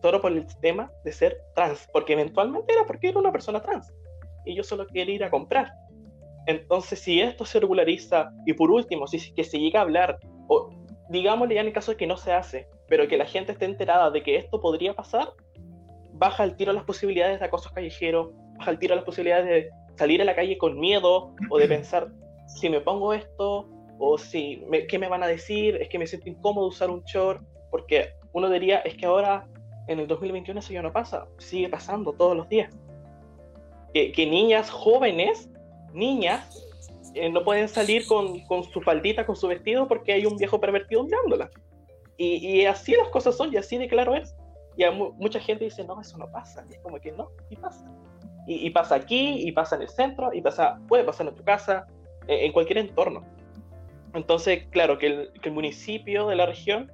solo 0.01 0.21
por 0.21 0.32
el 0.32 0.45
tema 0.61 0.91
de 1.03 1.11
ser 1.11 1.38
trans, 1.55 1.88
porque 1.91 2.13
eventualmente 2.13 2.71
era 2.73 2.86
porque 2.86 3.09
era 3.09 3.19
una 3.19 3.32
persona 3.32 3.61
trans 3.61 3.93
y 4.45 4.55
yo 4.55 4.63
solo 4.63 4.88
quería 4.88 5.15
ir 5.15 5.23
a 5.23 5.30
comprar. 5.30 5.71
Entonces, 6.50 7.00
si 7.00 7.22
esto 7.22 7.45
se 7.45 7.60
regulariza 7.60 8.32
y 8.43 8.54
por 8.54 8.72
último, 8.72 9.06
si 9.06 9.32
que 9.36 9.43
se 9.43 9.60
llega 9.60 9.82
a 9.82 9.84
hablar, 9.84 10.18
o 10.47 10.72
digámosle 11.10 11.54
ya 11.54 11.62
en 11.62 11.68
el 11.68 11.74
caso 11.74 11.91
de 11.91 11.97
que 11.97 12.08
no 12.08 12.18
se 12.18 12.34
hace, 12.34 12.68
pero 12.88 13.08
que 13.08 13.18
la 13.18 13.26
gente 13.26 13.52
esté 13.52 13.66
enterada 13.66 14.10
de 14.10 14.24
que 14.24 14.36
esto 14.36 14.60
podría 14.60 14.95
pasar, 14.95 15.30
baja 16.14 16.43
el 16.43 16.56
tiro 16.56 16.74
las 16.74 16.86
posibilidades 16.86 17.39
de 17.39 17.45
acoso 17.45 17.70
callejero, 17.72 18.34
baja 18.58 18.72
el 18.72 18.80
tiro 18.80 18.95
las 18.95 19.04
posibilidades 19.04 19.45
de 19.45 19.70
salir 19.95 20.24
a 20.24 20.26
la 20.26 20.34
calle 20.34 20.58
con 20.58 20.80
miedo 20.80 21.36
o 21.52 21.58
de 21.60 21.68
pensar, 21.76 22.10
si 22.47 22.68
me 22.68 22.82
pongo 22.82 23.14
esto, 23.14 23.70
o 24.00 24.18
si, 24.18 24.64
me, 24.68 24.88
¿qué 24.88 24.97
me 24.97 25.08
van 25.08 25.22
a 25.22 25.28
decir? 25.28 25.76
Es 25.76 25.88
que 25.88 26.00
me 26.00 26.08
siento 26.08 26.30
incómodo 26.30 26.66
usar 26.66 26.89
un 26.89 27.04
short, 27.04 27.43
porque 27.70 28.10
uno 28.34 28.50
diría, 28.50 28.80
es 28.80 28.95
que 28.95 29.06
ahora 29.06 29.47
en 29.88 30.00
el 30.00 30.08
2021 30.08 30.60
eso 30.60 30.74
ya 30.74 30.82
no 30.82 30.91
pasa, 30.91 31.28
sigue 31.38 31.70
pasando 31.70 32.12
todos 32.14 32.36
los 32.36 32.50
días. 32.50 32.74
Que, 33.93 34.26
niñas 34.26 34.72
jóvenes, 34.72 35.50
niñas, 35.94 36.66
eh, 37.16 37.30
no 37.30 37.44
pueden 37.44 37.68
salir 37.68 38.06
con, 38.06 38.40
con, 38.42 38.64
su 38.64 38.82
faldita, 38.82 39.26
con 39.26 39.36
su 39.36 39.48
vestido, 39.48 39.88
porque 39.88 40.14
hay 40.14 40.26
un 40.26 40.38
viejo 40.38 40.60
pervertido 40.60 41.04
mirándola. 41.04 41.50
Y, 42.18 42.36
y 42.36 42.66
así 42.66 42.94
las 42.96 43.10
cosas 43.10 43.36
son, 43.36 43.54
y 43.54 43.58
así 43.58 43.78
de 43.78 43.88
claro 43.88 44.16
es. 44.16 44.36
Y 44.78 44.84
mucha 45.18 45.40
gente 45.40 45.66
dice, 45.66 45.84
no, 45.84 46.00
eso 46.00 46.18
no 46.18 46.32
pasa. 46.32 46.66
Y 46.70 46.76
es 46.76 46.80
como 46.80 47.00
que 47.00 47.12
no, 47.12 47.30
y 47.50 47.56
pasa. 47.58 47.86
Y, 48.48 48.70
pasa 48.72 48.96
aquí, 48.96 49.48
y 49.48 49.52
pasa 49.52 49.76
en 49.76 49.84
el 49.84 49.90
centro, 49.90 50.34
y 50.34 50.42
pasa, 50.42 50.80
puede 50.88 51.04
pasar 51.04 51.28
en 51.28 51.36
tu 51.36 51.44
casa, 51.44 51.86
eh, 52.28 52.46
en 52.46 52.52
cualquier 52.52 52.80
entorno. 52.80 53.24
Entonces, 54.16 54.66
claro, 54.72 54.98
que 54.98 55.06
el, 55.06 55.32
que 55.42 55.50
el 55.50 55.56
municipio 55.56 56.28
de 56.28 56.36
la 56.36 56.48
región 56.48 56.92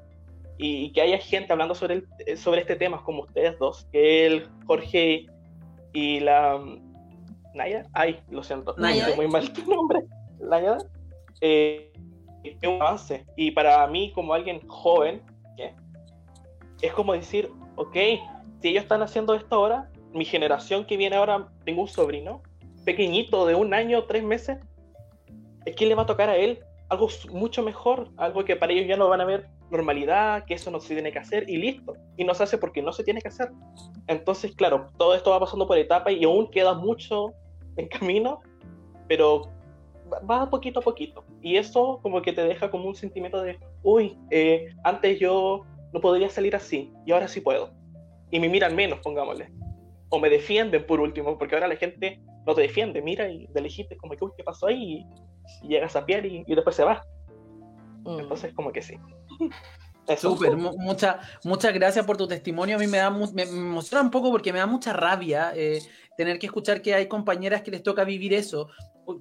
y, 0.57 0.91
que 0.91 1.01
haya 1.01 1.17
gente 1.17 1.53
hablando 1.53 1.75
sobre, 1.75 2.03
el, 2.25 2.37
sobre 2.37 2.61
este 2.61 2.75
tema 2.75 3.01
como 3.03 3.23
ustedes 3.23 3.57
dos, 3.59 3.87
que 3.91 4.25
el 4.25 4.49
Jorge 4.65 5.27
y 5.93 6.19
la 6.19 6.59
Naya, 7.55 7.85
ay, 7.93 8.19
lo 8.29 8.43
siento, 8.43 8.75
Naya, 8.77 9.15
muy 9.15 9.27
mal 9.27 9.51
tu 9.51 9.65
nombre, 9.65 10.05
Naya, 10.39 10.77
eh, 11.41 11.91
es 12.43 12.69
un 12.69 12.81
avance. 12.81 13.25
Y 13.35 13.51
para 13.51 13.87
mí, 13.87 14.11
como 14.13 14.33
alguien 14.33 14.59
joven, 14.67 15.23
es 16.81 16.91
como 16.93 17.13
decir, 17.13 17.49
ok, 17.75 17.95
si 18.61 18.69
ellos 18.69 18.83
están 18.83 19.01
haciendo 19.01 19.33
esto 19.33 19.55
ahora, 19.55 19.89
mi 20.13 20.25
generación 20.25 20.85
que 20.85 20.97
viene 20.97 21.15
ahora, 21.15 21.47
tengo 21.63 21.81
un 21.81 21.87
sobrino 21.87 22.41
pequeñito 22.83 23.45
de 23.45 23.55
un 23.55 23.73
año, 23.73 24.03
tres 24.03 24.23
meses, 24.23 24.59
es 25.65 25.75
que 25.75 25.85
le 25.85 25.95
va 25.95 26.03
a 26.03 26.05
tocar 26.05 26.29
a 26.29 26.35
él 26.35 26.59
algo 26.89 27.07
mucho 27.31 27.63
mejor, 27.63 28.09
algo 28.17 28.45
que 28.45 28.55
para 28.55 28.73
ellos 28.73 28.87
ya 28.87 28.97
no 28.97 29.09
van 29.09 29.21
a 29.21 29.25
ver 29.25 29.47
normalidad, 29.71 30.45
que 30.45 30.53
eso 30.53 30.69
no 30.69 30.79
se 30.79 30.93
tiene 30.93 31.11
que 31.11 31.19
hacer 31.19 31.49
y 31.49 31.57
listo. 31.57 31.95
Y 32.17 32.23
no 32.23 32.35
se 32.35 32.43
hace 32.43 32.57
porque 32.57 32.83
no 32.83 32.93
se 32.93 33.03
tiene 33.03 33.21
que 33.21 33.29
hacer. 33.29 33.49
Entonces, 34.07 34.55
claro, 34.55 34.91
todo 34.97 35.15
esto 35.15 35.31
va 35.31 35.39
pasando 35.39 35.65
por 35.65 35.77
etapas 35.77 36.13
y 36.13 36.23
aún 36.23 36.51
queda 36.51 36.75
mucho 36.75 37.33
en 37.77 37.87
camino, 37.87 38.41
pero 39.07 39.49
va 40.29 40.49
poquito 40.49 40.79
a 40.79 40.83
poquito. 40.83 41.23
Y 41.41 41.57
eso 41.57 41.99
como 42.01 42.21
que 42.21 42.33
te 42.33 42.43
deja 42.43 42.69
como 42.69 42.87
un 42.87 42.95
sentimiento 42.95 43.41
de, 43.41 43.59
uy, 43.83 44.17
eh, 44.31 44.73
antes 44.83 45.19
yo 45.19 45.65
no 45.93 46.01
podría 46.01 46.29
salir 46.29 46.55
así 46.55 46.91
y 47.05 47.11
ahora 47.11 47.27
sí 47.27 47.41
puedo. 47.41 47.71
Y 48.31 48.39
me 48.39 48.49
miran 48.49 48.75
menos, 48.75 48.99
pongámosle. 48.99 49.49
O 50.09 50.19
me 50.19 50.29
defienden 50.29 50.85
por 50.85 50.99
último, 50.99 51.37
porque 51.37 51.55
ahora 51.55 51.67
la 51.67 51.75
gente 51.75 52.21
no 52.45 52.53
te 52.53 52.61
defiende, 52.61 53.01
mira 53.01 53.29
y 53.29 53.47
de 53.47 53.61
lejito 53.61 53.95
como 53.97 54.15
que, 54.15 54.23
uy, 54.23 54.31
¿qué 54.37 54.43
pasó 54.43 54.67
ahí? 54.67 55.05
Y, 55.61 55.67
llegas 55.67 55.95
a 55.95 56.05
pie 56.05 56.21
y, 56.27 56.51
y 56.51 56.55
después 56.55 56.75
se 56.75 56.83
va. 56.83 57.03
Mm. 58.03 58.19
Entonces, 58.19 58.53
como 58.53 58.71
que 58.71 58.81
sí. 58.81 58.95
Súper, 60.17 60.55
muchas 60.55 61.17
muchas 61.43 61.73
gracias 61.73 62.05
por 62.05 62.17
tu 62.17 62.27
testimonio. 62.27 62.75
A 62.75 62.79
mí 62.79 62.87
me 62.87 62.97
da 62.97 63.09
me 63.09 63.43
emociona 63.43 64.03
un 64.03 64.11
poco 64.11 64.31
porque 64.31 64.53
me 64.53 64.59
da 64.59 64.67
mucha 64.67 64.93
rabia 64.93 65.51
eh, 65.55 65.81
tener 66.15 66.39
que 66.39 66.45
escuchar 66.45 66.81
que 66.81 66.93
hay 66.93 67.07
compañeras 67.07 67.61
que 67.61 67.71
les 67.71 67.83
toca 67.83 68.03
vivir 68.03 68.33
eso. 68.33 68.69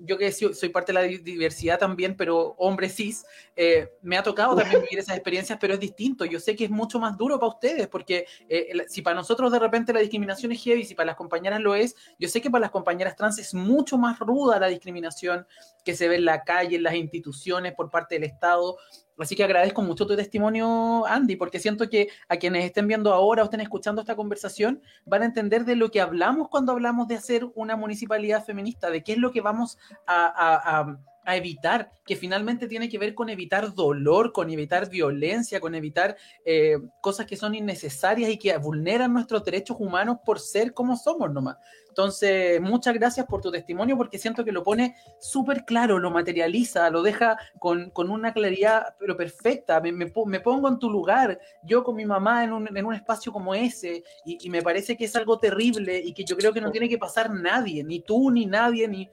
Yo 0.00 0.16
que 0.16 0.32
soy 0.32 0.70
parte 0.70 0.92
de 0.92 0.94
la 0.94 1.02
diversidad 1.02 1.78
también, 1.78 2.16
pero 2.16 2.54
hombre 2.56 2.88
cis, 2.88 3.26
eh, 3.54 3.90
me 4.00 4.16
ha 4.16 4.22
tocado 4.22 4.56
también 4.56 4.80
vivir 4.80 4.98
esas 4.98 5.14
experiencias, 5.14 5.58
pero 5.60 5.74
es 5.74 5.80
distinto. 5.80 6.24
Yo 6.24 6.40
sé 6.40 6.56
que 6.56 6.64
es 6.64 6.70
mucho 6.70 6.98
más 6.98 7.18
duro 7.18 7.38
para 7.38 7.52
ustedes, 7.52 7.86
porque 7.88 8.26
eh, 8.48 8.72
si 8.88 9.02
para 9.02 9.16
nosotros 9.16 9.52
de 9.52 9.58
repente 9.58 9.92
la 9.92 10.00
discriminación 10.00 10.52
es 10.52 10.62
heavy, 10.62 10.84
si 10.84 10.94
para 10.94 11.08
las 11.08 11.16
compañeras 11.16 11.60
lo 11.60 11.74
es, 11.74 11.94
yo 12.18 12.28
sé 12.28 12.40
que 12.40 12.50
para 12.50 12.62
las 12.62 12.70
compañeras 12.70 13.14
trans 13.14 13.38
es 13.38 13.52
mucho 13.52 13.98
más 13.98 14.18
ruda 14.18 14.58
la 14.58 14.68
discriminación 14.68 15.46
que 15.84 15.94
se 15.94 16.08
ve 16.08 16.16
en 16.16 16.24
la 16.24 16.44
calle, 16.44 16.76
en 16.76 16.82
las 16.82 16.94
instituciones, 16.94 17.74
por 17.74 17.90
parte 17.90 18.14
del 18.14 18.24
Estado. 18.24 18.78
Así 19.18 19.36
que 19.36 19.44
agradezco 19.44 19.82
mucho 19.82 20.06
tu 20.06 20.16
testimonio, 20.16 21.06
Andy, 21.06 21.36
porque 21.36 21.60
siento 21.60 21.88
que 21.88 22.08
a 22.28 22.36
quienes 22.36 22.64
estén 22.64 22.88
viendo 22.88 23.12
ahora 23.12 23.42
o 23.42 23.44
estén 23.44 23.60
escuchando 23.60 24.00
esta 24.00 24.16
conversación 24.16 24.82
van 25.04 25.22
a 25.22 25.26
entender 25.26 25.64
de 25.64 25.76
lo 25.76 25.90
que 25.90 26.00
hablamos 26.00 26.48
cuando 26.48 26.72
hablamos 26.72 27.06
de 27.06 27.16
hacer 27.16 27.46
una 27.54 27.76
municipalidad 27.76 28.44
feminista, 28.44 28.90
de 28.90 29.04
qué 29.04 29.12
es 29.12 29.18
lo 29.18 29.30
que 29.30 29.40
vamos 29.40 29.78
a, 30.06 30.96
evitar, 31.26 31.90
que 32.04 32.16
finalmente 32.16 32.68
tiene 32.68 32.88
que 32.88 32.98
ver 32.98 33.14
con 33.14 33.28
evitar 33.28 33.74
dolor, 33.74 34.32
con 34.32 34.50
evitar 34.50 34.90
violencia, 34.90 35.60
con 35.60 35.74
evitar 35.74 36.16
eh, 36.44 36.78
cosas 37.00 37.26
que 37.26 37.36
son 37.36 37.54
innecesarias 37.54 38.30
y 38.30 38.38
que 38.38 38.56
vulneran 38.58 39.12
nuestros 39.12 39.44
derechos 39.44 39.76
humanos 39.80 40.18
por 40.24 40.40
ser 40.40 40.74
como 40.74 40.96
somos 40.96 41.32
nomás. 41.32 41.56
Entonces, 41.94 42.60
muchas 42.60 42.92
gracias 42.94 43.24
por 43.24 43.40
tu 43.40 43.52
testimonio 43.52 43.96
porque 43.96 44.18
siento 44.18 44.44
que 44.44 44.50
lo 44.50 44.64
pone 44.64 44.96
súper 45.20 45.64
claro, 45.64 46.00
lo 46.00 46.10
materializa, 46.10 46.90
lo 46.90 47.02
deja 47.02 47.38
con, 47.60 47.92
una 47.96 48.32
claridad 48.32 48.96
pero 48.98 49.16
perfecta. 49.16 49.80
Me, 49.80 50.10
pongo 50.10 50.68
en 50.68 50.80
tu 50.80 50.90
lugar, 50.90 51.38
yo 51.62 51.84
con 51.84 51.94
mi 51.94 52.04
mamá 52.04 52.42
en 52.42 52.52
un, 52.52 52.94
espacio 52.94 53.32
como 53.32 53.54
ese 53.54 54.02
y, 54.24 54.50
me 54.50 54.60
parece 54.60 54.96
que 54.96 55.04
es 55.04 55.14
algo 55.14 55.38
terrible 55.38 56.00
y 56.04 56.12
que 56.12 56.24
yo 56.24 56.36
creo 56.36 56.52
que 56.52 56.60
no 56.60 56.72
tiene 56.72 56.88
que 56.88 56.98
pasar 56.98 57.30
nadie, 57.30 57.84
ni 57.84 58.00
tú, 58.00 58.28
ni 58.32 58.44
nadie, 58.44 58.88
ni 58.88 59.08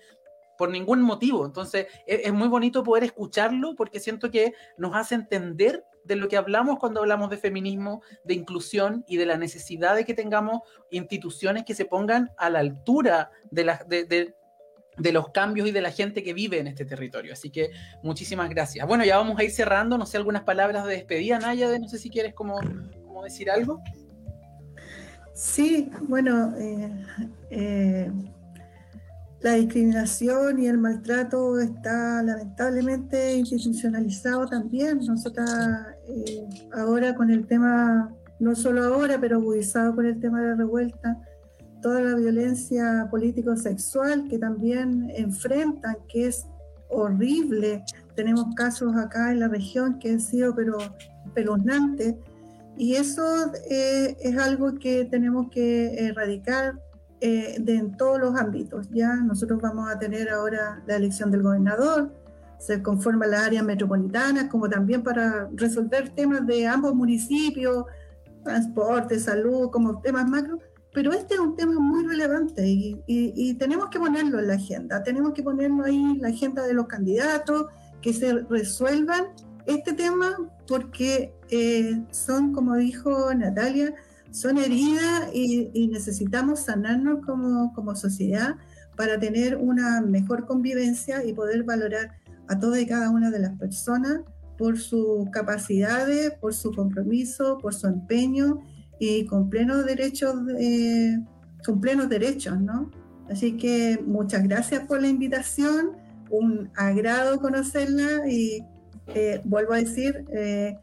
por 0.57 0.69
ningún 0.69 1.01
motivo. 1.01 1.45
Entonces, 1.45 1.87
es, 2.05 2.21
es 2.25 2.33
muy 2.33 2.47
bonito 2.47 2.83
poder 2.83 3.03
escucharlo 3.03 3.75
porque 3.75 3.99
siento 3.99 4.31
que 4.31 4.53
nos 4.77 4.95
hace 4.95 5.15
entender 5.15 5.85
de 6.03 6.15
lo 6.15 6.27
que 6.27 6.37
hablamos 6.37 6.79
cuando 6.79 7.01
hablamos 7.01 7.29
de 7.29 7.37
feminismo, 7.37 8.01
de 8.23 8.33
inclusión 8.33 9.03
y 9.07 9.17
de 9.17 9.25
la 9.25 9.37
necesidad 9.37 9.95
de 9.95 10.05
que 10.05 10.13
tengamos 10.13 10.61
instituciones 10.89 11.63
que 11.65 11.75
se 11.75 11.85
pongan 11.85 12.31
a 12.37 12.49
la 12.49 12.59
altura 12.59 13.31
de, 13.51 13.63
la, 13.63 13.85
de, 13.87 14.33
los 15.11 15.29
cambios 15.29 15.67
y 15.67 15.71
de 15.71 15.81
la 15.81 15.91
gente 15.91 16.23
que 16.23 16.33
vive 16.33 16.59
en 16.59 16.67
este 16.67 16.85
territorio. 16.85 17.33
Así 17.33 17.49
que 17.49 17.71
muchísimas 18.03 18.49
gracias. 18.49 18.87
Bueno, 18.87 19.05
ya 19.05 19.17
vamos 19.17 19.39
a 19.39 19.43
ir 19.43 19.51
cerrando, 19.51 19.97
no 19.97 20.05
sé, 20.05 20.17
algunas 20.17 20.43
palabras 20.43 20.85
de 20.85 20.93
despedida, 20.93 21.39
Naya, 21.39 21.69
de 21.69 21.79
no 21.79 21.87
sé 21.87 21.97
si 21.97 22.09
quieres 22.09 22.33
como, 22.33 22.59
como 23.05 23.23
decir 23.23 23.49
algo. 23.49 23.81
Sí, 25.33 25.89
bueno, 26.01 26.55
eh, 26.57 27.05
eh, 27.49 28.11
la 29.41 29.53
discriminación 29.53 30.59
y 30.59 30.67
el 30.67 30.77
maltrato 30.77 31.59
está 31.59 32.21
lamentablemente 32.21 33.35
institucionalizado 33.35 34.45
también. 34.47 34.99
Nosotras 34.99 35.49
eh, 36.07 36.47
ahora 36.73 37.15
con 37.15 37.31
el 37.31 37.47
tema, 37.47 38.13
no 38.39 38.55
solo 38.55 38.83
ahora, 38.83 39.19
pero 39.19 39.37
agudizado 39.37 39.95
con 39.95 40.05
el 40.05 40.19
tema 40.19 40.41
de 40.41 40.49
la 40.49 40.55
revuelta, 40.55 41.17
toda 41.81 42.01
la 42.01 42.15
violencia 42.15 43.07
político-sexual 43.09 44.27
que 44.29 44.37
también 44.37 45.11
enfrentan, 45.15 45.97
que 46.07 46.27
es 46.27 46.45
horrible. 46.89 47.83
Tenemos 48.15 48.53
casos 48.55 48.95
acá 48.95 49.31
en 49.31 49.39
la 49.39 49.47
región 49.47 49.97
que 49.97 50.11
han 50.11 50.21
sido 50.21 50.53
pero 50.53 50.77
espeluznantes 51.25 52.15
y 52.77 52.95
eso 52.95 53.23
eh, 53.69 54.15
es 54.21 54.37
algo 54.37 54.75
que 54.75 55.05
tenemos 55.05 55.49
que 55.49 56.05
erradicar 56.05 56.73
eh, 57.21 57.57
de, 57.59 57.75
en 57.75 57.95
todos 57.97 58.19
los 58.19 58.35
ámbitos. 58.35 58.89
Ya 58.91 59.15
nosotros 59.15 59.61
vamos 59.61 59.89
a 59.89 59.97
tener 59.97 60.29
ahora 60.29 60.83
la 60.87 60.95
elección 60.95 61.31
del 61.31 61.43
gobernador, 61.43 62.13
se 62.59 62.81
conforma 62.83 63.25
la 63.25 63.45
área 63.45 63.63
metropolitana, 63.63 64.49
como 64.49 64.69
también 64.69 65.01
para 65.03 65.49
resolver 65.53 66.09
temas 66.09 66.45
de 66.45 66.67
ambos 66.67 66.93
municipios, 66.93 67.85
transporte, 68.43 69.19
salud, 69.19 69.69
como 69.71 69.99
temas 70.01 70.27
macro. 70.27 70.59
Pero 70.93 71.13
este 71.13 71.35
es 71.35 71.39
un 71.39 71.55
tema 71.55 71.79
muy 71.79 72.05
relevante 72.05 72.67
y, 72.67 73.01
y 73.07 73.53
tenemos 73.53 73.87
que 73.89 73.97
ponerlo 73.97 74.39
en 74.39 74.47
la 74.47 74.55
agenda, 74.55 75.01
tenemos 75.01 75.31
que 75.31 75.41
ponerlo 75.41 75.85
ahí 75.85 75.95
en 75.95 76.21
la 76.21 76.27
agenda 76.27 76.63
de 76.63 76.73
los 76.73 76.87
candidatos, 76.87 77.67
que 78.01 78.13
se 78.13 78.33
resuelvan 78.49 79.27
este 79.65 79.93
tema 79.93 80.37
porque 80.67 81.33
eh, 81.49 82.01
son, 82.11 82.53
como 82.53 82.75
dijo 82.75 83.33
Natalia, 83.33 83.93
son 84.31 84.57
heridas 84.57 85.29
y, 85.33 85.87
necesitamos 85.87 86.61
sanarnos 86.61 87.25
como, 87.25 87.73
como, 87.73 87.95
sociedad 87.95 88.55
para 88.95 89.19
tener 89.19 89.57
una 89.57 90.01
mejor 90.01 90.45
convivencia 90.45 91.23
y 91.25 91.33
poder 91.33 91.63
valorar 91.63 92.11
a 92.47 92.59
todas 92.59 92.79
y 92.79 92.85
cada 92.85 93.09
una 93.09 93.29
de 93.29 93.39
las 93.39 93.57
personas 93.57 94.21
por 94.57 94.77
sus 94.77 95.29
capacidades, 95.31 96.31
por 96.39 96.53
su 96.53 96.71
compromiso, 96.71 97.57
por 97.57 97.73
su 97.73 97.87
empeño 97.87 98.59
y 98.99 99.25
con 99.25 99.49
plenos 99.49 99.85
derechos, 99.85 100.35
con 101.65 101.81
plenos 101.81 102.09
derechos, 102.09 102.59
¿no? 102.59 102.91
Así 103.29 103.57
que 103.57 103.99
muchas 104.05 104.43
gracias 104.43 104.85
por 104.85 105.01
la 105.01 105.07
invitación, 105.07 105.91
un 106.29 106.69
agrado 106.75 107.39
conocerla 107.39 108.29
y 108.29 108.63
eh, 109.07 109.41
vuelvo 109.45 109.73
a 109.73 109.77
decir, 109.77 110.25
eh, 110.33 110.77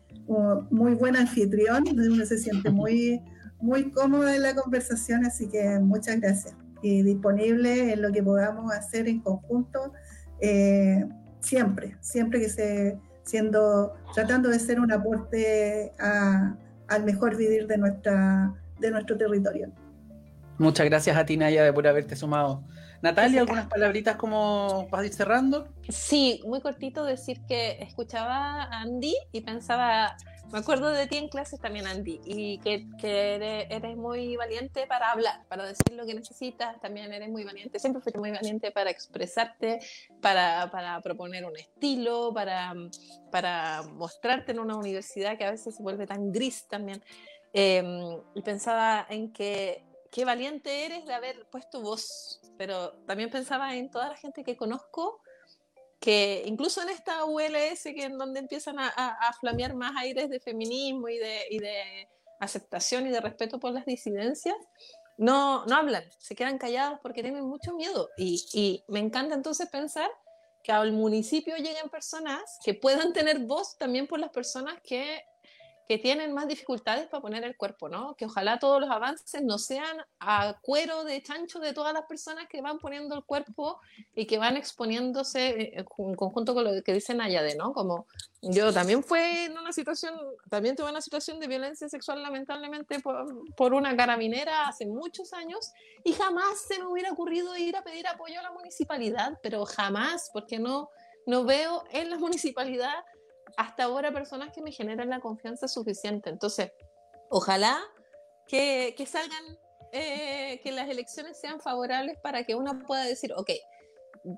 muy 0.70 0.94
buen 0.94 1.16
anfitrión, 1.16 1.84
uno 1.88 2.26
se 2.26 2.38
siente 2.38 2.70
muy, 2.70 3.20
muy 3.60 3.90
cómodo 3.90 4.28
en 4.28 4.42
la 4.42 4.54
conversación, 4.54 5.24
así 5.24 5.48
que 5.48 5.78
muchas 5.80 6.20
gracias. 6.20 6.54
Y 6.82 7.02
disponible 7.02 7.92
en 7.92 8.02
lo 8.02 8.12
que 8.12 8.22
podamos 8.22 8.72
hacer 8.72 9.08
en 9.08 9.20
conjunto, 9.20 9.92
eh, 10.40 11.04
siempre, 11.40 11.96
siempre 12.00 12.40
que 12.40 12.48
se, 12.48 12.98
siendo, 13.24 13.94
tratando 14.14 14.48
de 14.48 14.58
ser 14.58 14.80
un 14.80 14.92
aporte 14.92 15.92
al 15.98 17.04
mejor 17.04 17.36
vivir 17.36 17.66
de, 17.66 17.78
nuestra, 17.78 18.54
de 18.78 18.90
nuestro 18.90 19.16
territorio. 19.16 19.70
Muchas 20.58 20.86
gracias 20.86 21.16
a 21.16 21.24
ti, 21.24 21.36
Naya, 21.36 21.72
por 21.72 21.86
haberte 21.86 22.16
sumado. 22.16 22.64
Natalia, 23.00 23.42
¿algunas 23.42 23.66
palabritas 23.66 24.16
como 24.16 24.88
para 24.90 25.06
ir 25.06 25.12
cerrando? 25.12 25.68
Sí, 25.88 26.42
muy 26.44 26.60
cortito 26.60 27.04
decir 27.04 27.40
que 27.46 27.80
escuchaba 27.80 28.64
a 28.64 28.80
Andy 28.80 29.14
y 29.30 29.42
pensaba, 29.42 30.16
me 30.50 30.58
acuerdo 30.58 30.90
de 30.90 31.06
ti 31.06 31.16
en 31.16 31.28
clases 31.28 31.60
también, 31.60 31.86
Andy, 31.86 32.20
y 32.24 32.58
que, 32.58 32.86
eres, 33.02 33.96
muy 33.96 34.36
valiente 34.36 34.86
para 34.86 35.12
hablar, 35.12 35.44
para 35.48 35.66
decir 35.66 35.92
lo 35.92 36.06
que 36.06 36.14
necesitas, 36.14 36.80
también 36.80 37.12
eres 37.12 37.28
muy 37.28 37.44
valiente, 37.44 37.78
siempre 37.78 38.00
fuiste 38.02 38.18
muy 38.18 38.30
valiente 38.30 38.70
para 38.70 38.90
expresarte, 38.90 39.80
para, 40.22 40.70
para 40.70 41.00
proponer 41.02 41.44
un 41.44 41.56
estilo, 41.56 42.32
para, 42.32 42.74
para 43.30 43.82
mostrarte 43.82 44.52
en 44.52 44.60
una 44.60 44.76
universidad 44.76 45.36
que 45.36 45.44
a 45.44 45.50
veces 45.50 45.76
se 45.76 45.82
vuelve 45.82 46.06
tan 46.06 46.32
gris 46.32 46.66
también. 46.66 47.02
Em, 47.52 48.20
y 48.34 48.42
pensaba 48.42 49.06
en 49.08 49.32
que 49.32 49.84
qué 50.10 50.24
valiente 50.24 50.86
eres 50.86 51.04
de 51.06 51.14
haber 51.14 51.46
puesto 51.50 51.80
voz, 51.80 52.40
pero 52.56 52.92
también 53.06 53.30
pensaba 53.30 53.76
en 53.76 53.90
toda 53.90 54.08
la 54.08 54.16
gente 54.16 54.44
que 54.44 54.56
conozco, 54.56 55.20
que 56.00 56.42
incluso 56.46 56.82
en 56.82 56.90
esta 56.90 57.24
ULS, 57.24 57.82
que 57.82 58.04
en 58.04 58.18
donde 58.18 58.40
empiezan 58.40 58.78
a, 58.78 58.88
a, 58.88 59.32
flamear 59.34 59.74
más 59.74 59.96
aires 59.96 60.30
de 60.30 60.38
feminismo 60.38 61.08
y 61.08 61.18
de, 61.18 61.40
y 61.50 61.58
de, 61.58 62.08
aceptación 62.40 63.06
y 63.06 63.10
de 63.10 63.20
respeto 63.20 63.58
por 63.58 63.72
las 63.72 63.84
disidencias, 63.84 64.56
no, 65.16 65.66
no 65.66 65.76
hablan, 65.76 66.04
se 66.18 66.36
quedan 66.36 66.58
callados 66.58 67.00
porque 67.02 67.22
tienen 67.22 67.44
mucho 67.44 67.74
miedo. 67.74 68.08
Y, 68.16 68.46
y 68.52 68.84
me 68.88 69.00
encanta 69.00 69.34
entonces 69.34 69.68
pensar 69.68 70.08
que 70.62 70.72
al 70.72 70.92
municipio 70.92 71.56
lleguen 71.56 71.88
personas 71.90 72.58
que 72.64 72.74
puedan 72.74 73.12
tener 73.12 73.40
voz 73.40 73.76
también 73.76 74.06
por 74.06 74.20
las 74.20 74.30
personas 74.30 74.80
que 74.82 75.24
que 75.88 75.96
tienen 75.96 76.34
más 76.34 76.46
dificultades 76.46 77.06
para 77.06 77.22
poner 77.22 77.44
el 77.44 77.56
cuerpo, 77.56 77.88
¿no? 77.88 78.14
Que 78.14 78.26
ojalá 78.26 78.58
todos 78.58 78.78
los 78.78 78.90
avances 78.90 79.42
no 79.42 79.56
sean 79.56 79.96
a 80.20 80.58
cuero 80.60 81.02
de 81.04 81.22
chancho 81.22 81.60
de 81.60 81.72
todas 81.72 81.94
las 81.94 82.04
personas 82.04 82.46
que 82.46 82.60
van 82.60 82.78
poniendo 82.78 83.14
el 83.14 83.24
cuerpo 83.24 83.80
y 84.14 84.26
que 84.26 84.36
van 84.36 84.58
exponiéndose 84.58 85.48
eh, 85.48 85.84
en 85.98 86.14
conjunto 86.14 86.52
con 86.52 86.64
lo 86.64 86.82
que 86.82 86.92
dice 86.92 87.14
Nayade, 87.14 87.56
¿no? 87.56 87.72
Como 87.72 88.06
yo 88.42 88.70
también 88.70 89.02
fue 89.02 89.46
en 89.46 89.56
una 89.56 89.72
situación, 89.72 90.14
también 90.50 90.76
tuve 90.76 90.90
una 90.90 91.00
situación 91.00 91.40
de 91.40 91.46
violencia 91.46 91.88
sexual 91.88 92.22
lamentablemente 92.22 93.00
por, 93.00 93.26
por 93.56 93.72
una 93.72 93.96
carabinera 93.96 94.68
hace 94.68 94.84
muchos 94.84 95.32
años 95.32 95.72
y 96.04 96.12
jamás 96.12 96.60
se 96.68 96.78
me 96.80 96.86
hubiera 96.86 97.10
ocurrido 97.12 97.56
ir 97.56 97.74
a 97.76 97.82
pedir 97.82 98.06
apoyo 98.06 98.38
a 98.40 98.42
la 98.42 98.52
municipalidad, 98.52 99.38
pero 99.42 99.64
jamás, 99.64 100.28
porque 100.34 100.58
no, 100.58 100.90
no 101.24 101.44
veo 101.44 101.84
en 101.92 102.10
la 102.10 102.18
municipalidad 102.18 103.04
hasta 103.58 103.82
ahora 103.82 104.12
personas 104.12 104.52
que 104.54 104.62
me 104.62 104.70
generan 104.70 105.10
la 105.10 105.18
confianza 105.18 105.66
suficiente. 105.66 106.30
Entonces, 106.30 106.70
ojalá 107.28 107.76
que, 108.46 108.94
que 108.96 109.04
salgan, 109.04 109.58
eh, 109.90 110.60
que 110.62 110.70
las 110.70 110.88
elecciones 110.88 111.40
sean 111.40 111.58
favorables 111.58 112.16
para 112.22 112.44
que 112.44 112.54
uno 112.54 112.78
pueda 112.86 113.02
decir, 113.02 113.32
ok, 113.34 113.50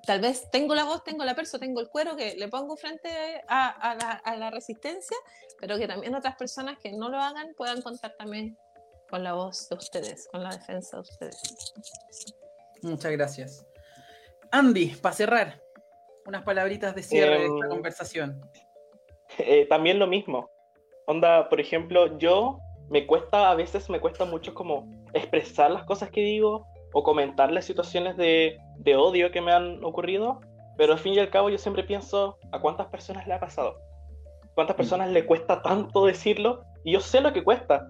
tal 0.06 0.22
vez 0.22 0.50
tengo 0.50 0.74
la 0.74 0.84
voz, 0.84 1.04
tengo 1.04 1.22
la 1.26 1.34
persona, 1.34 1.60
tengo 1.66 1.82
el 1.82 1.90
cuero 1.90 2.16
que 2.16 2.34
le 2.34 2.48
pongo 2.48 2.78
frente 2.78 3.10
a, 3.46 3.68
a, 3.68 3.94
la, 3.94 4.10
a, 4.12 4.36
la, 4.36 4.50
resistencia, 4.50 5.18
pero 5.60 5.76
que 5.76 5.86
también 5.86 6.14
otras 6.14 6.36
personas 6.36 6.78
que 6.78 6.92
no 6.92 7.10
lo 7.10 7.18
hagan 7.18 7.52
puedan 7.58 7.82
contar 7.82 8.14
también 8.16 8.56
con 9.10 9.22
la 9.22 9.34
voz 9.34 9.68
de 9.68 9.76
ustedes, 9.76 10.28
con 10.32 10.42
la 10.42 10.48
defensa 10.56 10.96
de 10.96 11.00
ustedes. 11.02 11.74
Muchas 12.80 13.12
gracias. 13.12 13.66
Andy, 14.50 14.94
para 14.96 15.14
cerrar, 15.14 15.62
unas 16.24 16.42
palabritas 16.42 16.94
de 16.94 17.02
cierre 17.02 17.40
de 17.40 17.46
esta 17.48 17.66
em, 17.66 17.68
conversación. 17.68 18.50
Eh, 19.38 19.66
también 19.66 19.98
lo 19.98 20.06
mismo. 20.06 20.50
Onda, 21.06 21.48
por 21.48 21.60
ejemplo, 21.60 22.18
yo 22.18 22.58
me 22.88 23.06
cuesta, 23.06 23.50
a 23.50 23.54
veces 23.54 23.88
me 23.88 24.00
cuesta 24.00 24.24
mucho 24.24 24.54
como 24.54 24.88
expresar 25.12 25.70
las 25.70 25.84
cosas 25.84 26.10
que 26.10 26.20
digo 26.20 26.66
o 26.92 27.02
comentar 27.02 27.52
las 27.52 27.64
situaciones 27.64 28.16
de, 28.16 28.58
de 28.78 28.96
odio 28.96 29.30
que 29.30 29.40
me 29.40 29.52
han 29.52 29.82
ocurrido, 29.84 30.40
pero 30.76 30.92
al 30.92 30.98
fin 30.98 31.14
y 31.14 31.18
al 31.18 31.30
cabo 31.30 31.50
yo 31.50 31.58
siempre 31.58 31.84
pienso 31.84 32.36
a 32.52 32.60
cuántas 32.60 32.88
personas 32.88 33.26
le 33.26 33.34
ha 33.34 33.40
pasado, 33.40 33.76
cuántas 34.54 34.76
personas 34.76 35.10
le 35.10 35.24
cuesta 35.24 35.62
tanto 35.62 36.06
decirlo, 36.06 36.64
y 36.84 36.92
yo 36.92 37.00
sé 37.00 37.20
lo 37.20 37.32
que 37.32 37.44
cuesta, 37.44 37.88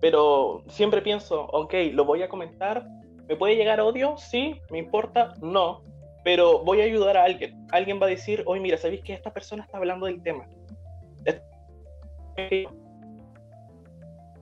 pero 0.00 0.62
siempre 0.68 1.02
pienso, 1.02 1.44
ok, 1.46 1.74
lo 1.92 2.04
voy 2.04 2.22
a 2.22 2.28
comentar, 2.28 2.84
¿me 3.28 3.36
puede 3.36 3.54
llegar 3.54 3.80
odio? 3.80 4.16
Sí, 4.16 4.60
¿me 4.70 4.78
importa? 4.78 5.34
No, 5.40 5.82
pero 6.24 6.64
voy 6.64 6.80
a 6.80 6.84
ayudar 6.84 7.16
a 7.16 7.24
alguien. 7.24 7.66
Alguien 7.70 8.00
va 8.00 8.06
a 8.06 8.10
decir, 8.10 8.42
oye, 8.46 8.60
mira, 8.60 8.76
¿sabéis 8.76 9.02
que 9.04 9.12
esta 9.12 9.32
persona 9.32 9.62
está 9.62 9.78
hablando 9.78 10.06
del 10.06 10.22
tema? 10.22 10.46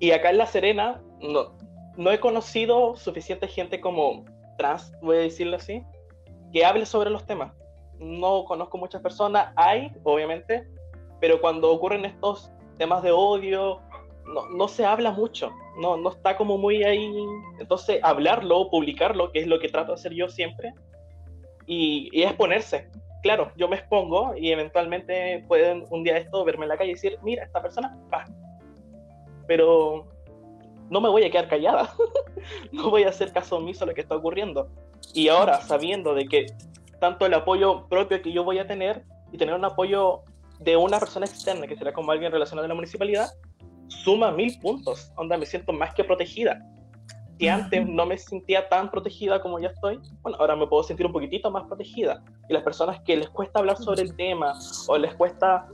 Y 0.00 0.10
acá 0.12 0.30
en 0.30 0.38
La 0.38 0.46
Serena 0.46 1.00
no, 1.20 1.56
no 1.96 2.12
he 2.12 2.20
conocido 2.20 2.94
suficiente 2.96 3.48
gente 3.48 3.80
como 3.80 4.24
trans, 4.56 4.92
voy 5.02 5.16
a 5.16 5.20
decirlo 5.20 5.56
así, 5.56 5.82
que 6.52 6.64
hable 6.64 6.86
sobre 6.86 7.10
los 7.10 7.26
temas. 7.26 7.52
No 7.98 8.44
conozco 8.44 8.78
muchas 8.78 9.02
personas, 9.02 9.52
hay, 9.56 9.92
obviamente, 10.04 10.68
pero 11.20 11.40
cuando 11.40 11.70
ocurren 11.72 12.04
estos 12.04 12.52
temas 12.76 13.02
de 13.02 13.10
odio, 13.10 13.80
no, 14.24 14.48
no, 14.50 14.68
se 14.68 14.84
habla 14.84 15.10
mucho, 15.10 15.50
no, 15.78 15.96
no 15.96 16.10
está 16.10 16.36
como 16.36 16.58
muy 16.58 16.84
ahí. 16.84 17.12
Entonces, 17.58 17.98
hablarlo, 18.04 18.70
publicarlo, 18.70 19.32
que 19.32 19.40
es 19.40 19.48
lo 19.48 19.58
que 19.58 19.68
trato 19.68 19.92
de 19.92 19.94
hacer 19.94 20.14
yo 20.14 20.28
siempre, 20.28 20.72
y, 21.66 22.08
y 22.12 22.22
exponerse, 22.22 22.88
claro, 23.22 23.52
yo 23.56 23.68
me 23.68 23.76
expongo 23.76 24.34
y 24.36 24.50
eventualmente 24.52 25.44
pueden 25.48 25.84
un 25.90 26.04
día 26.04 26.16
esto 26.16 26.44
verme 26.44 26.64
en 26.64 26.70
la 26.70 26.76
calle 26.76 26.90
y 26.90 26.94
decir, 26.94 27.18
mira, 27.22 27.44
esta 27.44 27.62
persona, 27.62 27.96
va. 28.12 28.24
Pero 29.46 30.06
no 30.90 31.00
me 31.00 31.08
voy 31.08 31.24
a 31.24 31.30
quedar 31.30 31.48
callada, 31.48 31.94
no 32.72 32.90
voy 32.90 33.04
a 33.04 33.10
hacer 33.10 33.32
caso 33.32 33.56
omiso 33.56 33.84
a 33.84 33.86
lo 33.86 33.94
que 33.94 34.00
está 34.00 34.16
ocurriendo. 34.16 34.68
Y 35.14 35.28
ahora, 35.28 35.60
sabiendo 35.60 36.14
de 36.14 36.26
que 36.26 36.46
tanto 37.00 37.26
el 37.26 37.34
apoyo 37.34 37.86
propio 37.88 38.20
que 38.22 38.32
yo 38.32 38.44
voy 38.44 38.58
a 38.58 38.66
tener 38.66 39.04
y 39.32 39.38
tener 39.38 39.54
un 39.54 39.64
apoyo 39.64 40.22
de 40.60 40.76
una 40.76 40.98
persona 40.98 41.26
externa, 41.26 41.66
que 41.66 41.76
será 41.76 41.92
como 41.92 42.10
alguien 42.10 42.32
relacionado 42.32 42.64
a 42.66 42.68
la 42.68 42.74
municipalidad, 42.74 43.28
suma 43.88 44.30
mil 44.30 44.58
puntos, 44.60 45.12
onda 45.16 45.36
me 45.36 45.46
siento 45.46 45.72
más 45.72 45.94
que 45.94 46.04
protegida. 46.04 46.60
Si 47.38 47.48
antes 47.48 47.86
no 47.86 48.04
me 48.04 48.18
sentía 48.18 48.68
tan 48.68 48.90
protegida 48.90 49.40
como 49.40 49.60
ya 49.60 49.68
estoy, 49.68 50.00
bueno, 50.22 50.38
ahora 50.40 50.56
me 50.56 50.66
puedo 50.66 50.82
sentir 50.82 51.06
un 51.06 51.12
poquitito 51.12 51.50
más 51.50 51.64
protegida. 51.66 52.22
Y 52.48 52.52
las 52.52 52.62
personas 52.62 53.00
que 53.02 53.16
les 53.16 53.28
cuesta 53.30 53.60
hablar 53.60 53.76
sobre 53.76 54.02
el 54.02 54.16
tema 54.16 54.54
o 54.88 54.98
les 54.98 55.14
cuesta 55.14 55.68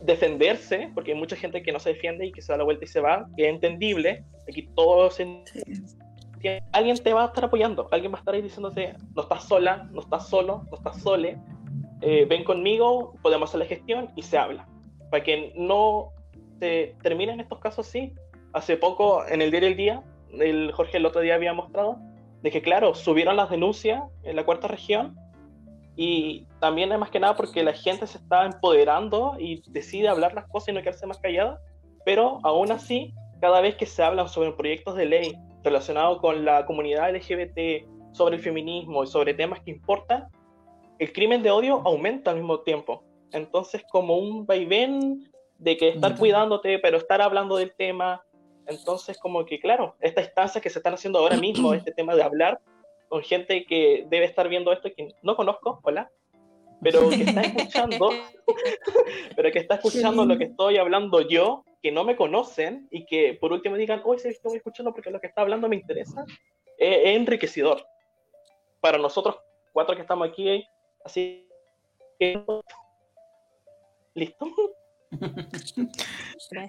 defenderse, 0.00 0.90
porque 0.94 1.12
hay 1.12 1.18
mucha 1.18 1.34
gente 1.34 1.62
que 1.62 1.72
no 1.72 1.80
se 1.80 1.90
defiende 1.90 2.26
y 2.26 2.32
que 2.32 2.40
se 2.40 2.52
da 2.52 2.58
la 2.58 2.64
vuelta 2.64 2.84
y 2.84 2.88
se 2.88 3.00
va, 3.00 3.26
que 3.36 3.48
es 3.48 3.54
entendible, 3.54 4.24
aquí 4.48 4.68
todo 4.76 5.10
se 5.10 5.42
alguien 6.72 6.96
te 6.98 7.12
va 7.12 7.24
a 7.24 7.26
estar 7.26 7.44
apoyando, 7.44 7.88
alguien 7.90 8.12
va 8.12 8.16
a 8.16 8.20
estar 8.20 8.34
ahí 8.34 8.42
diciéndote, 8.42 8.94
no 9.14 9.22
estás 9.22 9.44
sola, 9.44 9.88
no 9.92 10.00
estás 10.00 10.28
solo, 10.28 10.62
no 10.70 10.76
estás 10.76 11.02
sole, 11.02 11.38
eh, 12.00 12.26
ven 12.26 12.44
conmigo, 12.44 13.14
podemos 13.22 13.50
hacer 13.50 13.60
la 13.60 13.66
gestión 13.66 14.10
y 14.14 14.22
se 14.22 14.38
habla. 14.38 14.68
Para 15.10 15.24
que 15.24 15.52
no 15.56 16.12
se 16.60 16.94
terminen 17.02 17.40
estos 17.40 17.58
casos 17.58 17.88
así. 17.88 18.12
Hace 18.52 18.76
poco, 18.76 19.26
en 19.26 19.42
el 19.42 19.50
día 19.50 19.60
del 19.60 19.76
día, 19.76 20.02
el 20.32 20.72
Jorge 20.72 20.98
el 20.98 21.06
otro 21.06 21.20
día 21.20 21.34
había 21.34 21.52
mostrado 21.52 21.98
de 22.42 22.50
que, 22.50 22.62
claro, 22.62 22.94
subieron 22.94 23.36
las 23.36 23.50
denuncias 23.50 24.02
en 24.22 24.36
la 24.36 24.44
cuarta 24.44 24.68
región 24.68 25.16
y 25.96 26.46
también 26.60 26.92
es 26.92 26.98
más 26.98 27.10
que 27.10 27.18
nada 27.18 27.34
porque 27.36 27.62
la 27.64 27.72
gente 27.72 28.06
se 28.06 28.18
está 28.18 28.44
empoderando 28.44 29.34
y 29.38 29.62
decide 29.70 30.08
hablar 30.08 30.34
las 30.34 30.46
cosas 30.48 30.68
y 30.68 30.72
no 30.72 30.80
quedarse 30.80 31.06
más 31.06 31.18
callada, 31.18 31.60
pero 32.04 32.38
aún 32.44 32.70
así, 32.70 33.12
cada 33.40 33.60
vez 33.60 33.74
que 33.74 33.86
se 33.86 34.02
hablan 34.02 34.28
sobre 34.28 34.52
proyectos 34.52 34.94
de 34.94 35.06
ley 35.06 35.36
relacionados 35.64 36.20
con 36.20 36.44
la 36.44 36.64
comunidad 36.66 37.14
LGBT, 37.14 37.86
sobre 38.12 38.36
el 38.36 38.42
feminismo 38.42 39.02
y 39.02 39.06
sobre 39.08 39.34
temas 39.34 39.60
que 39.60 39.72
importan, 39.72 40.28
el 40.98 41.12
crimen 41.12 41.42
de 41.42 41.50
odio 41.50 41.82
aumenta 41.84 42.30
al 42.30 42.36
mismo 42.36 42.60
tiempo. 42.60 43.04
Entonces, 43.32 43.82
como 43.90 44.16
un 44.16 44.46
vaivén 44.46 45.30
de 45.58 45.76
que 45.76 45.88
estar 45.88 46.16
cuidándote, 46.16 46.78
pero 46.78 46.96
estar 46.96 47.20
hablando 47.20 47.56
del 47.56 47.74
tema. 47.74 48.24
Entonces, 48.68 49.18
como 49.18 49.44
que, 49.46 49.58
claro, 49.58 49.96
esta 50.00 50.20
instancia 50.20 50.60
que 50.60 50.70
se 50.70 50.78
están 50.78 50.94
haciendo 50.94 51.18
ahora 51.18 51.36
mismo, 51.36 51.72
este 51.74 51.92
tema 51.92 52.14
de 52.14 52.22
hablar 52.22 52.60
con 53.08 53.22
gente 53.22 53.64
que 53.64 54.06
debe 54.08 54.26
estar 54.26 54.48
viendo 54.48 54.72
esto 54.72 54.88
y 54.88 54.94
que 54.94 55.14
no 55.22 55.34
conozco, 55.34 55.80
hola, 55.82 56.10
pero 56.82 57.08
que 57.08 57.22
está 57.22 57.40
escuchando, 57.40 58.10
pero 59.36 59.50
que 59.50 59.58
está 59.58 59.76
escuchando 59.76 60.24
lo 60.24 60.36
que 60.36 60.44
estoy 60.44 60.76
hablando 60.76 61.22
yo, 61.22 61.64
que 61.82 61.90
no 61.90 62.04
me 62.04 62.16
conocen 62.16 62.86
y 62.90 63.06
que 63.06 63.34
por 63.40 63.52
último 63.52 63.76
digan, 63.76 64.02
hoy 64.04 64.18
sí 64.18 64.28
estoy 64.28 64.58
escuchando 64.58 64.92
porque 64.92 65.10
lo 65.10 65.20
que 65.20 65.26
está 65.26 65.40
hablando 65.40 65.68
me 65.68 65.76
interesa, 65.76 66.24
es 66.76 67.16
enriquecedor. 67.16 67.84
Para 68.80 68.98
nosotros 68.98 69.36
cuatro 69.72 69.96
que 69.96 70.02
estamos 70.02 70.28
aquí, 70.28 70.64
así 71.04 71.48
que... 72.18 72.44
¿Listo? 74.14 74.46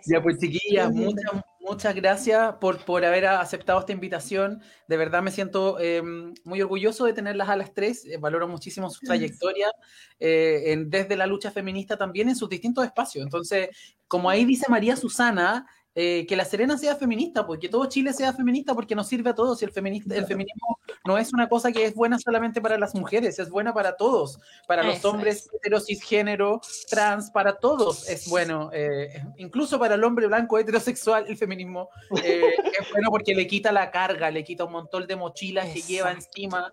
Ya 0.05 0.21
pues 0.21 0.37
chiquillas, 0.39 0.91
muchas, 0.91 1.31
muchas 1.59 1.95
gracias 1.95 2.55
por, 2.55 2.83
por 2.85 3.03
haber 3.03 3.25
aceptado 3.27 3.79
esta 3.79 3.91
invitación. 3.91 4.61
De 4.87 4.97
verdad 4.97 5.21
me 5.21 5.31
siento 5.31 5.79
em, 5.79 6.33
muy 6.43 6.61
orgulloso 6.61 7.05
de 7.05 7.13
tenerlas 7.13 7.49
a 7.49 7.55
las 7.55 7.73
tres. 7.73 8.05
Eh, 8.05 8.17
valoro 8.17 8.47
muchísimo 8.47 8.89
su 8.89 9.05
trayectoria 9.05 9.71
eh, 10.19 10.75
desde 10.87 11.15
la 11.15 11.27
lucha 11.27 11.51
feminista 11.51 11.97
también 11.97 12.29
en 12.29 12.35
sus 12.35 12.49
distintos 12.49 12.85
espacios. 12.85 13.23
Entonces, 13.23 13.69
como 14.07 14.29
ahí 14.29 14.45
dice 14.45 14.65
María 14.69 14.95
Susana, 14.95 15.67
eh, 15.95 16.25
que 16.27 16.35
la 16.35 16.45
Serena 16.45 16.77
sea 16.77 16.95
feminista, 16.95 17.45
porque 17.45 17.67
todo 17.67 17.85
Chile 17.87 18.13
sea 18.13 18.31
feminista, 18.33 18.73
porque 18.73 18.95
nos 18.95 19.07
sirve 19.07 19.31
a 19.31 19.35
todos. 19.35 19.61
Y 19.61 19.65
el, 19.65 19.71
feminista, 19.71 20.15
el 20.15 20.25
feminismo 20.25 20.79
no 21.05 21.17
es 21.17 21.33
una 21.33 21.49
cosa 21.49 21.71
que 21.71 21.83
es 21.85 21.95
buena 21.95 22.19
solamente 22.19 22.61
para 22.61 22.77
las 22.77 22.93
mujeres, 22.93 23.39
es 23.39 23.49
buena 23.49 23.73
para 23.73 23.97
todos, 23.97 24.39
para 24.67 24.83
los 24.83 25.03
hombres 25.03 25.49
hetero, 25.53 25.79
cisgénero, 25.79 26.61
trans, 26.89 27.31
para 27.31 27.57
todos 27.57 28.07
es 28.07 28.29
bueno. 28.29 28.69
Eh, 28.71 29.23
incluso 29.37 29.79
para 29.79 29.95
el 29.95 30.03
hombre 30.03 30.27
blanco 30.27 30.57
heterosexual, 30.59 31.25
el 31.27 31.37
feminismo 31.37 31.89
eh, 32.23 32.41
es 32.79 32.91
bueno 32.91 33.09
porque 33.09 33.33
le 33.33 33.47
quita 33.47 33.71
la 33.71 33.91
carga, 33.91 34.29
le 34.29 34.43
quita 34.43 34.65
un 34.65 34.73
montón 34.73 35.07
de 35.07 35.15
mochilas 35.15 35.67
que 35.73 35.81
lleva 35.81 36.11
encima 36.11 36.71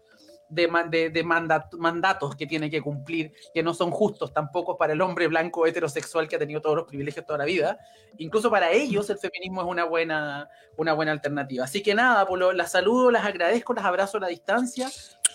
de, 0.49 1.11
de, 1.11 1.25
mandatos 1.25 2.37
que 2.37 2.47
tiene 2.47 2.71
que 2.71 2.81
cumplir, 2.81 3.33
que 3.53 3.63
no 3.63 3.75
son 3.75 3.91
justos 3.91 4.33
tampoco 4.33 4.77
para 4.77 4.93
el 4.93 5.01
hombre 5.01 5.27
blanco 5.27 5.67
heterosexual 5.67 6.29
que 6.29 6.37
ha 6.37 6.39
tenido 6.39 6.61
todos 6.61 6.77
los 6.77 6.87
privilegios 6.87 7.27
toda 7.27 7.39
la 7.39 7.45
vida. 7.45 7.79
Incluso 8.19 8.51
para 8.51 8.71
ellos 8.71 9.11
el 9.11 9.19
feminismo 9.19 9.63
es 9.63 9.69
una 9.69 9.85
buena, 9.85 10.49
una 10.77 10.93
buena 10.93 11.13
alternativa. 11.13 11.65
Así 11.65 11.83
que 11.83 11.95
nada, 11.95 12.27
Polo, 12.27 12.53
las 12.53 12.73
saludo, 12.73 13.11
las 13.11 13.25
agradezco, 13.25 13.75
las 13.75 13.85
abrazo 13.85 14.19
a 14.19 14.21
la 14.21 14.29
distancia. 14.29 14.89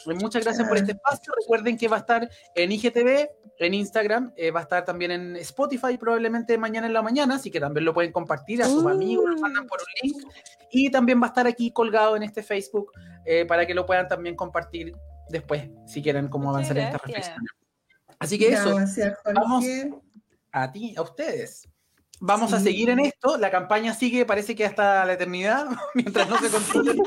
Muchas 0.05 0.43
gracias 0.43 0.67
por 0.67 0.77
este 0.77 0.93
espacio. 0.93 1.33
Recuerden 1.39 1.77
que 1.77 1.87
va 1.87 1.97
a 1.97 1.99
estar 1.99 2.29
en 2.55 2.71
IGTV, 2.71 3.29
en 3.59 3.73
Instagram, 3.73 4.33
eh, 4.35 4.51
va 4.51 4.61
a 4.61 4.63
estar 4.63 4.83
también 4.85 5.11
en 5.11 5.35
Spotify 5.37 5.97
probablemente 5.97 6.57
mañana 6.57 6.87
en 6.87 6.93
la 6.93 7.01
mañana, 7.01 7.35
así 7.35 7.51
que 7.51 7.59
también 7.59 7.85
lo 7.85 7.93
pueden 7.93 8.11
compartir 8.11 8.63
a 8.63 8.65
sus 8.65 8.85
amigos, 8.85 9.29
lo 9.29 9.37
mandan 9.37 9.67
por 9.67 9.79
un 9.79 10.09
link. 10.09 10.33
Y 10.71 10.89
también 10.89 11.21
va 11.21 11.25
a 11.25 11.29
estar 11.29 11.47
aquí 11.47 11.71
colgado 11.71 12.15
en 12.15 12.23
este 12.23 12.41
Facebook 12.43 12.91
eh, 13.25 13.45
para 13.45 13.67
que 13.67 13.73
lo 13.73 13.85
puedan 13.85 14.07
también 14.07 14.35
compartir 14.35 14.95
después, 15.29 15.69
si 15.85 16.01
quieren, 16.01 16.27
cómo 16.27 16.49
avanzar 16.49 16.77
en 16.77 16.85
esta 16.85 16.97
reflexión. 16.97 17.45
Así 18.19 18.37
que 18.37 18.49
eso, 18.49 18.77
vamos 19.33 19.65
a 20.51 20.71
ti, 20.71 20.93
a 20.97 21.01
ustedes. 21.01 21.67
Vamos 22.23 22.53
a 22.53 22.59
seguir 22.59 22.91
en 22.91 22.99
esto. 22.99 23.35
La 23.37 23.49
campaña 23.49 23.95
sigue, 23.95 24.27
parece 24.27 24.55
que 24.55 24.63
hasta 24.63 25.03
la 25.05 25.13
eternidad, 25.13 25.65
mientras 25.95 26.29
no 26.29 26.37
se 26.37 26.49
controle, 26.49 27.01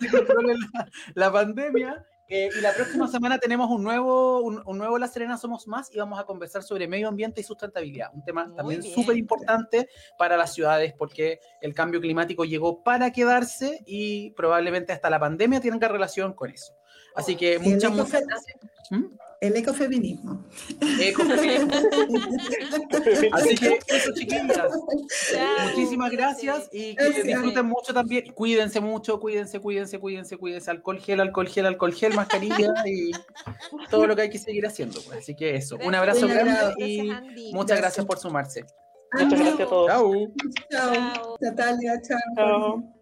la, 1.14 1.32
pandemia. 1.32 2.04
Eh, 2.34 2.48
y 2.56 2.62
la 2.62 2.72
próxima 2.72 3.06
semana 3.08 3.36
tenemos 3.36 3.70
un 3.70 3.82
nuevo, 3.82 4.40
un, 4.40 4.78
nuevo 4.78 4.96
La 4.96 5.06
Serena 5.06 5.36
Somos 5.36 5.68
Más 5.68 5.94
y 5.94 5.98
vamos 5.98 6.18
a 6.18 6.24
conversar 6.24 6.62
sobre 6.62 6.88
medio 6.88 7.08
ambiente 7.08 7.42
y 7.42 7.44
sustentabilidad. 7.44 8.08
Un 8.14 8.24
tema 8.24 8.50
también 8.56 8.82
súper 8.82 9.18
importante 9.18 9.86
para 10.16 10.38
las 10.38 10.54
ciudades 10.54 10.94
porque 10.96 11.40
el 11.60 11.74
cambio 11.74 12.00
climático 12.00 12.46
llegó 12.46 12.82
para 12.82 13.12
quedarse 13.12 13.82
y 13.84 14.30
probablemente 14.30 14.94
hasta 14.94 15.10
la 15.10 15.20
pandemia 15.20 15.60
tenga 15.60 15.88
relación 15.88 16.32
con 16.32 16.48
eso. 16.48 16.72
Así 17.14 17.36
que 17.36 17.58
muchas, 17.58 17.92
muchas 17.92 18.26
gracias. 18.26 18.56
¿Mm? 18.88 19.04
El 19.42 19.56
ecofeminismo. 19.56 20.40
Ecofeminismo. 21.00 21.72
Así 23.32 23.56
que 23.56 23.80
eso, 23.88 24.12
chiquillas. 24.14 24.72
Muchísimas 25.64 26.12
gracias 26.12 26.68
y 26.70 26.94
que 26.94 27.24
disfruten 27.24 27.66
mucho 27.66 27.92
también. 27.92 28.32
Cuídense 28.34 28.80
mucho, 28.80 29.18
cuídense, 29.18 29.58
cuídense, 29.58 29.98
cuídense, 29.98 30.36
cuídense. 30.36 30.70
Alcohol 30.70 31.00
gel, 31.00 31.20
alcohol 31.20 31.48
gel, 31.48 31.66
alcohol 31.66 31.92
gel, 31.92 32.14
mascarilla 32.14 32.72
y 32.86 33.10
todo 33.90 34.06
lo 34.06 34.14
que 34.14 34.22
hay 34.22 34.30
que 34.30 34.38
seguir 34.38 34.64
haciendo. 34.64 35.00
Pues. 35.04 35.18
Así 35.18 35.34
que 35.34 35.56
eso. 35.56 35.76
Un 35.84 35.96
abrazo 35.96 36.28
grande 36.28 36.74
y 36.78 37.52
muchas 37.52 37.80
gracias 37.80 38.06
por 38.06 38.20
sumarse. 38.20 38.64
Muchas 39.14 39.40
gracias 39.40 39.60
a 39.60 39.66
todos. 39.66 39.88
Chao. 39.88 40.12
Chao. 40.70 41.36
Natalia, 41.40 42.00
chao. 42.00 42.18
chao. 42.36 43.01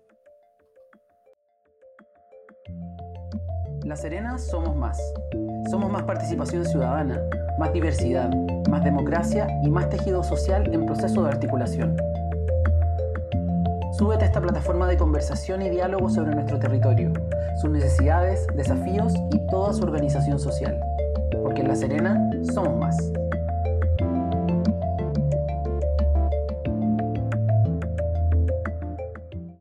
La 3.90 3.96
Serena 3.96 4.38
somos 4.38 4.76
más. 4.76 5.02
Somos 5.68 5.90
más 5.90 6.04
participación 6.04 6.64
ciudadana, 6.64 7.20
más 7.58 7.72
diversidad, 7.72 8.30
más 8.68 8.84
democracia 8.84 9.48
y 9.64 9.68
más 9.68 9.90
tejido 9.90 10.22
social 10.22 10.72
en 10.72 10.86
proceso 10.86 11.24
de 11.24 11.30
articulación. 11.30 11.96
Súbete 13.98 14.22
a 14.22 14.26
esta 14.28 14.40
plataforma 14.40 14.86
de 14.86 14.96
conversación 14.96 15.60
y 15.62 15.70
diálogo 15.70 16.08
sobre 16.08 16.36
nuestro 16.36 16.60
territorio, 16.60 17.12
sus 17.60 17.68
necesidades, 17.68 18.46
desafíos 18.54 19.12
y 19.32 19.44
toda 19.48 19.72
su 19.72 19.82
organización 19.82 20.38
social. 20.38 20.78
Porque 21.42 21.62
en 21.62 21.66
La 21.66 21.74
Serena 21.74 22.30
somos 22.44 22.78
más. 22.78 22.96